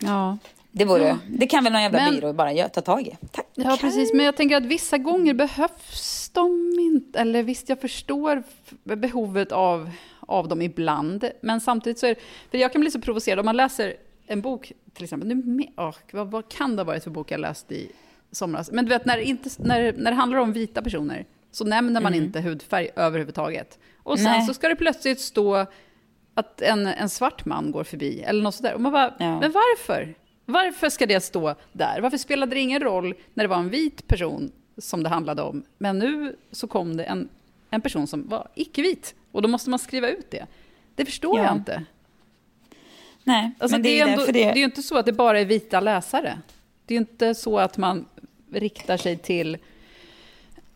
ja. 0.00 0.38
Det, 0.76 0.84
vore, 0.84 1.04
Ja. 1.08 1.18
det 1.28 1.46
kan 1.46 1.64
väl 1.64 1.72
någon 1.72 1.82
jävla 1.82 1.98
Men- 1.98 2.14
byrå 2.14 2.32
bara 2.32 2.68
ta 2.68 2.80
tag 2.80 3.06
i. 3.06 3.16
Tack. 3.32 3.46
Ja, 3.54 3.78
precis. 3.80 4.12
Men 4.14 4.26
jag 4.26 4.36
tänker 4.36 4.56
att 4.56 4.64
vissa 4.64 4.98
gånger 4.98 5.34
behövs 5.34 6.30
de 6.34 6.76
inte. 6.80 7.18
Eller 7.18 7.42
visst, 7.42 7.68
jag 7.68 7.80
förstår 7.80 8.42
behovet 8.84 9.52
av, 9.52 9.90
av 10.20 10.48
dem 10.48 10.62
ibland. 10.62 11.30
Men 11.42 11.60
samtidigt 11.60 11.98
så 11.98 12.06
är 12.06 12.16
För 12.50 12.58
jag 12.58 12.72
kan 12.72 12.80
bli 12.80 12.90
så 12.90 13.00
provocerad 13.00 13.38
om 13.38 13.44
man 13.46 13.56
läser 13.56 13.94
en 14.26 14.40
bok, 14.40 14.72
till 14.94 15.04
exempel. 15.04 15.28
Nu, 15.28 15.66
åh, 15.76 15.94
vad, 16.12 16.30
vad 16.30 16.48
kan 16.48 16.76
det 16.76 16.82
ha 16.82 16.84
varit 16.84 17.04
för 17.04 17.10
bok 17.10 17.30
jag 17.30 17.40
läst 17.40 17.72
i 17.72 17.90
somras? 18.32 18.70
Men 18.70 18.84
du 18.84 18.88
vet, 18.88 19.04
när 19.04 19.16
det, 19.16 19.24
inte, 19.24 19.50
när, 19.58 19.92
när 19.92 20.10
det 20.10 20.16
handlar 20.16 20.38
om 20.38 20.52
vita 20.52 20.82
personer 20.82 21.26
så 21.52 21.64
nämner 21.64 22.00
man 22.00 22.14
inte 22.14 22.40
hudfärg 22.40 22.90
överhuvudtaget. 22.96 23.78
Och 24.02 24.18
sen 24.18 24.24
Nej. 24.32 24.46
så 24.46 24.54
ska 24.54 24.68
det 24.68 24.76
plötsligt 24.76 25.20
stå 25.20 25.66
att 26.34 26.60
en, 26.60 26.86
en 26.86 27.08
svart 27.08 27.44
man 27.44 27.70
går 27.72 27.84
förbi, 27.84 28.22
eller 28.22 28.42
något 28.42 28.54
sådär. 28.54 28.74
Och 28.74 28.80
man 28.80 28.92
bara, 28.92 29.14
Ja. 29.18 29.40
men 29.40 29.52
varför? 29.52 30.14
Varför 30.46 30.88
ska 30.88 31.06
det 31.06 31.20
stå 31.20 31.54
där? 31.72 32.00
Varför 32.00 32.18
spelade 32.18 32.54
det 32.54 32.60
ingen 32.60 32.80
roll 32.82 33.14
när 33.34 33.44
det 33.44 33.48
var 33.48 33.56
en 33.56 33.68
vit 33.68 34.06
person 34.06 34.52
som 34.78 35.02
det 35.02 35.08
handlade 35.08 35.42
om? 35.42 35.62
Men 35.78 35.98
nu 35.98 36.36
så 36.50 36.66
kom 36.66 36.96
det 36.96 37.04
en, 37.04 37.28
en 37.70 37.80
person 37.80 38.06
som 38.06 38.28
var 38.28 38.48
icke-vit. 38.54 39.14
Och 39.32 39.42
då 39.42 39.48
måste 39.48 39.70
man 39.70 39.78
skriva 39.78 40.08
ut 40.08 40.30
det. 40.30 40.46
Det 40.94 41.04
förstår 41.04 41.38
Ja. 41.38 41.44
jag 41.44 41.56
inte. 41.56 41.84
Nej, 43.24 43.50
Alltså, 43.58 43.74
men 43.74 43.82
det, 43.82 43.88
är 43.88 43.94
ju 43.94 44.00
ändå, 44.00 44.16
därför 44.16 44.32
det... 44.32 44.44
är 44.44 44.54
ju 44.56 44.64
inte 44.64 44.82
så 44.82 44.96
att 44.98 45.06
det 45.06 45.12
bara 45.12 45.40
är 45.40 45.44
vita 45.44 45.80
läsare. 45.80 46.38
Det 46.86 46.94
är 46.94 46.96
ju 46.96 47.00
inte 47.00 47.34
så 47.34 47.58
att 47.58 47.76
man 47.78 48.06
riktar 48.52 48.96
sig 48.96 49.18
till, 49.18 49.58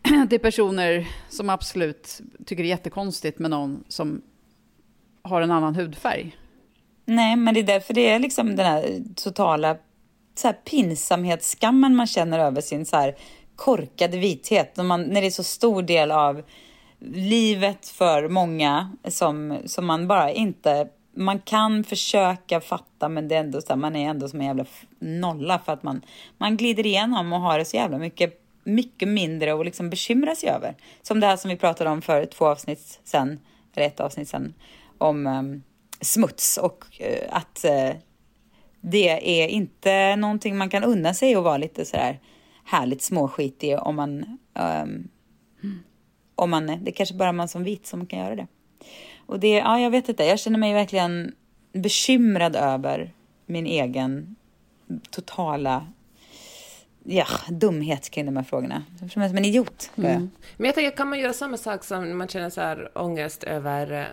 till 0.29 0.39
personer 0.39 1.07
som 1.29 1.49
absolut 1.49 2.21
tycker 2.45 2.63
det 2.63 2.67
är 2.67 2.69
jättekonstigt 2.69 3.39
med 3.39 3.51
någon 3.51 3.83
som 3.87 4.21
har 5.29 5.41
en 5.41 5.51
annan 5.51 5.75
hudfärg. 5.75 6.35
Nej, 7.05 7.35
men 7.35 7.53
det 7.53 7.59
är 7.59 7.63
därför 7.63 7.93
det 7.93 8.09
är 8.09 8.19
liksom 8.19 8.55
den 8.55 8.65
här 8.65 9.03
totala 9.15 9.77
så 10.35 10.47
här 10.47 10.53
pinsamhetsskammen 10.53 11.95
man 11.95 12.07
känner 12.07 12.39
över 12.39 12.61
sin 12.61 12.85
så 12.85 12.95
här 12.95 13.15
korkade 13.55 14.17
vithet. 14.17 14.77
När, 14.77 14.83
man, 14.83 15.03
när 15.03 15.21
det 15.21 15.27
är 15.27 15.31
så 15.31 15.43
stor 15.43 15.81
del 15.81 16.11
av 16.11 16.41
livet 17.13 17.87
för 17.87 18.27
många 18.27 18.91
som, 19.07 19.57
som 19.65 19.85
man 19.85 20.07
bara 20.07 20.31
inte... 20.31 20.87
Man 21.15 21.39
kan 21.39 21.83
försöka 21.83 22.61
fatta 22.61 23.09
men 23.09 23.27
det 23.27 23.35
är 23.35 23.39
ändå 23.39 23.61
så 23.61 23.67
här, 23.69 23.75
man 23.75 23.95
är 23.95 24.09
ändå 24.09 24.27
som 24.27 24.39
en 24.39 24.47
jävla 24.47 24.65
nolla 24.99 25.59
för 25.59 25.73
att 25.73 25.83
man, 25.83 26.01
man 26.37 26.57
glider 26.57 26.85
igenom 26.85 27.33
och 27.33 27.39
har 27.39 27.59
det 27.59 27.65
så 27.65 27.75
jävla 27.75 27.97
mycket, 27.97 28.41
mycket 28.63 29.07
mindre 29.07 29.59
att 29.59 29.65
liksom 29.65 29.89
bekymra 29.89 30.35
sig 30.35 30.49
över. 30.49 30.75
Som 31.01 31.19
det 31.19 31.27
här 31.27 31.37
som 31.37 31.49
vi 31.49 31.57
pratade 31.57 31.89
om 31.89 32.01
för 32.01 32.25
två 32.25 32.47
avsnitt 32.47 32.99
sen, 33.03 33.39
eller 33.75 33.87
ett 33.87 33.99
avsnitt 33.99 34.29
sen, 34.29 34.53
om 34.99 35.27
ehm, 35.27 35.63
smuts 36.01 36.57
och 36.57 36.85
eh, 36.99 37.27
att 37.29 37.65
eh, 37.65 37.91
det 38.81 39.41
är 39.43 39.47
inte 39.47 40.15
någonting 40.15 40.57
man 40.57 40.69
kan 40.69 40.83
unna 40.83 41.13
sig 41.13 41.35
att 41.35 41.43
vara 41.43 41.57
lite 41.57 41.85
sådär 41.85 42.19
härligt 42.65 43.01
småskitig 43.01 43.79
om 43.79 43.95
man, 43.95 44.37
ehm, 44.53 45.07
om 46.35 46.49
man, 46.49 46.67
det 46.67 46.91
är 46.91 46.93
kanske 46.93 47.15
bara 47.15 47.31
man 47.31 47.47
som 47.47 47.63
vit 47.63 47.87
som 47.87 48.05
kan 48.05 48.19
göra 48.19 48.35
det. 48.35 48.47
Och 49.25 49.39
det, 49.39 49.49
ja 49.49 49.79
jag 49.79 49.89
vet 49.89 50.09
inte, 50.09 50.23
jag 50.23 50.39
känner 50.39 50.59
mig 50.59 50.73
verkligen 50.73 51.35
bekymrad 51.73 52.55
över 52.55 53.13
min 53.45 53.65
egen 53.65 54.35
totala 55.09 55.87
ja, 57.03 57.25
dumhet 57.49 58.09
kring 58.09 58.25
de 58.25 58.35
här 58.37 58.43
frågorna. 58.43 58.83
Jag 59.01 59.11
känner 59.11 59.23
mig 59.23 59.29
som 59.29 59.37
en 59.37 59.45
idiot. 59.45 59.91
Mm. 59.95 60.29
Men 60.57 60.65
jag 60.65 60.75
tänker, 60.75 60.97
kan 60.97 61.09
man 61.09 61.19
göra 61.19 61.33
samma 61.33 61.57
sak 61.57 61.83
som 61.83 62.07
när 62.07 62.15
man 62.15 62.27
känner 62.27 62.49
så 62.49 62.61
här 62.61 62.91
ångest 62.97 63.43
över 63.43 63.91
eh, 63.91 64.05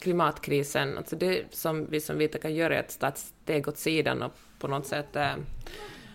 klimatkrisen? 0.00 0.98
Alltså 0.98 1.16
det 1.16 1.42
som 1.50 1.86
vi 1.90 2.00
som 2.00 2.18
vita 2.18 2.38
kan 2.38 2.54
göra 2.54 2.76
är 2.76 2.80
att 2.80 2.98
ta 2.98 3.08
ett 3.08 3.18
steg 3.18 3.68
åt 3.68 3.78
sidan 3.78 4.22
och 4.22 4.32
på 4.58 4.68
något 4.68 4.86
sätt 4.86 5.16
eh, 5.16 5.34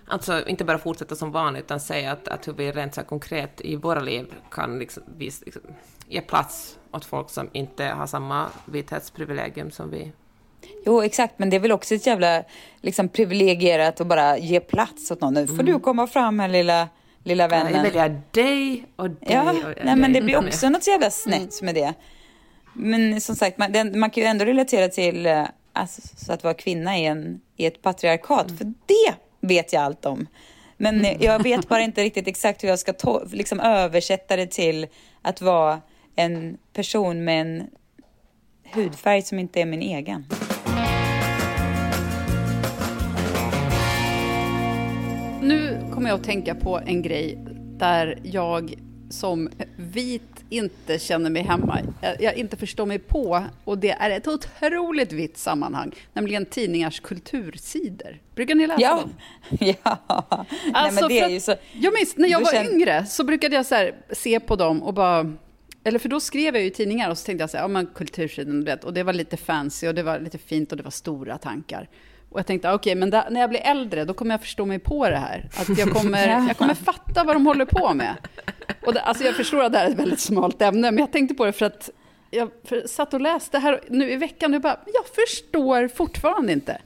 Alltså 0.07 0.47
inte 0.47 0.63
bara 0.63 0.77
fortsätta 0.77 1.15
som 1.15 1.31
vanligt, 1.31 1.63
utan 1.63 1.79
säga 1.79 2.11
att, 2.11 2.27
att 2.27 2.47
hur 2.47 2.53
vi 2.53 2.71
rent 2.71 2.95
så 2.95 3.03
konkret 3.03 3.61
i 3.61 3.75
våra 3.75 3.99
liv 3.99 4.33
kan 4.51 4.79
liksom, 4.79 5.03
vis, 5.17 5.41
liksom, 5.45 5.61
ge 6.07 6.21
plats 6.21 6.77
åt 6.91 7.05
folk 7.05 7.29
som 7.29 7.49
inte 7.53 7.83
har 7.83 8.07
samma 8.07 8.49
vithetsprivilegium 8.65 9.71
som 9.71 9.91
vi. 9.91 10.11
Jo, 10.85 11.01
exakt, 11.01 11.39
men 11.39 11.49
det 11.49 11.55
är 11.55 11.59
väl 11.59 11.71
också 11.71 11.95
ett 11.95 12.07
jävla 12.07 12.43
liksom, 12.81 13.09
privilegierat 13.09 14.01
att 14.01 14.07
bara 14.07 14.37
ge 14.37 14.59
plats 14.59 15.11
åt 15.11 15.21
någon. 15.21 15.33
Nu 15.33 15.47
får 15.47 15.63
du 15.63 15.79
komma 15.79 16.07
fram 16.07 16.39
här 16.39 16.47
lilla, 16.47 16.89
lilla 17.23 17.47
vännen. 17.47 17.73
Jag 17.73 17.83
väljer 17.83 18.21
dig 18.31 18.85
och 18.95 19.09
dig 19.09 19.19
Ja, 19.29 19.49
och 19.49 19.73
nej, 19.83 19.95
men 19.95 20.13
det 20.13 20.21
blir 20.21 20.41
dig. 20.41 20.47
också 20.47 20.69
något 20.69 20.83
så 20.83 20.91
jävla 20.91 21.11
snett 21.11 21.61
med 21.61 21.75
det. 21.75 21.93
Men 22.75 23.21
som 23.21 23.35
sagt, 23.35 23.57
man, 23.57 23.71
den, 23.71 23.99
man 23.99 24.09
kan 24.09 24.23
ju 24.23 24.27
ändå 24.27 24.45
relatera 24.45 24.87
till 24.87 25.25
eh, 25.25 25.43
alltså, 25.73 26.01
så 26.15 26.33
att 26.33 26.43
vara 26.43 26.53
kvinna 26.53 26.97
i, 26.97 27.05
en, 27.05 27.41
i 27.57 27.65
ett 27.65 27.81
patriarkat, 27.81 28.51
för 28.57 28.65
det 28.65 29.15
vet 29.41 29.73
jag 29.73 29.83
allt 29.83 30.05
om. 30.05 30.27
Men 30.77 31.05
eh, 31.05 31.23
jag 31.23 31.43
vet 31.43 31.69
bara 31.69 31.81
inte 31.81 32.03
riktigt 32.03 32.27
exakt 32.27 32.63
hur 32.63 32.67
jag 32.69 32.79
ska 32.79 32.93
liksom 33.31 33.59
översätta 33.59 34.35
det 34.35 34.51
till 34.51 34.87
att 35.21 35.41
vara 35.41 35.81
en 36.15 36.57
person 36.73 37.23
med 37.23 37.41
en 37.41 37.67
hudfärg 38.73 39.21
som 39.21 39.39
inte 39.39 39.61
är 39.61 39.65
min 39.65 39.81
egen. 39.81 40.25
Nu 45.41 45.79
kommer 45.93 46.09
jag 46.09 46.19
att 46.19 46.25
tänka 46.25 46.55
på 46.55 46.79
en 46.85 47.01
grej 47.01 47.37
där 47.77 48.19
jag 48.23 48.73
som 49.09 49.49
vit 49.77 50.34
inte 50.49 50.99
känner 50.99 51.29
mig 51.29 51.41
hemma. 51.41 51.79
Jag, 52.19 52.35
inte 52.35 52.57
förstår 52.57 52.85
mig 52.85 52.99
på, 52.99 53.43
och 53.63 53.77
det 53.77 53.89
är 53.91 54.09
ett 54.09 54.27
otroligt 54.27 55.11
vitt 55.11 55.37
sammanhang, 55.37 55.91
nämligen 56.13 56.45
tidningars 56.45 56.99
kultursidor. 56.99 58.19
Brukar 58.35 58.55
ni 58.55 58.67
läsa 58.67 58.81
Ja, 58.81 58.95
dem? 59.01 59.09
ja. 59.83 59.97
Nej, 60.29 60.71
Alltså, 60.73 61.01
men 61.07 61.11
är 61.11 61.29
ju 61.29 61.37
att- 61.37 61.43
så... 61.43 61.55
Jag 61.73 61.93
minns 61.93 62.17
när 62.17 62.29
jag 62.29 62.39
var 62.41 62.51
känner- 62.51 62.71
yngre 62.73 63.05
så 63.05 63.23
brukade 63.23 63.55
jag 63.55 63.65
så 63.65 63.75
här, 63.75 63.95
se 64.11 64.39
på 64.39 64.55
dem 64.55 64.83
och 64.83 64.93
bara... 64.93 65.33
Eller 65.83 65.99
för 65.99 66.09
då 66.09 66.19
skrev 66.19 66.55
jag 66.55 66.63
ju 66.63 66.69
tidningar 66.69 67.09
och 67.09 67.17
så 67.17 67.25
tänkte 67.25 67.43
jag 67.43 67.49
så 67.49 67.57
här, 67.57 67.63
ja 67.63 67.67
men 67.67 67.85
kultursidan, 67.87 68.59
du 68.59 68.65
vet, 68.65 68.83
och 68.83 68.93
det 68.93 69.03
var 69.03 69.13
lite 69.13 69.37
fancy 69.37 69.87
och 69.87 69.95
det 69.95 70.03
var 70.03 70.19
lite 70.19 70.37
fint 70.37 70.71
och 70.71 70.77
det 70.77 70.83
var 70.83 70.91
stora 70.91 71.37
tankar. 71.37 71.89
Och 72.35 72.39
jag 72.39 72.45
tänkte, 72.45 72.73
okej, 72.73 72.95
men 72.95 73.09
där, 73.09 73.29
när 73.29 73.41
jag 73.41 73.49
blir 73.49 73.59
äldre, 73.59 74.05
då 74.05 74.13
kommer 74.13 74.33
jag 74.33 74.41
förstå 74.41 74.65
mig 74.65 74.79
på 74.79 75.09
det 75.09 75.17
här. 75.17 75.49
Att 75.57 75.77
jag 75.77 75.91
kommer, 75.91 76.27
Ja. 76.27 76.47
jag 76.47 76.57
kommer 76.57 76.73
fatta 76.73 77.23
vad 77.23 77.35
de 77.35 77.45
håller 77.45 77.65
på 77.65 77.93
med. 77.93 78.15
Och 78.85 78.93
det, 78.93 79.01
alltså 79.01 79.23
jag 79.23 79.35
förstår 79.35 79.63
att 79.63 79.71
det 79.71 79.77
här 79.77 79.85
är 79.85 79.89
ett 79.91 79.99
väldigt 79.99 80.19
smalt 80.19 80.61
ämne, 80.61 80.91
men 80.91 80.97
jag 80.97 81.11
tänkte 81.11 81.35
på 81.35 81.45
det 81.45 81.51
för 81.51 81.65
att 81.65 81.89
jag 82.31 82.49
för, 82.63 82.87
satt 82.87 83.13
och 83.13 83.21
läste 83.21 83.59
här 83.59 83.81
nu 83.89 84.11
i 84.11 84.15
veckan 84.15 84.53
och 84.53 84.61
bara, 84.61 84.79
jag 84.85 85.05
förstår 85.25 85.87
fortfarande 85.87 86.53
inte. 86.53 86.77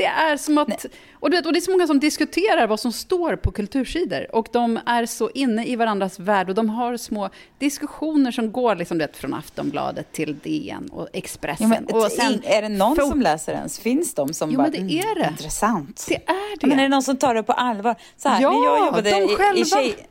Det 0.00 0.06
är 0.06 0.36
som 0.36 0.58
att... 0.58 0.86
Och, 1.12 1.30
du 1.30 1.36
vet, 1.36 1.46
och 1.46 1.52
det 1.52 1.58
är 1.58 1.60
så 1.60 1.70
många 1.70 1.86
som 1.86 2.00
diskuterar 2.00 2.66
vad 2.66 2.80
som 2.80 2.92
står 2.92 3.36
på 3.36 3.52
kultursidor. 3.52 4.34
Och 4.34 4.48
de 4.52 4.78
är 4.86 5.06
så 5.06 5.30
inne 5.34 5.66
i 5.66 5.76
varandras 5.76 6.18
värld 6.18 6.48
och 6.48 6.54
de 6.54 6.68
har 6.68 6.96
små 6.96 7.30
diskussioner 7.58 8.30
som 8.30 8.52
går 8.52 8.76
liksom, 8.76 8.98
det, 8.98 9.16
från 9.16 9.34
Aftonbladet 9.34 10.12
till 10.12 10.38
DN 10.38 10.88
och 10.92 11.08
Expressen. 11.12 11.86
Ja, 11.88 11.96
och 11.96 12.12
sen, 12.12 12.42
är 12.44 12.62
det 12.62 12.68
någon 12.68 12.96
som 12.96 13.22
läser 13.22 13.52
ens? 13.52 13.78
Finns 13.78 14.14
de 14.14 14.34
som 14.34 14.50
Jo, 14.50 14.56
bara... 14.56 14.68
men 14.70 14.86
det 14.88 14.98
är 14.98 15.14
det. 15.14 15.20
Mm, 15.20 15.32
intressant. 15.32 16.06
Det 16.08 16.14
är 16.14 16.60
det. 16.60 16.66
Men 16.66 16.78
är 16.78 16.82
det 16.82 16.88
någon 16.88 17.02
som 17.02 17.16
tar 17.16 17.34
det 17.34 17.42
på 17.42 17.52
allvar? 17.52 17.94
Så 18.16 18.28
här, 18.28 18.42
Ja, 18.42 18.50
när 18.52 18.66
jag 18.66 18.86
jobbade 18.86 19.10
de 19.10 19.28
själva. 19.28 19.60
i 19.60 19.64
tjej... 19.64 20.06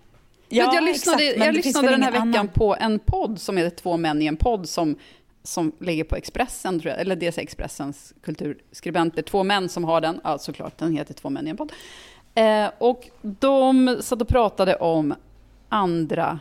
Ja, 0.52 0.72
jag 0.76 0.84
lyssnade, 0.84 1.24
exakt, 1.24 1.46
jag 1.46 1.56
lyssnade 1.56 1.90
den 1.90 2.04
här 2.04 2.12
veckan 2.12 2.28
annan. 2.36 2.48
på 2.48 2.76
en 2.80 3.00
podd 3.00 3.40
som 3.40 3.58
heter 3.58 3.78
Två 3.78 3.98
män 3.98 4.22
i 4.22 4.26
en 4.26 4.38
podd 4.38 4.70
som, 4.70 4.96
som 5.44 5.72
ligger 5.80 6.04
på 6.04 6.16
Expressen, 6.16 6.80
tror 6.80 6.92
jag, 6.92 7.02
eller 7.02 7.16
dels 7.16 7.38
Expressens 7.38 8.14
kulturskribenter. 8.22 9.22
Två 9.22 9.44
män 9.44 9.70
som 9.70 9.84
har 9.84 10.02
den, 10.02 10.22
ja 10.24 10.38
såklart, 10.38 10.78
den 10.78 10.96
heter 10.96 11.14
Två 11.14 11.30
män 11.30 11.48
i 11.48 11.50
en 11.50 11.58
podd. 11.58 11.72
Eh, 12.36 12.70
och 12.78 13.10
de 13.22 13.98
satt 14.02 14.22
och 14.22 14.28
pratade 14.28 14.76
om 14.76 15.16
andra 15.70 16.40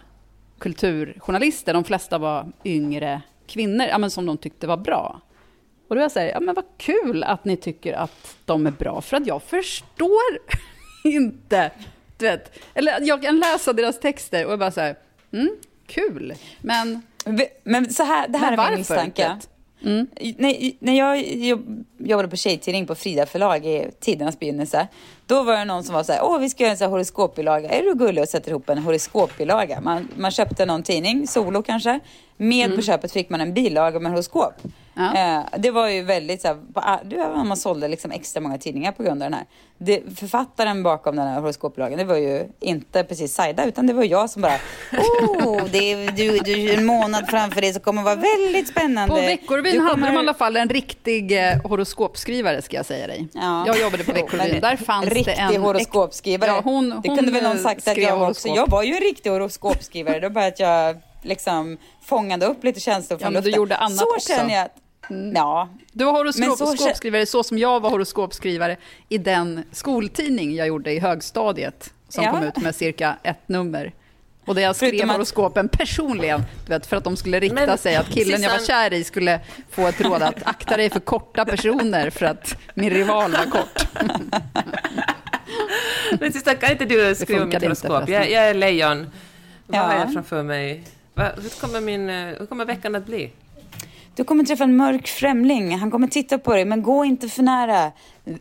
kulturjournalister, 0.59 1.75
de 1.75 1.85
flesta 1.85 2.19
var 2.19 2.53
yngre 2.65 3.23
kvinnor, 3.47 3.87
ja, 3.87 3.99
men 3.99 4.11
som 4.11 4.27
de 4.27 4.37
tyckte 4.37 4.67
var 4.67 4.77
bra. 4.77 5.21
Och 5.89 5.95
då 5.95 5.99
var 5.99 6.03
jag 6.03 6.13
så 6.13 6.21
här, 6.21 6.27
ja 6.27 6.41
men 6.41 6.55
vad 6.55 6.65
kul 6.77 7.25
att 7.25 7.45
ni 7.45 7.57
tycker 7.57 7.93
att 7.93 8.37
de 8.45 8.67
är 8.67 8.71
bra, 8.71 9.01
för 9.01 9.17
att 9.17 9.27
jag 9.27 9.43
förstår 9.43 10.39
inte, 11.05 11.71
du 12.19 12.25
vet. 12.25 12.59
Eller 12.75 13.01
jag 13.01 13.23
kan 13.23 13.39
läsa 13.39 13.73
deras 13.73 14.01
texter 14.01 14.47
och 14.47 14.53
jag 14.53 14.59
bara 14.59 14.71
så 14.71 14.81
här, 14.81 14.97
mm, 15.33 15.57
kul, 15.89 16.35
men... 16.61 17.03
Men 17.65 17.93
så 17.93 18.03
här, 18.03 18.29
det 18.29 18.39
här 18.39 18.51
Men 18.57 18.61
är 18.61 18.71
min 18.71 18.79
misstanke. 18.79 19.37
Mm. 19.85 20.07
När, 20.37 20.73
när 20.79 20.99
jag 20.99 21.23
jobb, 21.27 21.85
jobbade 21.99 22.29
på 22.29 22.37
tjejtidning 22.37 22.87
på 22.87 22.95
Frida 22.95 23.27
förlag 23.27 23.67
i 23.67 23.91
tidernas 24.01 24.39
begynnelse, 24.39 24.89
då 25.27 25.43
var 25.43 25.57
det 25.57 25.65
någon 25.65 25.85
som 25.85 25.95
var 25.95 26.03
så 26.03 26.13
här, 26.13 26.25
åh 26.25 26.39
vi 26.39 26.51
ska 26.51 26.63
göra 26.63 26.71
en 26.73 26.79
så 26.79 26.85
här 26.85 26.91
horoskopbilaga, 26.91 27.69
är 27.69 27.83
du 27.83 27.95
gullig 27.95 28.23
och 28.23 28.29
sätter 28.29 28.51
ihop 28.51 28.69
en 28.69 28.79
horoskopbilaga? 28.79 29.81
Man, 29.81 30.09
man 30.17 30.31
köpte 30.31 30.67
någon 30.67 30.83
tidning, 30.83 31.27
Solo 31.29 31.63
kanske, 31.63 32.01
med 32.37 32.67
Mm. 32.67 32.77
på 32.77 32.83
köpet 32.83 33.13
fick 33.13 33.31
man 33.31 33.41
en 33.41 33.55
bilaga 33.55 34.01
med 34.01 34.13
horoskop. 34.13 34.55
Eh, 34.99 35.41
det 35.59 35.71
var 35.71 35.89
ju 35.89 36.03
väldigt 36.03 36.43
så 36.43 36.49
här, 36.49 37.01
du, 37.05 37.17
man 37.17 37.57
sålde 37.57 37.89
liksom 37.89 38.11
extra 38.11 38.41
många 38.41 38.59
tidningar 38.59 38.93
på 38.93 39.03
grund 39.03 39.23
av 39.23 39.31
den 39.31 39.35
här. 39.39 39.47
Det, 39.79 40.03
författaren 40.17 40.83
bakom 40.83 41.17
den 41.17 41.29
här 41.29 41.41
horoskopbilagan, 41.41 41.99
det 41.99 42.05
var 42.05 42.17
ju 42.17 42.49
inte 42.61 43.05
precis 43.05 43.35
Saida, 43.35 43.65
utan 43.65 43.87
det 43.87 43.93
var 43.93 44.05
jag 44.05 44.31
som 44.31 44.43
bara, 44.43 44.53
oh, 45.45 45.65
det 45.73 45.93
är, 45.93 46.13
du, 46.13 46.39
du, 46.39 46.75
en 46.75 46.87
månad 46.87 47.29
framför 47.29 47.61
dig 47.61 47.73
så 47.73 47.81
kommer 47.81 48.03
vara 48.03 48.15
väldigt 48.15 48.69
spännande. 48.69 49.15
På 49.15 49.21
Veckorevyn 49.21 49.73
Du 49.73 49.81
hade 49.81 49.91
kommer- 49.95 50.07
de 50.07 50.15
i 50.15 50.19
alla 50.19 50.35
fall 50.35 50.57
en 50.57 50.69
riktig 50.69 51.49
eh, 51.49 51.63
horoskopskrivare, 51.63 52.63
ska 52.63 52.77
jag 52.77 52.87
säga 52.87 53.07
dig. 53.07 53.29
Ja. 53.33 53.67
Jag 53.67 53.81
jobbade 53.81 54.05
på 54.05 54.13
Veckorevyn, 54.13 54.61
där 54.61 54.77
fanns 54.77 55.09
det 55.09 55.15
riktig 55.15 55.39
en... 55.39 55.63
horoskopskrivare. 55.63 56.51
Ja, 56.51 56.61
hon, 56.65 56.89
det 56.91 56.95
hon 56.95 57.17
kunde 57.17 57.33
väl 57.33 57.43
någon 57.43 57.57
eh, 57.57 57.63
sagt 57.63 57.89
att 57.89 57.97
jag 57.97 58.17
var 58.17 58.31
också. 58.31 58.49
Jag 58.49 58.71
var 58.71 58.83
ju 58.83 58.95
en 58.95 59.01
riktig 59.01 59.31
horoskopskrivare. 59.31 60.21
Det 60.21 60.29
var 60.29 60.35
bara 60.35 60.47
att 60.47 60.61
jag 60.61 60.97
liksom 61.23 61.79
fångade 62.03 62.47
upp 62.47 62.65
lite 62.65 62.81
känslor 62.81 63.19
Ja, 63.21 63.25
från 63.25 63.33
men 63.33 63.43
du 63.43 63.51
gjorde 63.51 63.77
annat 63.77 63.99
så 63.99 64.15
också. 64.15 64.33
Känner 64.33 64.55
jag 64.55 64.65
att, 64.65 64.77
ja. 65.35 65.69
Du 65.93 66.05
var 66.05 66.25
Men 66.25 66.33
så- 66.33 66.65
horoskopskrivare 66.65 67.27
så 67.27 67.43
som 67.43 67.59
jag 67.59 67.81
var 67.81 67.91
horoskopskrivare 67.91 68.77
i 69.09 69.19
den 69.19 69.65
skoltidning 69.73 70.55
jag 70.55 70.67
gjorde 70.67 70.93
i 70.93 70.99
högstadiet, 70.99 71.93
som 72.09 72.25
Ja. 72.25 72.31
kom 72.31 72.43
ut 72.43 72.57
med 72.57 72.75
cirka 72.75 73.17
ett 73.23 73.49
nummer. 73.49 73.93
Och 74.47 74.55
där 74.55 74.63
jag 74.63 74.77
skrev 74.77 74.89
Förutom 74.91 75.11
att- 75.11 75.17
horoskopen 75.17 75.69
personligen, 75.69 76.43
du 76.67 76.73
vet, 76.73 76.87
för 76.87 76.97
att 76.97 77.05
de 77.05 77.17
skulle 77.17 77.41
rikta 77.41 77.55
Men, 77.67 77.79
sig, 77.79 77.97
att 77.97 78.09
killen 78.09 78.43
jag 78.43 78.51
var 78.51 78.59
kär 78.67 78.93
i 78.93 79.05
skulle 79.05 79.41
få 79.71 79.87
ett 79.87 80.01
råd 80.01 80.23
att 80.23 80.47
akta 80.47 80.77
dig 80.77 80.91
för 80.91 81.01
korta 81.01 81.45
personer 81.45 82.11
för 82.11 82.27
att 82.27 82.57
min 82.75 82.91
rival 82.91 83.33
var 83.33 83.45
kort. 83.51 83.87
Men 86.21 86.33
sista, 86.33 86.55
kan 86.55 86.71
inte 86.73 86.85
du 86.85 87.15
skriva 87.15 87.45
mitt 87.47 87.63
horoskop? 87.63 88.09
Jag, 88.09 88.31
jag 88.31 88.49
är 88.49 88.55
lejon. 88.55 89.07
Vad 89.67 89.79
Ja. 89.81 89.83
har 89.83 89.99
jag 89.99 90.13
framför 90.13 90.43
mig? 90.43 90.85
Hur, 91.15 91.61
kommer 91.61 91.81
min, 91.81 92.11
eh, 92.11 92.27
hur 92.39 92.47
kommer 92.47 92.65
veckan 92.65 92.95
att 92.95 93.07
bli? 93.07 93.31
Du 94.19 94.25
kommer 94.25 94.45
träffa 94.45 94.65
en 94.65 94.77
mörk 94.77 95.09
främling. 95.09 95.77
Han 95.77 95.91
kommer 95.91 96.07
titta 96.07 96.39
på 96.39 96.55
dig, 96.55 96.65
men 96.65 96.83
gå 96.83 97.05
inte 97.05 97.29
för 97.29 97.43
nära. 97.43 97.93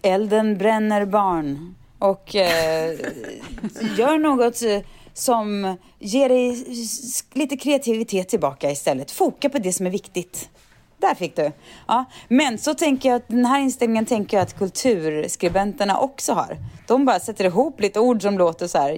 Elden 0.02 0.58
bränner 0.58 1.06
barn. 1.06 1.76
Och 2.00 2.36
eh, 2.36 2.92
gör 3.98 4.18
något 4.18 4.62
eh, 4.62 4.80
som 5.14 5.78
ger 6.00 6.30
dig 6.30 6.66
lite 7.34 7.58
kreativitet 7.58 8.30
tillbaka 8.30 8.72
istället. 8.72 9.12
Foka 9.12 9.50
på 9.50 9.58
det 9.58 9.74
som 9.74 9.86
är 9.86 9.90
viktigt. 9.90 10.50
Där 10.98 11.16
fick 11.16 11.36
du. 11.36 11.52
Ja, 11.88 12.06
men 12.28 12.58
så 12.58 12.74
tänker 12.74 13.10
jag 13.10 13.16
att 13.16 13.28
den 13.28 13.46
här 13.46 13.60
inställningen 13.60 14.06
tänker 14.06 14.38
jag 14.38 14.44
att 14.44 14.58
kulturskribenterna 14.58 16.00
också 16.00 16.34
har. 16.34 16.58
De 16.88 17.06
bara 17.06 17.20
sätter 17.20 17.46
ihop 17.46 17.82
lite 17.82 18.00
ord 18.00 18.22
som 18.22 18.38
låter 18.38 18.68
så 18.68 18.78
här 18.78 18.92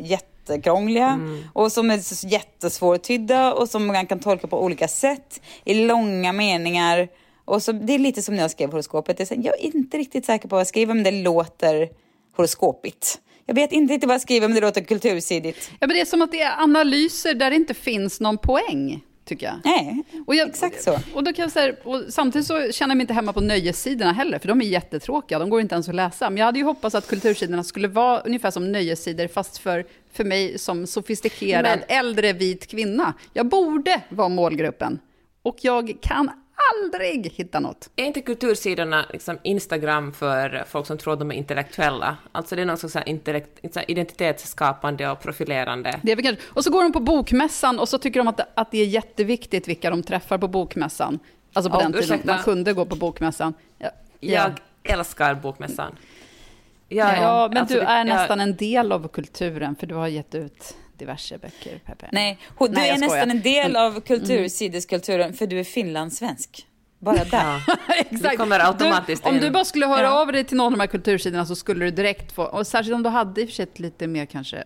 jättekrångliga 0.50 1.20
och 1.54 1.72
som 1.72 1.91
är 1.91 2.32
jättesvårtydda 2.32 3.54
och 3.54 3.70
som 3.70 3.88
man 3.88 4.08
kan 4.08 4.20
tolka 4.20 4.47
på 4.47 4.64
olika 4.64 4.88
sätt 4.88 5.41
i 5.66 5.74
långa 5.74 6.34
meningar. 6.34 7.08
Och 7.45 7.64
så, 7.64 7.72
det 7.72 7.93
är 7.93 8.00
lite 8.00 8.22
som 8.22 8.36
när 8.36 8.41
jag 8.41 8.52
skrev 8.52 8.72
horoskopet. 8.72 9.20
Jag 9.20 9.60
är 9.60 9.66
inte 9.76 9.97
riktigt 9.97 10.26
säker 10.26 10.47
på 10.47 10.56
vad 10.56 10.60
jag 10.60 10.68
skriver, 10.68 10.93
men 10.93 11.04
det 11.04 11.12
låter 11.12 11.89
horoskopigt. 12.38 13.20
Jag 13.45 13.56
vet 13.56 13.72
inte 13.72 13.93
riktigt 13.93 14.08
vad 14.08 14.14
jag 14.14 14.22
skriver, 14.22 14.47
men 14.47 14.56
det 14.56 14.62
låter 14.62 14.82
kultursidigt. 14.82 15.72
Ja, 15.72 15.88
men 15.88 15.89
det 15.89 16.02
är 16.02 16.06
som 16.06 16.22
att 16.22 16.32
det 16.32 16.41
är 16.41 16.64
analyser 16.64 17.34
där 17.34 17.50
det 17.50 17.56
inte 17.56 17.74
finns 17.74 18.20
någon 18.20 18.38
poäng, 18.38 19.04
tycker 19.26 19.45
jag. 19.45 19.56
Nej, 19.66 20.04
och 20.28 20.36
jag, 20.36 20.50
exakt 20.50 20.84
så. 20.84 21.00
Och, 21.14 21.24
då 21.24 21.34
kan 21.34 21.43
jag 21.43 21.52
säga, 21.52 21.74
samtidigt 22.10 22.47
så 22.47 22.72
känner 22.72 22.91
jag 22.91 22.97
mig 22.97 23.04
inte 23.04 23.14
hemma 23.14 23.34
på 23.34 23.41
nöjessidorna 23.41 24.12
heller, 24.12 24.39
för 24.39 24.47
de 24.47 24.62
är 24.62 24.66
jättetråkiga, 24.66 25.39
de 25.39 25.50
går 25.50 25.62
inte 25.62 25.76
ens 25.76 25.89
att 25.89 25.95
läsa. 25.95 26.30
Men 26.30 26.38
jag 26.38 26.45
hade 26.45 26.60
ju 26.60 26.66
hoppats 26.66 26.95
att 26.95 27.08
kultursidorna 27.08 27.64
skulle 27.64 27.88
vara 27.88 28.20
ungefär 28.20 28.52
som 28.52 28.72
nöjessidor, 28.72 29.28
fast 29.28 29.58
för, 29.58 29.86
för 30.14 30.24
mig 30.24 30.60
som 30.60 30.88
sofistikerad 30.88 31.64
Men- 31.64 31.97
äldre 31.99 32.34
vit 32.34 32.68
kvinna. 32.68 33.14
Jag 33.34 33.45
borde 33.45 34.01
vara 34.10 34.30
målgruppen. 34.30 34.99
Och 35.41 35.57
jag 35.62 35.97
kan 36.01 36.32
aldrig 36.84 37.32
hitta 37.36 37.60
något. 37.60 37.89
Är 37.95 38.05
inte 38.05 38.22
kultursidorna 38.22 39.05
liksom 39.14 39.38
Instagram 39.43 40.14
för 40.14 40.64
folk 40.68 40.88
som 40.88 40.97
tror 40.97 41.14
att 41.14 41.20
de 41.20 41.32
är 41.32 41.36
intellektuella? 41.36 42.18
Alltså 42.32 42.55
det 42.55 42.62
är 42.62 42.66
något 42.66 42.80
slags 42.80 43.88
identitetsskapande 43.88 45.10
och 45.10 45.20
profilerande. 45.20 45.99
Det 46.03 46.12
är 46.12 46.16
kanske, 46.16 46.43
och 46.47 46.64
så 46.64 46.72
går 46.72 46.84
de 46.84 46.91
på 46.91 46.99
bokmässan 46.99 47.80
och 47.80 47.89
så 47.89 47.97
tycker 47.97 48.20
de 48.20 48.28
att, 48.28 48.41
att 48.60 48.72
det 48.72 48.78
är 48.78 48.86
jätteviktigt 48.86 49.68
vilka 49.68 49.89
de 49.89 50.03
träffar 50.03 50.38
på 50.38 50.47
bokmässan. 50.47 51.20
Alltså 51.53 51.72
på 51.72 51.78
Ja, 51.78 51.82
den 51.84 51.91
tiden 51.91 52.03
ursäkta. 52.03 52.34
man 52.34 52.43
kunde 52.43 52.74
gå 52.74 52.86
på 52.86 52.95
bokmässan. 52.95 53.53
Ja, 53.78 53.89
Jag 54.20 54.51
älskar 54.84 55.34
bokmässan. 55.36 55.95
Ja, 56.90 57.16
Jag- 57.22 57.54
men 57.54 57.58
alltså 57.62 57.76
du 57.76 57.82
är 57.82 58.04
nästan 58.04 58.40
en 58.40 58.56
del 58.56 58.92
av 58.92 59.08
kulturen, 59.08 59.76
för 59.76 59.88
du 59.88 59.96
har 59.96 60.08
gett 60.08 60.36
ut 60.36 60.76
diverse 60.98 61.38
böcker, 61.38 61.80
Peppe. 61.86 62.10
Nej, 62.12 62.38
du 62.60 62.68
Nej, 62.70 62.90
är 62.90 62.96
skojar. 62.96 63.10
nästan 63.10 63.32
en 63.32 63.42
del 63.42 63.76
av 63.76 64.02
kultursideskulturen 64.02 65.34
för 65.34 65.48
du 65.48 65.60
är 65.60 65.64
finlandssvensk. 65.64 66.66
Bara 67.00 67.16
där. 67.24 67.64
Det 68.30 68.38
kommer 68.38 68.60
automatiskt 68.60 69.24
du, 69.24 69.30
Om 69.30 69.38
du 69.38 69.50
bara 69.52 69.66
skulle 69.66 69.86
höra 69.88 70.02
Ja. 70.02 70.22
av 70.22 70.32
dig 70.32 70.44
till 70.44 70.58
någon 70.58 70.66
av 70.66 70.72
de 70.72 70.80
här 70.80 70.88
kultursidorna 70.88 71.46
så 71.46 71.56
skulle 71.56 71.86
du 71.86 71.92
direkt 71.92 72.32
få, 72.32 72.44
och 72.44 72.68
särskilt 72.68 72.96
om 72.96 73.04
du 73.04 73.10
hade 73.10 73.42
i 73.42 73.46
och 73.46 73.50
för 73.50 73.56
sig 73.56 73.68
lite 73.76 74.08
mer 74.08 74.26
kanske, 74.26 74.64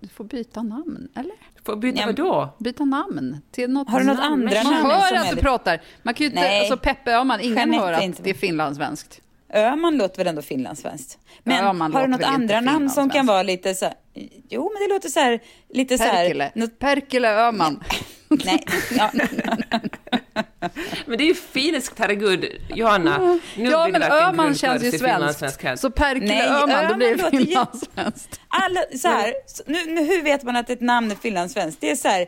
du 0.00 0.08
får 0.08 0.24
byta 0.24 0.62
namn, 0.62 1.08
eller? 1.16 1.34
Får 1.64 1.76
byta 1.76 2.00
Ja, 2.00 2.06
vadå? 2.06 2.48
Byta 2.58 2.84
namn 2.84 3.40
till 3.50 3.70
något 3.70 3.90
Har 3.90 4.00
du 4.00 4.06
något 4.06 4.16
namn. 4.18 4.32
andra 4.48 4.62
Man 4.64 4.72
namn 4.72 4.86
hör 4.90 5.08
som 5.08 5.18
att 5.18 5.30
du 5.30 5.36
pratar. 5.36 5.80
Man 6.02 6.14
kan 6.14 6.24
ju 6.24 6.30
inte, 6.30 6.40
Nej. 6.40 6.60
alltså 6.60 6.76
Peppe 6.76 7.12
Öhman, 7.16 7.40
ingen 7.40 7.56
Jeanette 7.56 7.82
hör 7.84 7.92
att 7.92 8.02
inte- 8.02 8.22
det 8.22 8.30
är 8.30 8.34
finlandssvenskt. 8.34 9.20
Öhman 9.54 9.96
låter 9.98 10.16
väl 10.18 10.26
ändå 10.26 10.42
finlandssvenskt? 10.42 11.18
Men 11.42 11.64
Öhman 11.64 11.92
har 11.92 12.02
du 12.02 12.08
något 12.08 12.22
andra 12.22 12.60
namn 12.60 12.90
som 12.90 13.10
kan 13.10 13.26
vara 13.26 13.42
lite 13.42 13.74
så 13.74 13.84
här, 13.84 13.94
Jo, 14.48 14.70
men 14.74 14.88
det 14.88 14.94
låter 14.94 15.08
så 15.08 15.20
här, 15.20 15.40
lite 15.68 15.98
så 15.98 16.04
här... 16.04 16.12
Perkele. 16.12 16.52
något- 16.54 16.78
Perkele 16.78 17.28
Öhman. 17.28 17.84
Nej, 18.28 18.64
ja. 18.98 19.10
Men 21.06 21.18
det 21.18 21.24
är 21.24 21.28
ju 21.28 21.34
finskt, 21.34 21.98
herregud. 21.98 22.44
Johanna, 22.74 23.18
nu 23.56 23.70
ja, 23.70 23.84
blir 23.84 23.92
men 24.00 24.02
Öhman 24.12 24.54
känns 24.54 24.82
ju 24.82 24.92
svenskt. 24.92 25.80
Så 25.80 25.90
Perkele 25.90 26.26
Nej, 26.26 26.46
Öhman, 26.48 26.88
då 26.88 26.94
blir 26.94 27.16
det 27.16 27.30
finlandssvenskt. 27.30 28.40
Alla, 28.48 28.80
så 28.98 29.08
här, 29.08 29.34
så 29.46 29.62
nu, 29.66 29.86
nu, 29.86 30.04
hur 30.04 30.22
vet 30.22 30.42
man 30.42 30.56
att 30.56 30.70
ett 30.70 30.80
namn 30.80 31.10
är 31.10 31.14
finlandssvenskt? 31.14 31.80
Det 31.80 31.90
är 31.90 31.96
så 31.96 32.08
här, 32.08 32.26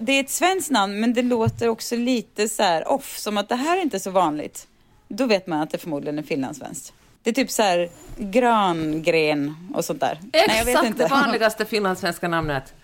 det 0.00 0.12
är 0.12 0.20
ett 0.20 0.30
svenskt 0.30 0.70
namn, 0.70 1.00
men 1.00 1.14
det 1.14 1.22
låter 1.22 1.68
också 1.68 1.96
lite 1.96 2.48
så 2.48 2.62
här 2.62 2.88
off, 2.88 3.18
som 3.18 3.36
att 3.38 3.48
det 3.48 3.56
här 3.56 3.76
är 3.76 3.82
inte 3.82 4.00
så 4.00 4.10
vanligt. 4.10 4.66
Då 5.08 5.26
vet 5.26 5.46
man 5.46 5.60
att 5.60 5.70
det 5.70 5.78
förmodligen 5.78 6.18
är 6.18 6.22
finlandssvenskt. 6.22 6.92
Det 7.22 7.30
är 7.30 7.34
typ 7.34 7.50
så 7.50 7.62
här 7.62 7.88
grangren 8.16 9.54
och 9.74 9.84
sånt 9.84 10.00
där. 10.00 10.18
Nej, 10.32 10.44
jag 10.46 10.64
vet 10.64 10.68
Exakt 10.68 10.86
inte. 10.86 11.02
det 11.02 11.08
vanligaste 11.10 11.64
finlandssvenska 11.64 12.28
namnet. 12.28 12.74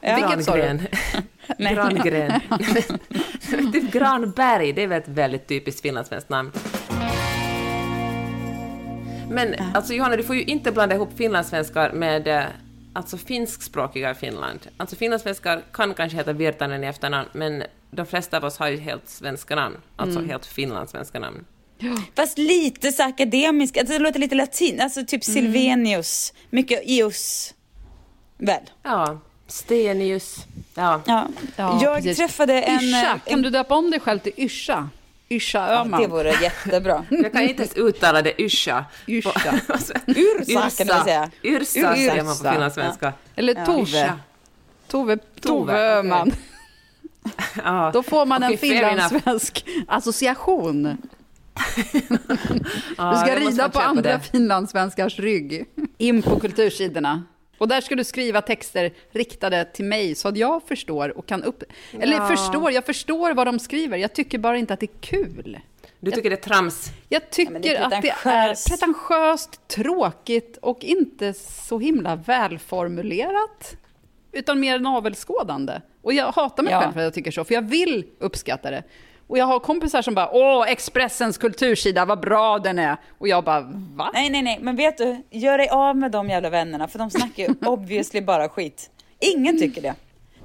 Ja. 0.00 0.16
Grangren. 0.18 0.86
Grangren. 1.58 2.40
typ 3.72 3.92
Granberg, 3.92 4.72
det 4.72 4.82
är 4.82 4.86
väl 4.86 5.02
ett 5.02 5.08
väldigt 5.08 5.46
typiskt 5.46 5.82
finlandssvenskt 5.82 6.30
namn. 6.30 6.52
Men 9.30 9.54
alltså 9.74 9.94
Johanna, 9.94 10.16
du 10.16 10.22
får 10.22 10.36
ju 10.36 10.42
inte 10.42 10.72
blanda 10.72 10.94
ihop 10.94 11.16
finlandssvenskar 11.16 11.92
med 11.92 12.28
eh, 12.28 12.44
alltså 12.92 13.16
finskspråkiga 13.16 14.10
i 14.10 14.14
Finland. 14.14 14.60
Alltså 14.76 14.96
finlandssvenskar 14.96 15.62
kan 15.72 15.94
kanske 15.94 16.18
heta 16.18 16.32
Virtanen 16.32 16.84
i 16.84 16.86
efternamn, 16.86 17.28
men 17.32 17.62
de 17.94 18.06
flesta 18.06 18.36
av 18.36 18.44
oss 18.44 18.58
har 18.58 18.68
ju 18.68 18.76
helt 18.76 19.08
svenska 19.08 19.54
namn, 19.56 19.76
alltså 19.96 20.20
helt 20.20 20.46
finlandssvenska 20.46 21.18
namn. 21.18 21.44
Fast 22.16 22.38
lite 22.38 22.92
så 22.92 23.02
akademisk, 23.02 23.76
alltså 23.76 23.92
det 23.92 23.98
låter 23.98 24.20
lite 24.20 24.34
latin, 24.34 24.80
alltså 24.80 25.04
typ 25.06 25.28
Mm. 25.28 25.34
Silvenius, 25.34 26.32
mycket 26.50 26.80
ius. 26.84 27.54
Väl? 28.38 28.60
Ja, 28.82 29.18
Stenius. 29.46 30.36
Ja. 30.74 31.00
Ja. 31.06 31.28
Ja, 31.56 31.78
jag 31.82 31.96
precis. 31.96 32.16
träffade 32.16 32.62
en... 32.62 32.80
Yrsa, 32.80 33.20
kan 33.26 33.42
du 33.42 33.50
döpa 33.50 33.74
om 33.74 33.90
dig 33.90 34.00
själv 34.00 34.18
till 34.18 34.32
Yrsa? 34.36 34.88
Yrsa 35.30 35.68
Öhman. 35.68 36.02
det 36.02 36.06
vore 36.08 36.30
jättebra. 36.42 37.04
Jag 37.10 37.32
kan 37.32 37.42
inte 37.42 37.62
ens 37.62 37.74
uttala 37.76 38.22
det, 38.22 38.40
yrsa. 38.42 38.84
Yrsa. 39.06 39.30
Ursa 40.06 40.70
kan 40.84 40.86
du 40.86 41.04
säga. 41.04 41.30
Yrsa 41.42 41.64
säger 41.94 42.16
man 42.24 42.24
på 42.36 42.40
Yrsa. 42.42 42.52
finlandssvenska. 42.52 43.12
Eller 43.36 43.54
Ja. 43.54 43.66
Tove. 43.66 43.80
Yrsa. 43.82 44.18
Tove, 44.88 45.16
Tove 45.16 45.22
Tove, 45.40 45.72
Öhman. 45.78 46.32
Ja. 47.64 47.90
Då 47.94 48.02
får 48.02 48.26
man 48.26 48.42
en 48.42 48.58
fair 48.58 48.72
enough. 48.72 49.08
finlandssvensk 49.08 49.64
association. 49.88 50.96
Ja, 52.98 53.12
Du 53.12 53.18
ska 53.18 53.28
jag 53.28 53.40
rida 53.48 53.68
på 53.68 53.78
andra 53.80 54.02
det. 54.02 54.20
finlandssvenskars 54.20 55.18
rygg. 55.18 55.64
In 55.98 56.22
på 56.22 56.40
kultursidorna. 56.40 57.22
Och 57.58 57.68
där 57.68 57.80
ska 57.80 57.94
du 57.94 58.04
skriva 58.04 58.42
texter 58.42 58.92
riktade 59.12 59.64
till 59.64 59.84
mig 59.84 60.14
så 60.14 60.28
att 60.28 60.36
jag 60.36 60.62
förstår 60.62 61.18
och 61.18 61.26
kan 61.26 61.42
upp... 61.42 61.62
Eller 62.00 62.16
Ja. 62.16 62.26
förstår, 62.28 62.70
jag 62.72 62.86
förstår 62.86 63.34
vad 63.34 63.46
de 63.46 63.58
skriver. 63.58 63.96
Jag 63.98 64.12
tycker 64.12 64.38
bara 64.38 64.56
inte 64.58 64.74
att 64.74 64.80
det 64.80 64.86
är 64.86 65.00
kul. 65.00 65.60
Du 66.00 66.10
tycker 66.10 66.30
det 66.30 66.36
är 66.36 66.50
trams? 66.50 66.88
Jag 67.08 67.30
tycker 67.30 67.52
men 67.52 67.62
det 67.62 67.76
att 67.78 68.02
det 68.02 68.10
är 68.24 68.68
pretentiöst, 68.68 69.68
tråkigt 69.68 70.58
och 70.62 70.84
inte 70.84 71.34
så 71.34 71.78
himla 71.78 72.16
välformulerat. 72.16 73.76
Utan 74.32 74.60
mer 74.60 74.78
navelskådande. 74.78 75.80
Och 76.04 76.12
jag 76.12 76.32
hatar 76.32 76.62
mig 76.62 76.72
Ja. 76.72 76.80
själv 76.80 76.92
för 76.92 77.00
att 77.00 77.04
jag 77.04 77.14
tycker 77.14 77.30
så, 77.30 77.44
för 77.44 77.54
jag 77.54 77.62
vill 77.62 78.04
uppskatta 78.18 78.70
det. 78.70 78.82
Och 79.26 79.38
jag 79.38 79.44
har 79.46 79.60
kompisar 79.60 80.02
som 80.02 80.14
bara 80.14 80.30
“Åh, 80.32 80.64
Expressens 80.70 81.38
kultursida, 81.38 82.04
vad 82.04 82.20
bra 82.20 82.58
den 82.58 82.78
är!” 82.78 82.96
Och 83.18 83.28
jag 83.28 83.44
bara 83.44 83.60
“Va?” 83.94 84.10
Nej, 84.14 84.30
nej, 84.30 84.42
nej, 84.42 84.58
men 84.62 84.76
vet 84.76 84.98
du, 84.98 85.22
gör 85.30 85.58
dig 85.58 85.68
av 85.68 85.96
med 85.96 86.10
de 86.10 86.28
jävla 86.28 86.50
vännerna 86.50 86.88
för 86.88 86.98
de 86.98 87.10
snackar 87.10 87.42
ju 87.42 87.54
obviously 87.66 88.20
bara 88.20 88.48
skit. 88.48 88.90
Ingen 89.20 89.58
tycker 89.58 89.82
det. 89.82 89.94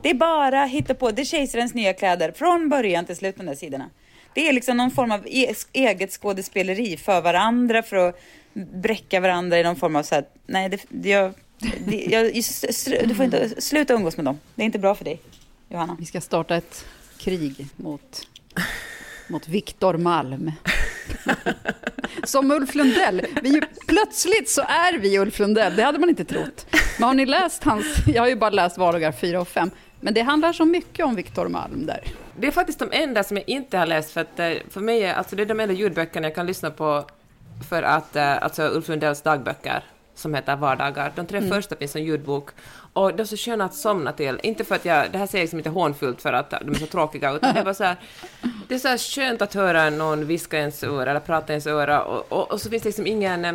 Det 0.01 0.09
är 0.09 0.13
bara 0.13 0.65
hitta 0.65 0.93
på. 0.93 1.11
Det 1.11 1.21
är 1.21 1.25
kejsarens 1.25 1.73
nya 1.73 1.93
kläder 1.93 2.31
från 2.31 2.69
början 2.69 3.05
till 3.05 3.15
slut, 3.15 3.37
de 3.37 3.45
där 3.45 3.55
sidorna. 3.55 3.89
Det 4.33 4.47
är 4.49 4.53
liksom 4.53 4.77
någon 4.77 4.91
form 4.91 5.11
av 5.11 5.27
e- 5.27 5.53
eget 5.73 6.11
skådespeleri 6.11 6.97
för 6.97 7.21
varandra, 7.21 7.83
för 7.83 7.95
att 7.95 8.21
bräcka 8.53 9.19
varandra 9.19 9.59
i 9.59 9.63
någon 9.63 9.75
form 9.75 9.95
av 9.95 10.03
så 10.03 10.15
här, 10.15 10.23
nej, 10.45 10.69
det, 10.69 11.09
jag, 11.09 11.33
det, 11.87 12.05
jag, 12.05 12.33
du 13.09 13.15
får 13.15 13.25
inte 13.25 13.61
sluta 13.61 13.93
umgås 13.93 14.17
med 14.17 14.25
dem. 14.25 14.39
Det 14.55 14.61
är 14.63 14.65
inte 14.65 14.79
bra 14.79 14.95
för 14.95 15.05
dig, 15.05 15.19
Johanna. 15.69 15.95
Vi 15.99 16.05
ska 16.05 16.21
starta 16.21 16.55
ett 16.55 16.85
krig 17.17 17.67
mot, 17.75 18.27
mot 19.27 19.47
Viktor 19.47 19.97
Malm. 19.97 20.51
Som 22.23 22.51
Ulf 22.51 22.75
Lundell. 22.75 23.25
Vi, 23.43 23.61
plötsligt 23.87 24.49
så 24.49 24.61
är 24.61 24.97
vi 24.97 25.19
Ulf 25.19 25.39
Lundell, 25.39 25.75
det 25.75 25.83
hade 25.83 25.99
man 25.99 26.09
inte 26.09 26.25
trott. 26.25 26.65
Men 26.99 27.07
har 27.07 27.13
ni 27.13 27.25
läst 27.25 27.63
hans, 27.63 27.85
jag 28.07 28.21
har 28.21 28.29
ju 28.29 28.35
bara 28.35 28.49
läst 28.49 28.77
vardagar 28.77 29.11
4 29.11 29.41
och 29.41 29.47
5, 29.47 29.71
men 29.99 30.13
det 30.13 30.21
handlar 30.21 30.53
så 30.53 30.65
mycket 30.65 31.05
om 31.05 31.15
Viktor 31.15 31.47
Malm 31.47 31.85
där. 31.85 32.03
Det 32.39 32.47
är 32.47 32.51
faktiskt 32.51 32.79
de 32.79 32.89
enda 32.91 33.23
som 33.23 33.37
jag 33.37 33.49
inte 33.49 33.77
har 33.77 33.85
läst, 33.85 34.11
för 34.11 34.21
att 34.21 34.39
eh, 34.39 34.51
för 34.69 34.81
mig 34.81 35.03
är 35.03 35.13
alltså 35.13 35.35
det 35.35 35.41
är 35.41 35.45
de 35.45 35.59
enda 35.59 35.73
ljudböckerna 35.73 36.27
jag 36.27 36.35
kan 36.35 36.45
lyssna 36.45 36.71
på 36.71 37.05
för 37.69 37.83
att, 37.83 38.15
eh, 38.15 38.43
alltså 38.43 38.63
Ulf 38.63 38.87
Lundells 38.87 39.21
dagböcker, 39.21 39.83
som 40.19 40.33
heter 40.33 40.55
Vardagar. 40.55 41.11
De 41.15 41.25
tre 41.25 41.37
Mm. 41.37 41.49
första 41.49 41.75
finns 41.75 41.91
som 41.91 42.01
ljudbok. 42.01 42.49
Och 42.93 43.13
de 43.13 43.21
är 43.21 43.25
så 43.25 43.37
sköna 43.37 43.65
att 43.65 43.73
somna 43.73 44.11
till. 44.11 44.39
Inte 44.43 44.63
för 44.63 44.75
att 44.75 44.85
jag, 44.85 45.11
det 45.11 45.17
här 45.17 45.27
säger 45.27 45.39
jag 45.41 45.43
liksom 45.43 45.59
inte 45.59 45.69
hånfullt 45.69 46.21
för 46.21 46.33
att 46.33 46.49
de 46.49 46.69
är 46.69 46.73
så 46.73 46.85
tråkiga, 46.85 47.31
utan 47.33 47.53
det 47.53 47.59
är 47.59 47.63
bara 47.63 47.73
så 47.73 47.83
här, 47.83 47.95
det 48.67 48.75
är 48.75 48.79
så 48.79 48.87
här 48.87 48.97
skönt 48.97 49.41
att 49.41 49.53
höra 49.53 49.89
någon 49.89 50.27
viska 50.27 50.57
i 50.57 50.59
ens 50.59 50.83
öra 50.83 51.09
eller 51.09 51.19
prata 51.19 51.47
i 51.47 51.53
ens 51.53 51.67
öra 51.67 52.03
och, 52.03 52.31
och, 52.31 52.51
och 52.51 52.61
så 52.61 52.69
finns 52.69 52.83
det 52.83 52.89
liksom 52.89 53.07
ingen 53.07 53.45
eh, 53.45 53.53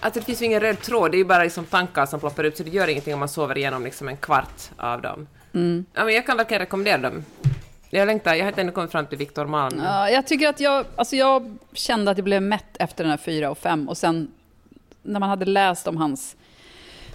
Alltså 0.00 0.20
det 0.20 0.26
finns 0.26 0.42
ju 0.42 0.46
ingen 0.46 0.60
röd 0.60 0.80
tråd, 0.80 1.10
det 1.10 1.16
är 1.16 1.18
ju 1.18 1.24
bara 1.24 1.42
liksom 1.42 1.64
tankar 1.64 2.06
som 2.06 2.20
ploppar 2.20 2.44
upp, 2.44 2.56
så 2.56 2.62
det 2.62 2.70
gör 2.70 2.88
ingenting 2.88 3.14
om 3.14 3.20
man 3.20 3.28
sover 3.28 3.58
igenom 3.58 3.84
liksom 3.84 4.08
en 4.08 4.16
kvart 4.16 4.70
av 4.76 5.02
dem. 5.02 5.26
Mm. 5.54 5.84
Ja, 5.92 6.04
men 6.04 6.14
jag 6.14 6.26
kan 6.26 6.36
verkligen 6.36 6.58
rekommendera 6.60 6.98
dem. 6.98 7.24
Jag 7.90 8.06
längtar, 8.06 8.34
jag 8.34 8.44
har 8.44 8.48
inte 8.48 8.60
ännu 8.60 8.72
kommit 8.72 8.92
fram 8.92 9.06
till 9.06 9.18
Viktor 9.18 9.46
Malm. 9.46 9.80
Ja, 9.84 10.10
jag 10.10 10.26
tycker 10.26 10.48
att 10.48 10.60
jag, 10.60 10.84
alltså 10.96 11.16
jag 11.16 11.56
kände 11.72 12.10
att 12.10 12.18
jag 12.18 12.24
blev 12.24 12.42
mätt 12.42 12.76
efter 12.78 13.04
den 13.04 13.10
här 13.10 13.18
4 13.18 13.50
och 13.50 13.58
5 13.58 13.88
och 13.88 13.96
sen 13.98 14.30
när 15.02 15.20
man 15.20 15.28
hade 15.28 15.44
läst 15.44 15.86
om 15.86 15.96
hans 15.96 16.36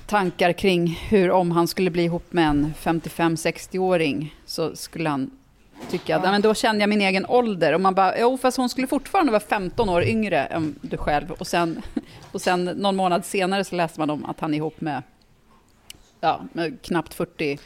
tankar 0.06 0.54
kring 0.54 0.88
hur 1.10 1.32
om 1.32 1.52
han 1.52 1.68
skulle 1.68 1.90
bli 1.92 2.04
ihop 2.04 2.34
med 2.34 2.48
en 2.50 2.74
55-60-åring 2.82 4.36
så 4.46 4.76
skulle 4.76 5.10
han 5.10 5.32
tycka 5.92 6.16
att, 6.18 6.24
ja. 6.24 6.32
men 6.32 6.42
då 6.42 6.54
kände 6.54 6.82
jag 6.82 6.90
min 6.90 7.02
egen 7.02 7.26
ålder 7.26 7.74
och 7.74 7.82
man 7.82 7.96
bara, 7.96 8.20
jo 8.20 8.38
fast 8.38 8.58
hon 8.58 8.70
skulle 8.70 8.88
fortfarande 8.88 9.32
vara 9.32 9.40
15 9.40 9.90
år 9.90 10.04
yngre 10.04 10.46
än 10.46 10.76
du 10.82 10.98
själv 10.98 11.32
och 11.32 11.48
sen, 11.48 11.82
och 12.32 12.42
sen 12.42 12.66
någon 12.66 12.96
månad 12.96 13.26
senare 13.26 13.64
så 13.64 13.76
läste 13.76 14.00
man 14.00 14.10
om 14.10 14.26
att 14.26 14.40
han 14.40 14.54
är 14.54 14.58
ihop 14.58 14.82
med, 14.82 15.04
ja, 16.22 16.42
med 16.54 16.82
knappt 16.82 17.14
40 17.14 17.58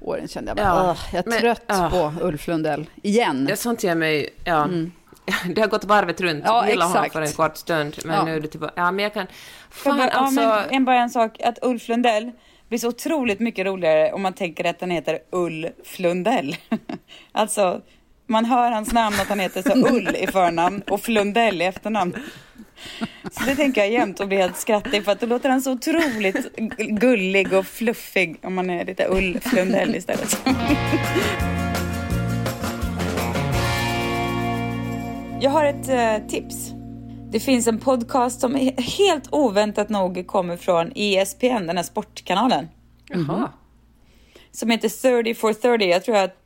år. 0.00 0.20
kände 0.28 0.50
jag 0.50 0.56
bara, 0.56 0.66
Ja, 0.66 0.90
"Åh, 0.90 0.98
jag 1.14 1.26
är 1.26 1.30
men- 1.30 1.40
trött 1.40 1.62
ja. 1.66 1.88
på 1.90 2.24
Ulf 2.26 2.46
Lundell, 2.48 2.86
igen. 3.02 3.46
Ja, 3.50 3.56
sånt 3.56 3.84
ger 3.84 3.94
mig... 3.94 4.28
Ja. 4.44 4.68
Det 5.54 5.60
har 5.60 5.68
gått 5.68 5.84
varvet 5.84 6.20
runt. 6.20 6.44
Ja, 6.46 6.62
jag 6.62 6.70
gillar 6.70 6.86
honom 6.86 7.10
för 7.10 7.20
en 7.22 7.32
kort 7.32 7.56
stund, 7.56 7.96
men 8.04 8.14
Ja. 8.16 8.24
nu 8.24 8.36
är 8.36 8.40
det 8.40 8.48
tillbaka. 8.48 8.72
Ja, 8.76 8.90
men 8.90 9.02
jag 9.02 9.14
kan... 9.14 9.26
Fan, 9.70 9.98
jag 9.98 10.10
bara, 10.10 10.18
alltså... 10.18 10.40
ja, 10.40 10.62
men 10.66 10.74
en, 10.76 10.84
bara 10.84 10.96
en 10.96 11.10
sak, 11.10 11.40
att 11.42 11.58
Ulf 11.62 11.88
Lundell 11.88 12.30
blir 12.68 12.78
så 12.78 12.88
otroligt 12.88 13.40
mycket 13.40 13.66
roligare 13.66 14.12
om 14.12 14.22
man 14.22 14.32
tänker 14.32 14.64
att 14.64 14.80
han 14.80 14.90
heter 14.90 15.18
Ulf 15.32 15.98
Lundell. 15.98 16.56
alltså, 17.32 17.80
man 18.26 18.44
hör 18.44 18.70
hans 18.70 18.92
namn 18.92 19.16
att 19.20 19.28
han 19.28 19.40
heter 19.40 19.62
så 19.62 19.88
Ull 19.94 20.16
i 20.16 20.26
förnamn 20.26 20.82
och 20.82 21.00
Flundell 21.00 21.62
i 21.62 21.64
efternamn. 21.64 22.16
Så 23.32 23.44
det 23.44 23.56
tänker 23.56 23.80
jag 23.80 23.90
jämt 23.90 24.20
och 24.20 24.28
blir 24.28 24.38
helt 24.38 24.56
skrattig 24.56 25.04
för 25.04 25.12
att 25.12 25.20
då 25.20 25.26
låter 25.26 25.48
han 25.50 25.62
så 25.62 25.72
otroligt 25.72 26.56
gullig 26.78 27.52
och 27.52 27.66
fluffig 27.66 28.38
om 28.42 28.54
man 28.54 28.70
är 28.70 28.84
lite 28.84 29.06
Ulf 29.08 29.52
Lundell 29.52 29.94
istället. 29.94 30.40
Jag 35.40 35.50
har 35.50 35.64
ett 35.64 35.88
eh, 35.88 36.28
tips. 36.28 36.70
Det 37.30 37.40
finns 37.40 37.66
en 37.66 37.78
podcast 37.78 38.40
som 38.40 38.56
he- 38.56 38.80
helt 38.80 39.28
oväntat 39.32 39.88
nog 39.88 40.26
kommer 40.26 40.56
från 40.56 40.92
ESPN, 40.94 41.66
den 41.66 41.76
här 41.76 41.82
sportkanalen. 41.82 42.68
Jaha. 43.08 43.50
Som 44.50 44.70
heter 44.70 44.88
30 45.22 45.34
for 45.34 45.52
30. 45.52 45.84
Jag 45.84 46.04
tror 46.04 46.16
att 46.16 46.36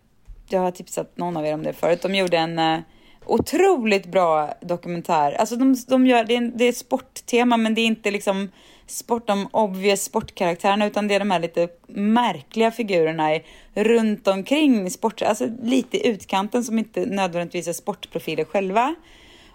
jag 0.49 0.61
har 0.61 0.71
tipsat 0.71 1.17
någon 1.17 1.37
av 1.37 1.47
er 1.47 1.55
om 1.55 1.63
det 1.63 1.73
förut. 1.73 2.03
De 2.03 2.15
gjorde 2.15 2.37
en 2.39 2.59
eh, 2.59 2.79
otroligt 3.27 4.07
bra 4.07 4.55
dokumentär. 4.61 5.33
Alltså 5.33 5.57
de, 5.57 5.77
de 5.89 6.07
gör, 6.07 6.25
det 6.25 6.37
är, 6.37 6.53
det 6.55 6.65
är 6.65 6.73
sporttema 6.73 7.57
men 7.57 7.75
det 7.75 7.81
är 7.81 7.87
inte 7.87 8.11
liksom 8.11 8.49
sport, 8.87 9.27
de 9.27 9.49
obvious 9.51 10.05
sportkaraktärerna 10.05 10.87
utan 10.87 11.09
det 11.09 11.15
är 11.15 11.19
de 11.19 11.31
här 11.31 11.41
lite 11.41 11.69
märkliga 11.87 12.71
figurerna 12.71 13.35
i, 13.35 13.45
runt 13.75 14.29
omkring 14.29 14.91
sport, 14.91 15.23
alltså 15.23 15.49
lite 15.63 15.97
i 15.97 16.07
utkanten 16.09 16.65
som 16.65 16.79
inte 16.79 17.07
nödvändigtvis 17.07 17.69
är 17.69 17.73
sportprofiler 17.73 18.45
själva. 18.45 18.95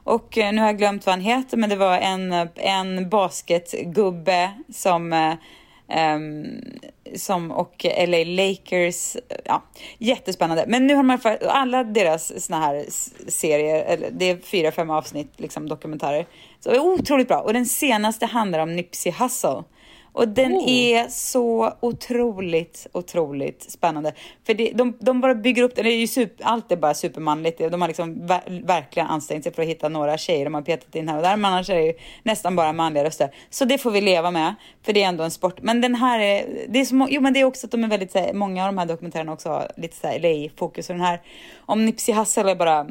Och 0.04 0.38
eh, 0.38 0.54
nu 0.54 0.62
har 0.62 0.68
jag 0.68 0.78
glömt 0.78 1.06
vad 1.06 1.14
han 1.14 1.22
heter, 1.22 1.58
men 1.58 1.70
det 1.70 1.76
var 1.76 1.98
en, 1.98 2.50
en 2.56 3.10
basketgubbe 3.10 4.52
som, 4.74 5.38
Um, 6.16 6.62
som 7.16 7.52
och 7.52 7.86
LA 8.08 8.24
Lakers, 8.24 9.18
ja, 9.46 9.64
jättespännande. 9.98 10.66
Men 10.68 10.88
nu 10.88 10.96
har 10.96 11.04
man 11.04 11.20
alla 11.42 11.84
deras 11.84 12.46
såna 12.46 12.60
här 12.60 12.86
serier, 13.28 13.86
eller 13.86 14.12
det 14.12 14.30
är 14.30 14.38
fyra, 14.38 14.72
fem 14.72 14.90
avsnitt, 14.90 15.32
liksom 15.38 15.70
dokumentärer. 15.70 16.26
Så 16.60 16.80
otroligt 16.80 17.28
bra. 17.28 17.40
Och 17.40 17.54
den 17.54 17.66
senaste 17.66 18.26
handlar 18.26 18.60
om 18.60 18.76
Nipsey 18.76 19.12
Hussle. 19.12 19.64
Och 20.18 20.28
den 20.28 20.54
Oh. 20.54 20.72
är 20.72 21.08
så 21.08 21.74
otroligt, 21.80 22.88
otroligt 22.92 23.72
spännande. 23.72 24.14
För 24.46 24.54
det, 24.54 24.72
de, 24.76 24.98
de 25.00 25.22
bara 25.22 25.36
bygger 25.36 25.64
upp 25.64 25.76
det. 25.76 25.84
det 25.84 25.90
är 25.90 25.98
ju 25.98 26.08
super, 26.08 26.46
allt 26.46 26.72
är 26.72 26.78
bara 26.78 26.94
supermanligt. 26.94 27.58
De 27.58 27.82
har 27.82 27.88
liksom 27.88 28.28
ver, 28.28 28.62
verkligen 28.66 29.08
ansträngt 29.08 29.44
sig 29.44 29.54
för 29.54 29.62
att 29.62 29.68
hitta 29.68 29.90
några 29.90 30.18
tjejer 30.18 30.46
de 30.46 30.54
har 30.54 30.62
petat 30.62 30.96
in 30.96 31.10
här 31.10 31.18
och 31.18 31.24
där. 31.24 31.38
Men 31.38 31.54
annars 31.54 31.70
är 31.70 31.76
det 31.76 31.86
ju 31.86 31.94
nästan 32.24 32.56
bara 32.56 32.74
manliga 32.74 33.04
röster. 33.04 33.36
Så 33.50 33.66
det 33.66 33.78
får 33.78 33.92
vi 33.92 34.02
leva 34.02 34.32
med. 34.32 34.56
För 34.86 34.94
det 34.94 35.04
är 35.04 35.08
ändå 35.08 35.24
en 35.24 35.32
sport. 35.32 35.62
Men 35.62 35.82
den 35.82 35.96
här 35.96 36.20
är, 36.20 36.66
det 36.70 36.80
är 36.80 36.86
så, 36.86 37.08
jo 37.10 37.22
men 37.22 37.34
det 37.34 37.40
är 37.40 37.46
också 37.46 37.68
att 37.68 37.72
de 37.72 37.84
är 37.84 37.88
väldigt, 37.88 38.12
så 38.12 38.20
här, 38.20 38.34
många 38.34 38.64
av 38.66 38.74
de 38.74 38.78
här 38.78 38.86
dokumentärerna 38.86 39.34
också 39.34 39.50
har 39.50 39.72
lite 39.78 39.96
så 39.96 40.08
här 40.08 40.20
LA-fokus. 40.20 40.90
Och 40.90 40.96
den 40.96 41.06
här 41.06 41.22
om 41.66 41.86
Nipsey 41.86 42.16
Hussle 42.16 42.52
är 42.52 42.56
bara 42.56 42.88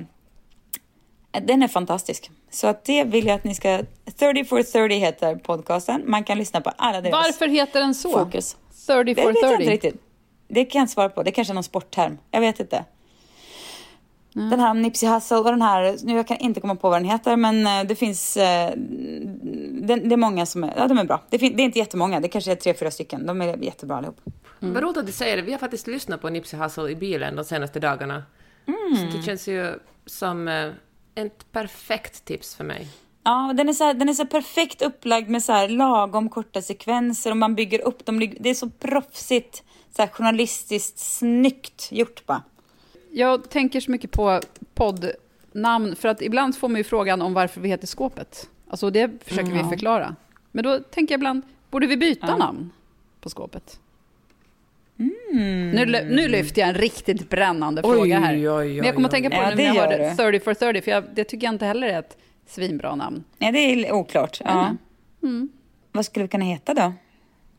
den 1.40 1.62
är 1.62 1.68
fantastisk. 1.68 2.30
Så 2.50 2.66
att 2.66 2.84
det 2.84 3.04
vill 3.04 3.26
jag 3.26 3.34
att 3.34 3.44
ni 3.44 3.54
ska... 3.54 3.82
30 4.18 4.44
for 4.44 4.62
30 4.62 4.94
heter 4.94 5.36
podcasten. 5.36 6.02
Man 6.06 6.24
kan 6.24 6.38
lyssna 6.38 6.60
på 6.60 6.70
alla 6.76 7.00
deras 7.00 7.12
Varför 7.12 7.48
heter 7.48 7.80
den 7.80 7.94
så? 7.94 8.10
fokus. 8.10 8.56
30 8.86 9.14
Det 9.14 9.22
for 9.22 9.28
vet 9.28 9.42
jag 9.42 9.52
inte 9.52 9.64
30. 9.64 9.70
riktigt. 9.70 10.02
Det 10.48 10.64
kan 10.64 10.78
jag 10.78 10.82
inte 10.82 10.92
svara 10.92 11.08
på. 11.08 11.22
Det 11.22 11.30
är 11.30 11.32
kanske 11.32 11.52
är 11.52 11.54
någon 11.54 11.64
sportterm. 11.64 12.18
Jag 12.30 12.40
vet 12.40 12.60
inte. 12.60 12.84
Den 14.32 14.60
här 14.60 14.70
om 14.70 14.82
Nipsey 14.82 15.08
Hussle 15.08 15.36
och 15.36 15.44
den 15.44 15.62
här, 15.62 15.96
nu 16.02 16.16
jag 16.16 16.28
kan 16.28 16.36
inte 16.36 16.60
komma 16.60 16.76
på 16.76 16.90
vad 16.90 17.00
den 17.00 17.10
heter, 17.10 17.36
men 17.36 17.66
eh, 17.66 17.84
det 17.88 17.94
finns, 17.94 18.36
eh, 18.36 18.70
det, 18.76 19.94
det 19.94 20.12
är 20.12 20.16
många 20.16 20.46
som 20.46 20.64
är, 20.64 20.74
ja 20.76 20.88
de 20.88 20.98
är 20.98 21.04
bra. 21.04 21.22
Det, 21.30 21.38
fin, 21.38 21.56
det 21.56 21.62
är 21.62 21.64
inte 21.64 21.78
jättemånga, 21.78 22.20
det 22.20 22.28
kanske 22.28 22.52
är 22.52 22.56
tre, 22.56 22.74
fyra 22.74 22.90
stycken. 22.90 23.26
De 23.26 23.42
är 23.42 23.56
jättebra 23.56 23.96
allihop. 23.96 24.20
Vad 24.60 24.82
roligt 24.82 24.96
att 24.96 25.06
du 25.06 25.12
säger 25.12 25.36
det. 25.36 25.42
Vi 25.42 25.52
har 25.52 25.58
faktiskt 25.58 25.86
lyssnat 25.86 26.20
på 26.20 26.28
Nipsey 26.28 26.60
Hussle 26.60 26.88
i 26.88 26.96
bilen 26.96 27.36
de 27.36 27.44
senaste 27.44 27.80
dagarna. 27.80 28.22
Mm. 28.66 28.96
Så 28.96 29.16
det 29.16 29.22
känns 29.22 29.48
ju 29.48 29.78
som... 30.06 30.48
ett 31.16 31.52
perfekt 31.52 32.24
tips 32.24 32.54
för 32.54 32.64
mig. 32.64 32.88
Ja, 33.24 33.52
den 33.56 33.68
är, 33.68 33.72
så 33.72 33.84
här, 33.84 33.94
den 33.94 34.08
är 34.08 34.12
så 34.14 34.26
perfekt 34.26 34.82
upplagd 34.82 35.28
med 35.30 35.42
så 35.42 35.52
här 35.52 35.68
lagom 35.68 36.28
korta 36.28 36.62
sekvenser 36.62 37.30
och 37.30 37.36
man 37.36 37.54
bygger 37.54 37.80
upp 37.80 38.04
dem. 38.06 38.18
Det 38.40 38.50
är 38.50 38.54
så 38.54 38.70
proffsigt, 38.70 39.62
så 39.96 40.02
här 40.02 40.08
journalistiskt 40.08 40.98
snyggt 40.98 41.88
gjort 41.92 42.26
bara. 42.26 42.42
Jag 43.12 43.50
tänker 43.50 43.80
så 43.80 43.90
mycket 43.90 44.10
på 44.12 44.40
poddnamn, 44.74 45.96
för 45.96 46.08
att 46.08 46.22
ibland 46.22 46.56
får 46.56 46.68
man 46.68 46.76
ju 46.78 46.84
frågan 46.84 47.22
om 47.22 47.34
varför 47.34 47.60
vi 47.60 47.68
heter 47.68 47.86
Skåpet. 47.86 48.48
Alltså 48.68 48.90
det 48.90 49.10
försöker 49.24 49.42
Mm, 49.50 49.56
vi 49.58 49.62
ja. 49.62 49.68
förklara. 49.70 50.16
Men 50.52 50.64
då 50.64 50.80
tänker 50.80 51.14
jag 51.14 51.18
ibland, 51.18 51.42
borde 51.70 51.86
vi 51.86 51.96
byta 51.96 52.26
Ja. 52.26 52.36
namn 52.36 52.70
på 53.20 53.30
Skåpet? 53.30 53.80
Mm. 54.98 55.70
Nu, 55.70 55.86
nu 56.10 56.28
lyfter 56.28 56.60
jag 56.60 56.68
en 56.68 56.74
riktigt 56.74 57.30
brännande 57.30 57.82
Oj, 57.84 57.96
fråga 57.96 58.18
här. 58.18 58.34
oj, 58.34 58.50
oj, 58.50 58.76
Men 58.76 58.84
jag 58.86 58.94
kommer 58.94 59.08
att 59.08 59.12
tänka 59.14 59.30
på 59.30 59.36
det 59.42 59.50
nu 59.50 59.56
när 59.56 59.64
jag 59.64 59.74
gör 59.76 59.82
hörde 59.82 60.10
du. 60.10 60.16
30 60.38 60.44
for 60.44 60.54
30, 60.54 60.80
för 60.82 60.90
jag, 60.90 61.04
det 61.14 61.24
tycker 61.24 61.46
jag 61.46 61.54
inte 61.54 61.66
heller 61.66 61.86
är 61.88 61.98
ett 61.98 62.16
svinbra 62.46 62.94
namn. 62.94 63.24
Nej, 63.38 63.52
det 63.52 63.58
är 63.58 63.92
oklart. 63.92 64.40
Ja. 64.44 64.76
Mm. 65.22 65.48
Vad 65.92 66.06
skulle 66.06 66.22
vi 66.24 66.28
kunna 66.28 66.44
heta 66.44 66.74
då? 66.74 66.92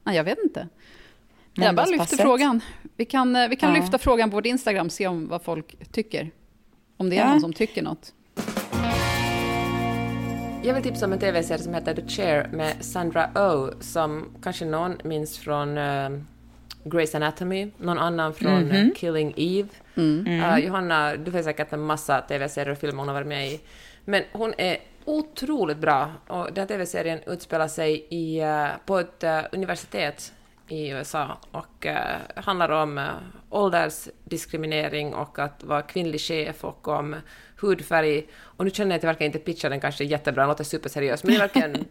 Ja, 0.03 0.13
jag 0.13 0.23
vet 0.23 0.37
inte. 0.43 0.67
Jag 1.53 1.75
bara 1.75 1.85
lyfter 1.85 2.17
frågan. 2.17 2.61
Vi 2.97 3.05
kan, 3.05 3.35
eh, 3.35 3.47
vi 3.49 3.55
kan 3.55 3.73
Ja. 3.75 3.81
lyfta 3.81 3.97
frågan 3.97 4.29
på 4.29 4.35
vårt 4.37 4.45
Instagram, 4.45 4.89
se 4.89 5.07
om 5.07 5.27
vad 5.27 5.41
folk 5.41 5.75
tycker. 5.91 6.31
Om 6.97 7.09
det 7.09 7.15
är 7.17 7.19
Ja. 7.19 7.29
någon 7.31 7.41
som 7.41 7.53
tycker 7.53 7.81
något. 7.81 8.13
Jag 10.63 10.73
vill 10.73 10.83
tipsa 10.83 11.05
om 11.05 11.13
en 11.13 11.19
TV-serie 11.19 11.61
som 11.63 11.73
heter 11.73 11.93
The 11.95 12.07
Chair 12.07 12.49
med 12.53 12.73
Sandra 12.79 13.29
Oh 13.35 13.69
som 13.79 14.25
kanske 14.43 14.65
någon 14.65 14.97
minns 15.03 15.37
från 15.37 15.77
uh, 15.77 16.19
Grey's 16.89 17.15
Anatomy, 17.15 17.71
någon 17.77 17.99
annan 17.99 18.33
från 18.33 18.63
Mhm. 18.63 18.71
eh, 18.75 18.93
Killing 18.95 19.33
Eve. 19.37 19.69
Mm. 19.95 20.27
Eh, 20.41 20.57
Johanna, 20.57 21.15
du 21.15 21.31
får 21.31 21.41
säkert 21.41 21.73
en 21.73 21.79
massa 21.81 22.21
TV-serier 22.21 22.71
och 22.71 22.77
filmer 22.77 22.99
hon 22.99 23.07
har 23.07 23.15
varit 23.15 23.27
med 23.27 23.47
i. 23.47 23.59
Men 24.05 24.23
hon 24.31 24.53
är 24.57 24.77
otroligt 25.05 25.77
bra 25.77 26.11
och 26.27 26.45
den 26.45 26.57
här 26.61 26.67
TV-serien 26.67 27.19
utspelar 27.27 27.67
sig 27.67 28.05
i, 28.09 28.39
eh, 28.39 28.67
på 28.85 28.99
ett 28.99 29.23
eh, 29.23 29.39
universitet 29.51 30.33
i 30.69 30.89
USA 30.89 31.37
och 31.51 31.85
eh, 31.85 32.17
handlar 32.35 32.69
om 32.69 32.97
uh, 32.97 33.07
åldersdiskriminering 33.49 35.13
och 35.13 35.39
att 35.39 35.63
vara 35.63 35.81
kvinnlig 35.81 36.21
chef 36.21 36.63
och 36.63 36.87
om 36.87 37.15
hudfärg. 37.61 38.27
Och 38.41 38.65
nu 38.65 38.71
känner 38.71 38.91
jag 38.91 38.97
att 38.97 39.03
jag 39.03 39.09
verkar 39.09 39.25
inte 39.25 39.39
pitcha 39.39 39.69
den 39.69 39.79
kanske 39.79 40.03
jättebra, 40.03 40.41
den 40.41 40.49
låter 40.49 40.63
superseriös, 40.63 41.23
men 41.23 41.31
det 41.33 41.37
är 41.37 41.39
verkligen 41.39 41.85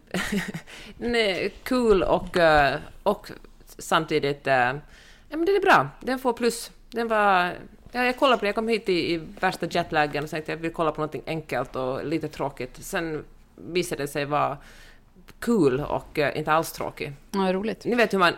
den 0.99 1.14
är 1.14 1.49
kul 1.49 2.03
och, 2.03 2.36
eh, 2.36 2.74
och 3.03 3.30
samtidigt, 3.79 4.47
eh, 4.47 4.55
ja 4.55 5.37
men 5.37 5.45
den 5.45 5.57
är 5.57 5.61
bra, 5.61 5.89
den 6.01 6.18
får 6.18 6.33
plus. 6.33 6.70
Den 6.91 7.09
var, 7.09 7.53
ja, 7.93 8.05
jag 8.05 8.16
kollade 8.16 8.39
på 8.39 8.45
den, 8.45 8.49
jag 8.49 8.55
kom 8.55 8.68
hit 8.68 8.89
i, 8.89 9.12
i 9.12 9.16
värsta 9.41 9.66
jetlagen 9.66 10.24
och 10.24 10.31
tänkte 10.31 10.53
jag 10.53 10.57
vill 10.57 10.72
kolla 10.72 10.93
på 10.93 11.01
något 11.01 11.14
enkelt 11.27 11.77
och 11.77 12.05
lite 12.07 12.29
tråkigt. 12.29 12.77
Sen 12.81 13.24
visade 13.57 14.03
det 14.03 14.09
sig 14.09 14.24
vara 14.24 14.59
kul 15.39 15.81
och 15.81 16.18
eh, 16.18 16.39
inte 16.39 16.53
alls 16.53 16.72
tråkig. 16.72 17.12
Ja, 17.31 17.53
roligt. 17.53 17.85
Ni 17.85 17.95
vet 17.95 18.12
hur 18.12 18.18
man 18.18 18.33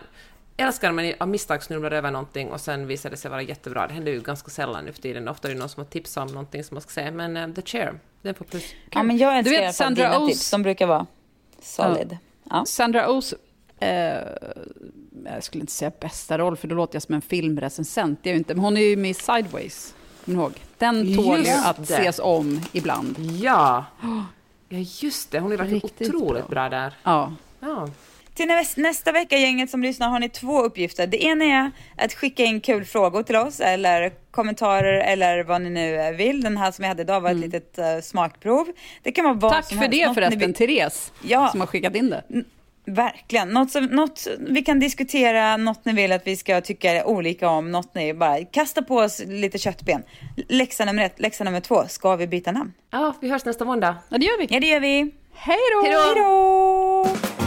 älskar 0.57 0.91
när 0.91 1.03
man 1.03 1.13
av 1.19 1.27
misstag 1.27 1.63
snubblar 1.63 1.91
över 1.91 2.11
någonting 2.11 2.51
och 2.51 2.61
sen 2.61 2.87
visar 2.87 3.09
det 3.09 3.17
sig 3.17 3.31
vara 3.31 3.41
jättebra. 3.41 3.87
Det 3.87 3.93
händer 3.93 4.11
ju 4.11 4.21
ganska 4.21 4.49
sällan 4.49 4.85
nu 4.85 4.93
för 4.93 5.01
tiden. 5.01 5.27
Ofta 5.27 5.47
är 5.47 5.53
det 5.53 5.59
någon 5.59 5.69
som 5.69 5.83
har 5.83 5.89
tipsat 5.89 6.27
om 6.27 6.33
någonting 6.33 6.63
som 6.63 6.75
man 6.75 6.81
ska 6.81 6.91
säga. 6.91 7.11
Men 7.11 7.37
eh, 7.37 7.49
The 7.49 7.61
Chair, 7.61 7.99
den 8.21 8.35
får 8.35 8.45
plus. 8.45 8.73
Ja, 8.91 9.03
men 9.03 9.17
jag 9.17 9.37
älskar 9.37 9.51
vet, 9.51 9.59
i 9.59 9.63
alla 9.63 9.65
fall 9.65 9.73
Sandra 9.73 10.03
dina 10.03 10.19
O's- 10.19 10.27
tips. 10.27 10.51
De 10.51 10.63
brukar 10.63 10.87
vara 10.87 11.05
solid. 11.61 12.17
Ja. 12.49 12.65
Sandra 12.65 13.07
O's, 13.07 13.33
eh, 13.81 14.17
jag 15.25 15.43
skulle 15.43 15.61
inte 15.61 15.73
säga 15.73 15.91
bästa 15.99 16.37
roll, 16.37 16.57
för 16.57 16.67
då 16.67 16.75
låter 16.75 16.95
jag 16.95 17.03
som 17.03 17.15
en 17.15 17.21
filmrecensent. 17.21 18.19
Det 18.23 18.29
är 18.29 18.33
inte, 18.35 18.53
men 18.55 18.63
hon 18.63 18.77
är 18.77 18.81
ju 18.81 18.95
med 18.97 19.11
i 19.11 19.13
Sideways. 19.13 19.93
Kommer 20.25 20.39
ihåg? 20.39 20.51
Den 20.77 21.15
tål 21.15 21.45
ju 21.45 21.51
att 21.51 21.87
det. 21.87 21.93
ses 21.93 22.19
om 22.19 22.61
ibland. 22.71 23.15
Ja! 23.41 23.85
Ja, 24.69 24.77
just 25.01 25.31
det. 25.31 25.39
Hon 25.39 25.51
är 25.51 25.57
verkligen 25.57 25.81
Riktigt 25.81 26.15
otroligt 26.15 26.47
bra. 26.47 26.69
där. 26.69 26.93
Ja. 27.03 27.33
Ja. 27.59 27.89
Till 28.33 28.49
näs- 28.49 28.73
nästa 28.79 29.11
vecka, 29.11 29.37
gänget 29.37 29.69
som 29.69 29.81
lyssnar, 29.83 30.09
har 30.09 30.19
ni 30.19 30.29
två 30.29 30.61
uppgifter. 30.61 31.07
Det 31.07 31.23
ena 31.23 31.45
är 31.45 31.71
att 31.97 32.13
skicka 32.13 32.43
in 32.43 32.61
kul 32.61 32.85
frågor 32.85 33.23
till 33.23 33.35
oss 33.35 33.59
eller 33.59 34.11
kommentarer 34.31 34.93
eller 34.99 35.43
vad 35.43 35.61
ni 35.61 35.69
nu 35.69 35.95
eh, 35.95 36.11
vill. 36.11 36.41
Den 36.41 36.57
här 36.57 36.71
som 36.71 36.83
jag 36.83 36.89
hade 36.89 37.01
idag 37.01 37.21
var 37.21 37.29
ett 37.31 37.37
litet 37.37 37.79
uh, 37.79 38.01
smakprov. 38.01 38.67
Det 39.03 39.11
kan 39.11 39.25
vara 39.25 39.33
vad 39.33 39.51
Tack 39.51 39.65
som 39.65 39.77
för 39.77 39.83
helst. 39.85 39.99
det 39.99 40.05
Något 40.07 40.15
förresten, 40.15 40.53
Therese, 40.53 41.11
Ja. 41.23 41.47
som 41.51 41.59
har 41.59 41.67
skickat 41.67 41.95
in 41.95 42.09
det. 42.09 42.23
Verkligen. 42.89 43.49
Något, 43.49 43.71
som, 43.71 43.85
något 43.85 44.27
vi 44.39 44.61
kan 44.61 44.79
diskutera, 44.79 45.57
något 45.57 45.85
ni 45.85 45.93
vill 45.93 46.11
att 46.11 46.27
vi 46.27 46.35
ska 46.35 46.61
tycka 46.61 47.05
olika 47.05 47.49
om, 47.49 47.71
något 47.71 47.95
ni 47.95 48.13
bara 48.13 48.45
kasta 48.45 48.81
på 48.81 48.95
oss 48.95 49.21
lite 49.27 49.57
köttben. 49.57 50.03
Läxa 50.47 50.85
nummer 50.85 51.05
ett, 51.05 51.19
läxa 51.19 51.43
nummer 51.43 51.59
två, 51.59 51.87
ska 51.87 52.15
vi 52.15 52.27
byta 52.27 52.51
namn? 52.51 52.73
ja, 52.91 53.13
vi 53.21 53.29
hörs 53.29 53.45
nästa 53.45 53.65
måndag. 53.65 53.95
Ja, 54.09 54.17
det 54.17 54.25
gör 54.25 54.37
vi. 54.39 54.47
Ja, 54.49 54.59
det 54.59 54.67
gör 54.67 54.79
vi. 54.79 55.11
Hej 55.33 55.57
då! 55.73 55.81
Hej 55.83 55.93
då! 55.93 56.01
Hej 56.01 57.25
då! 57.35 57.38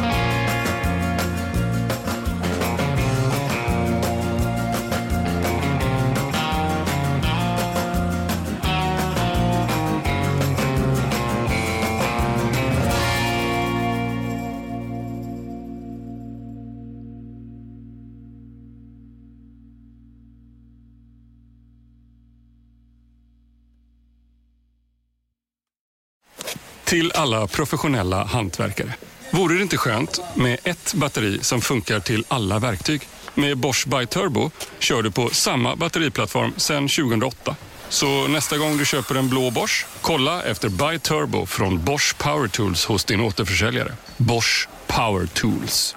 Till 26.93 27.13
alla 27.15 27.47
professionella 27.47 28.25
hantverkare. 28.25 28.95
Vore 29.31 29.55
det 29.55 29.63
inte 29.63 29.77
skönt 29.77 30.21
med 30.35 30.59
ett 30.65 30.95
batteri 30.95 31.39
som 31.43 31.61
funkar 31.61 32.01
till 32.01 32.25
alla 32.29 32.59
verktyg? 32.59 33.09
Med 33.35 33.59
Bosch 33.59 33.87
By 33.87 34.07
Turbo 34.07 34.51
kör 34.79 35.03
du 35.03 35.11
på 35.11 35.29
samma 35.29 35.77
batteriplattform 35.77 36.53
sedan 36.57 36.89
2008. 36.89 37.57
Så 37.89 38.29
nästa 38.29 38.59
gång 38.59 38.77
du 38.77 38.87
köper 38.87 39.15
en 39.15 39.29
blå 39.29 39.51
Bosch, 39.51 39.87
kolla 40.01 40.43
efter 40.43 40.69
By 40.69 40.99
Turbo 40.99 41.47
från 41.47 41.85
Bosch 41.85 42.17
Power 42.19 42.49
Tools 42.49 42.85
hos 42.85 43.05
din 43.05 43.21
återförsäljare. 43.21 43.93
Bosch 44.17 44.69
Power 44.87 45.27
Tools. 45.27 45.97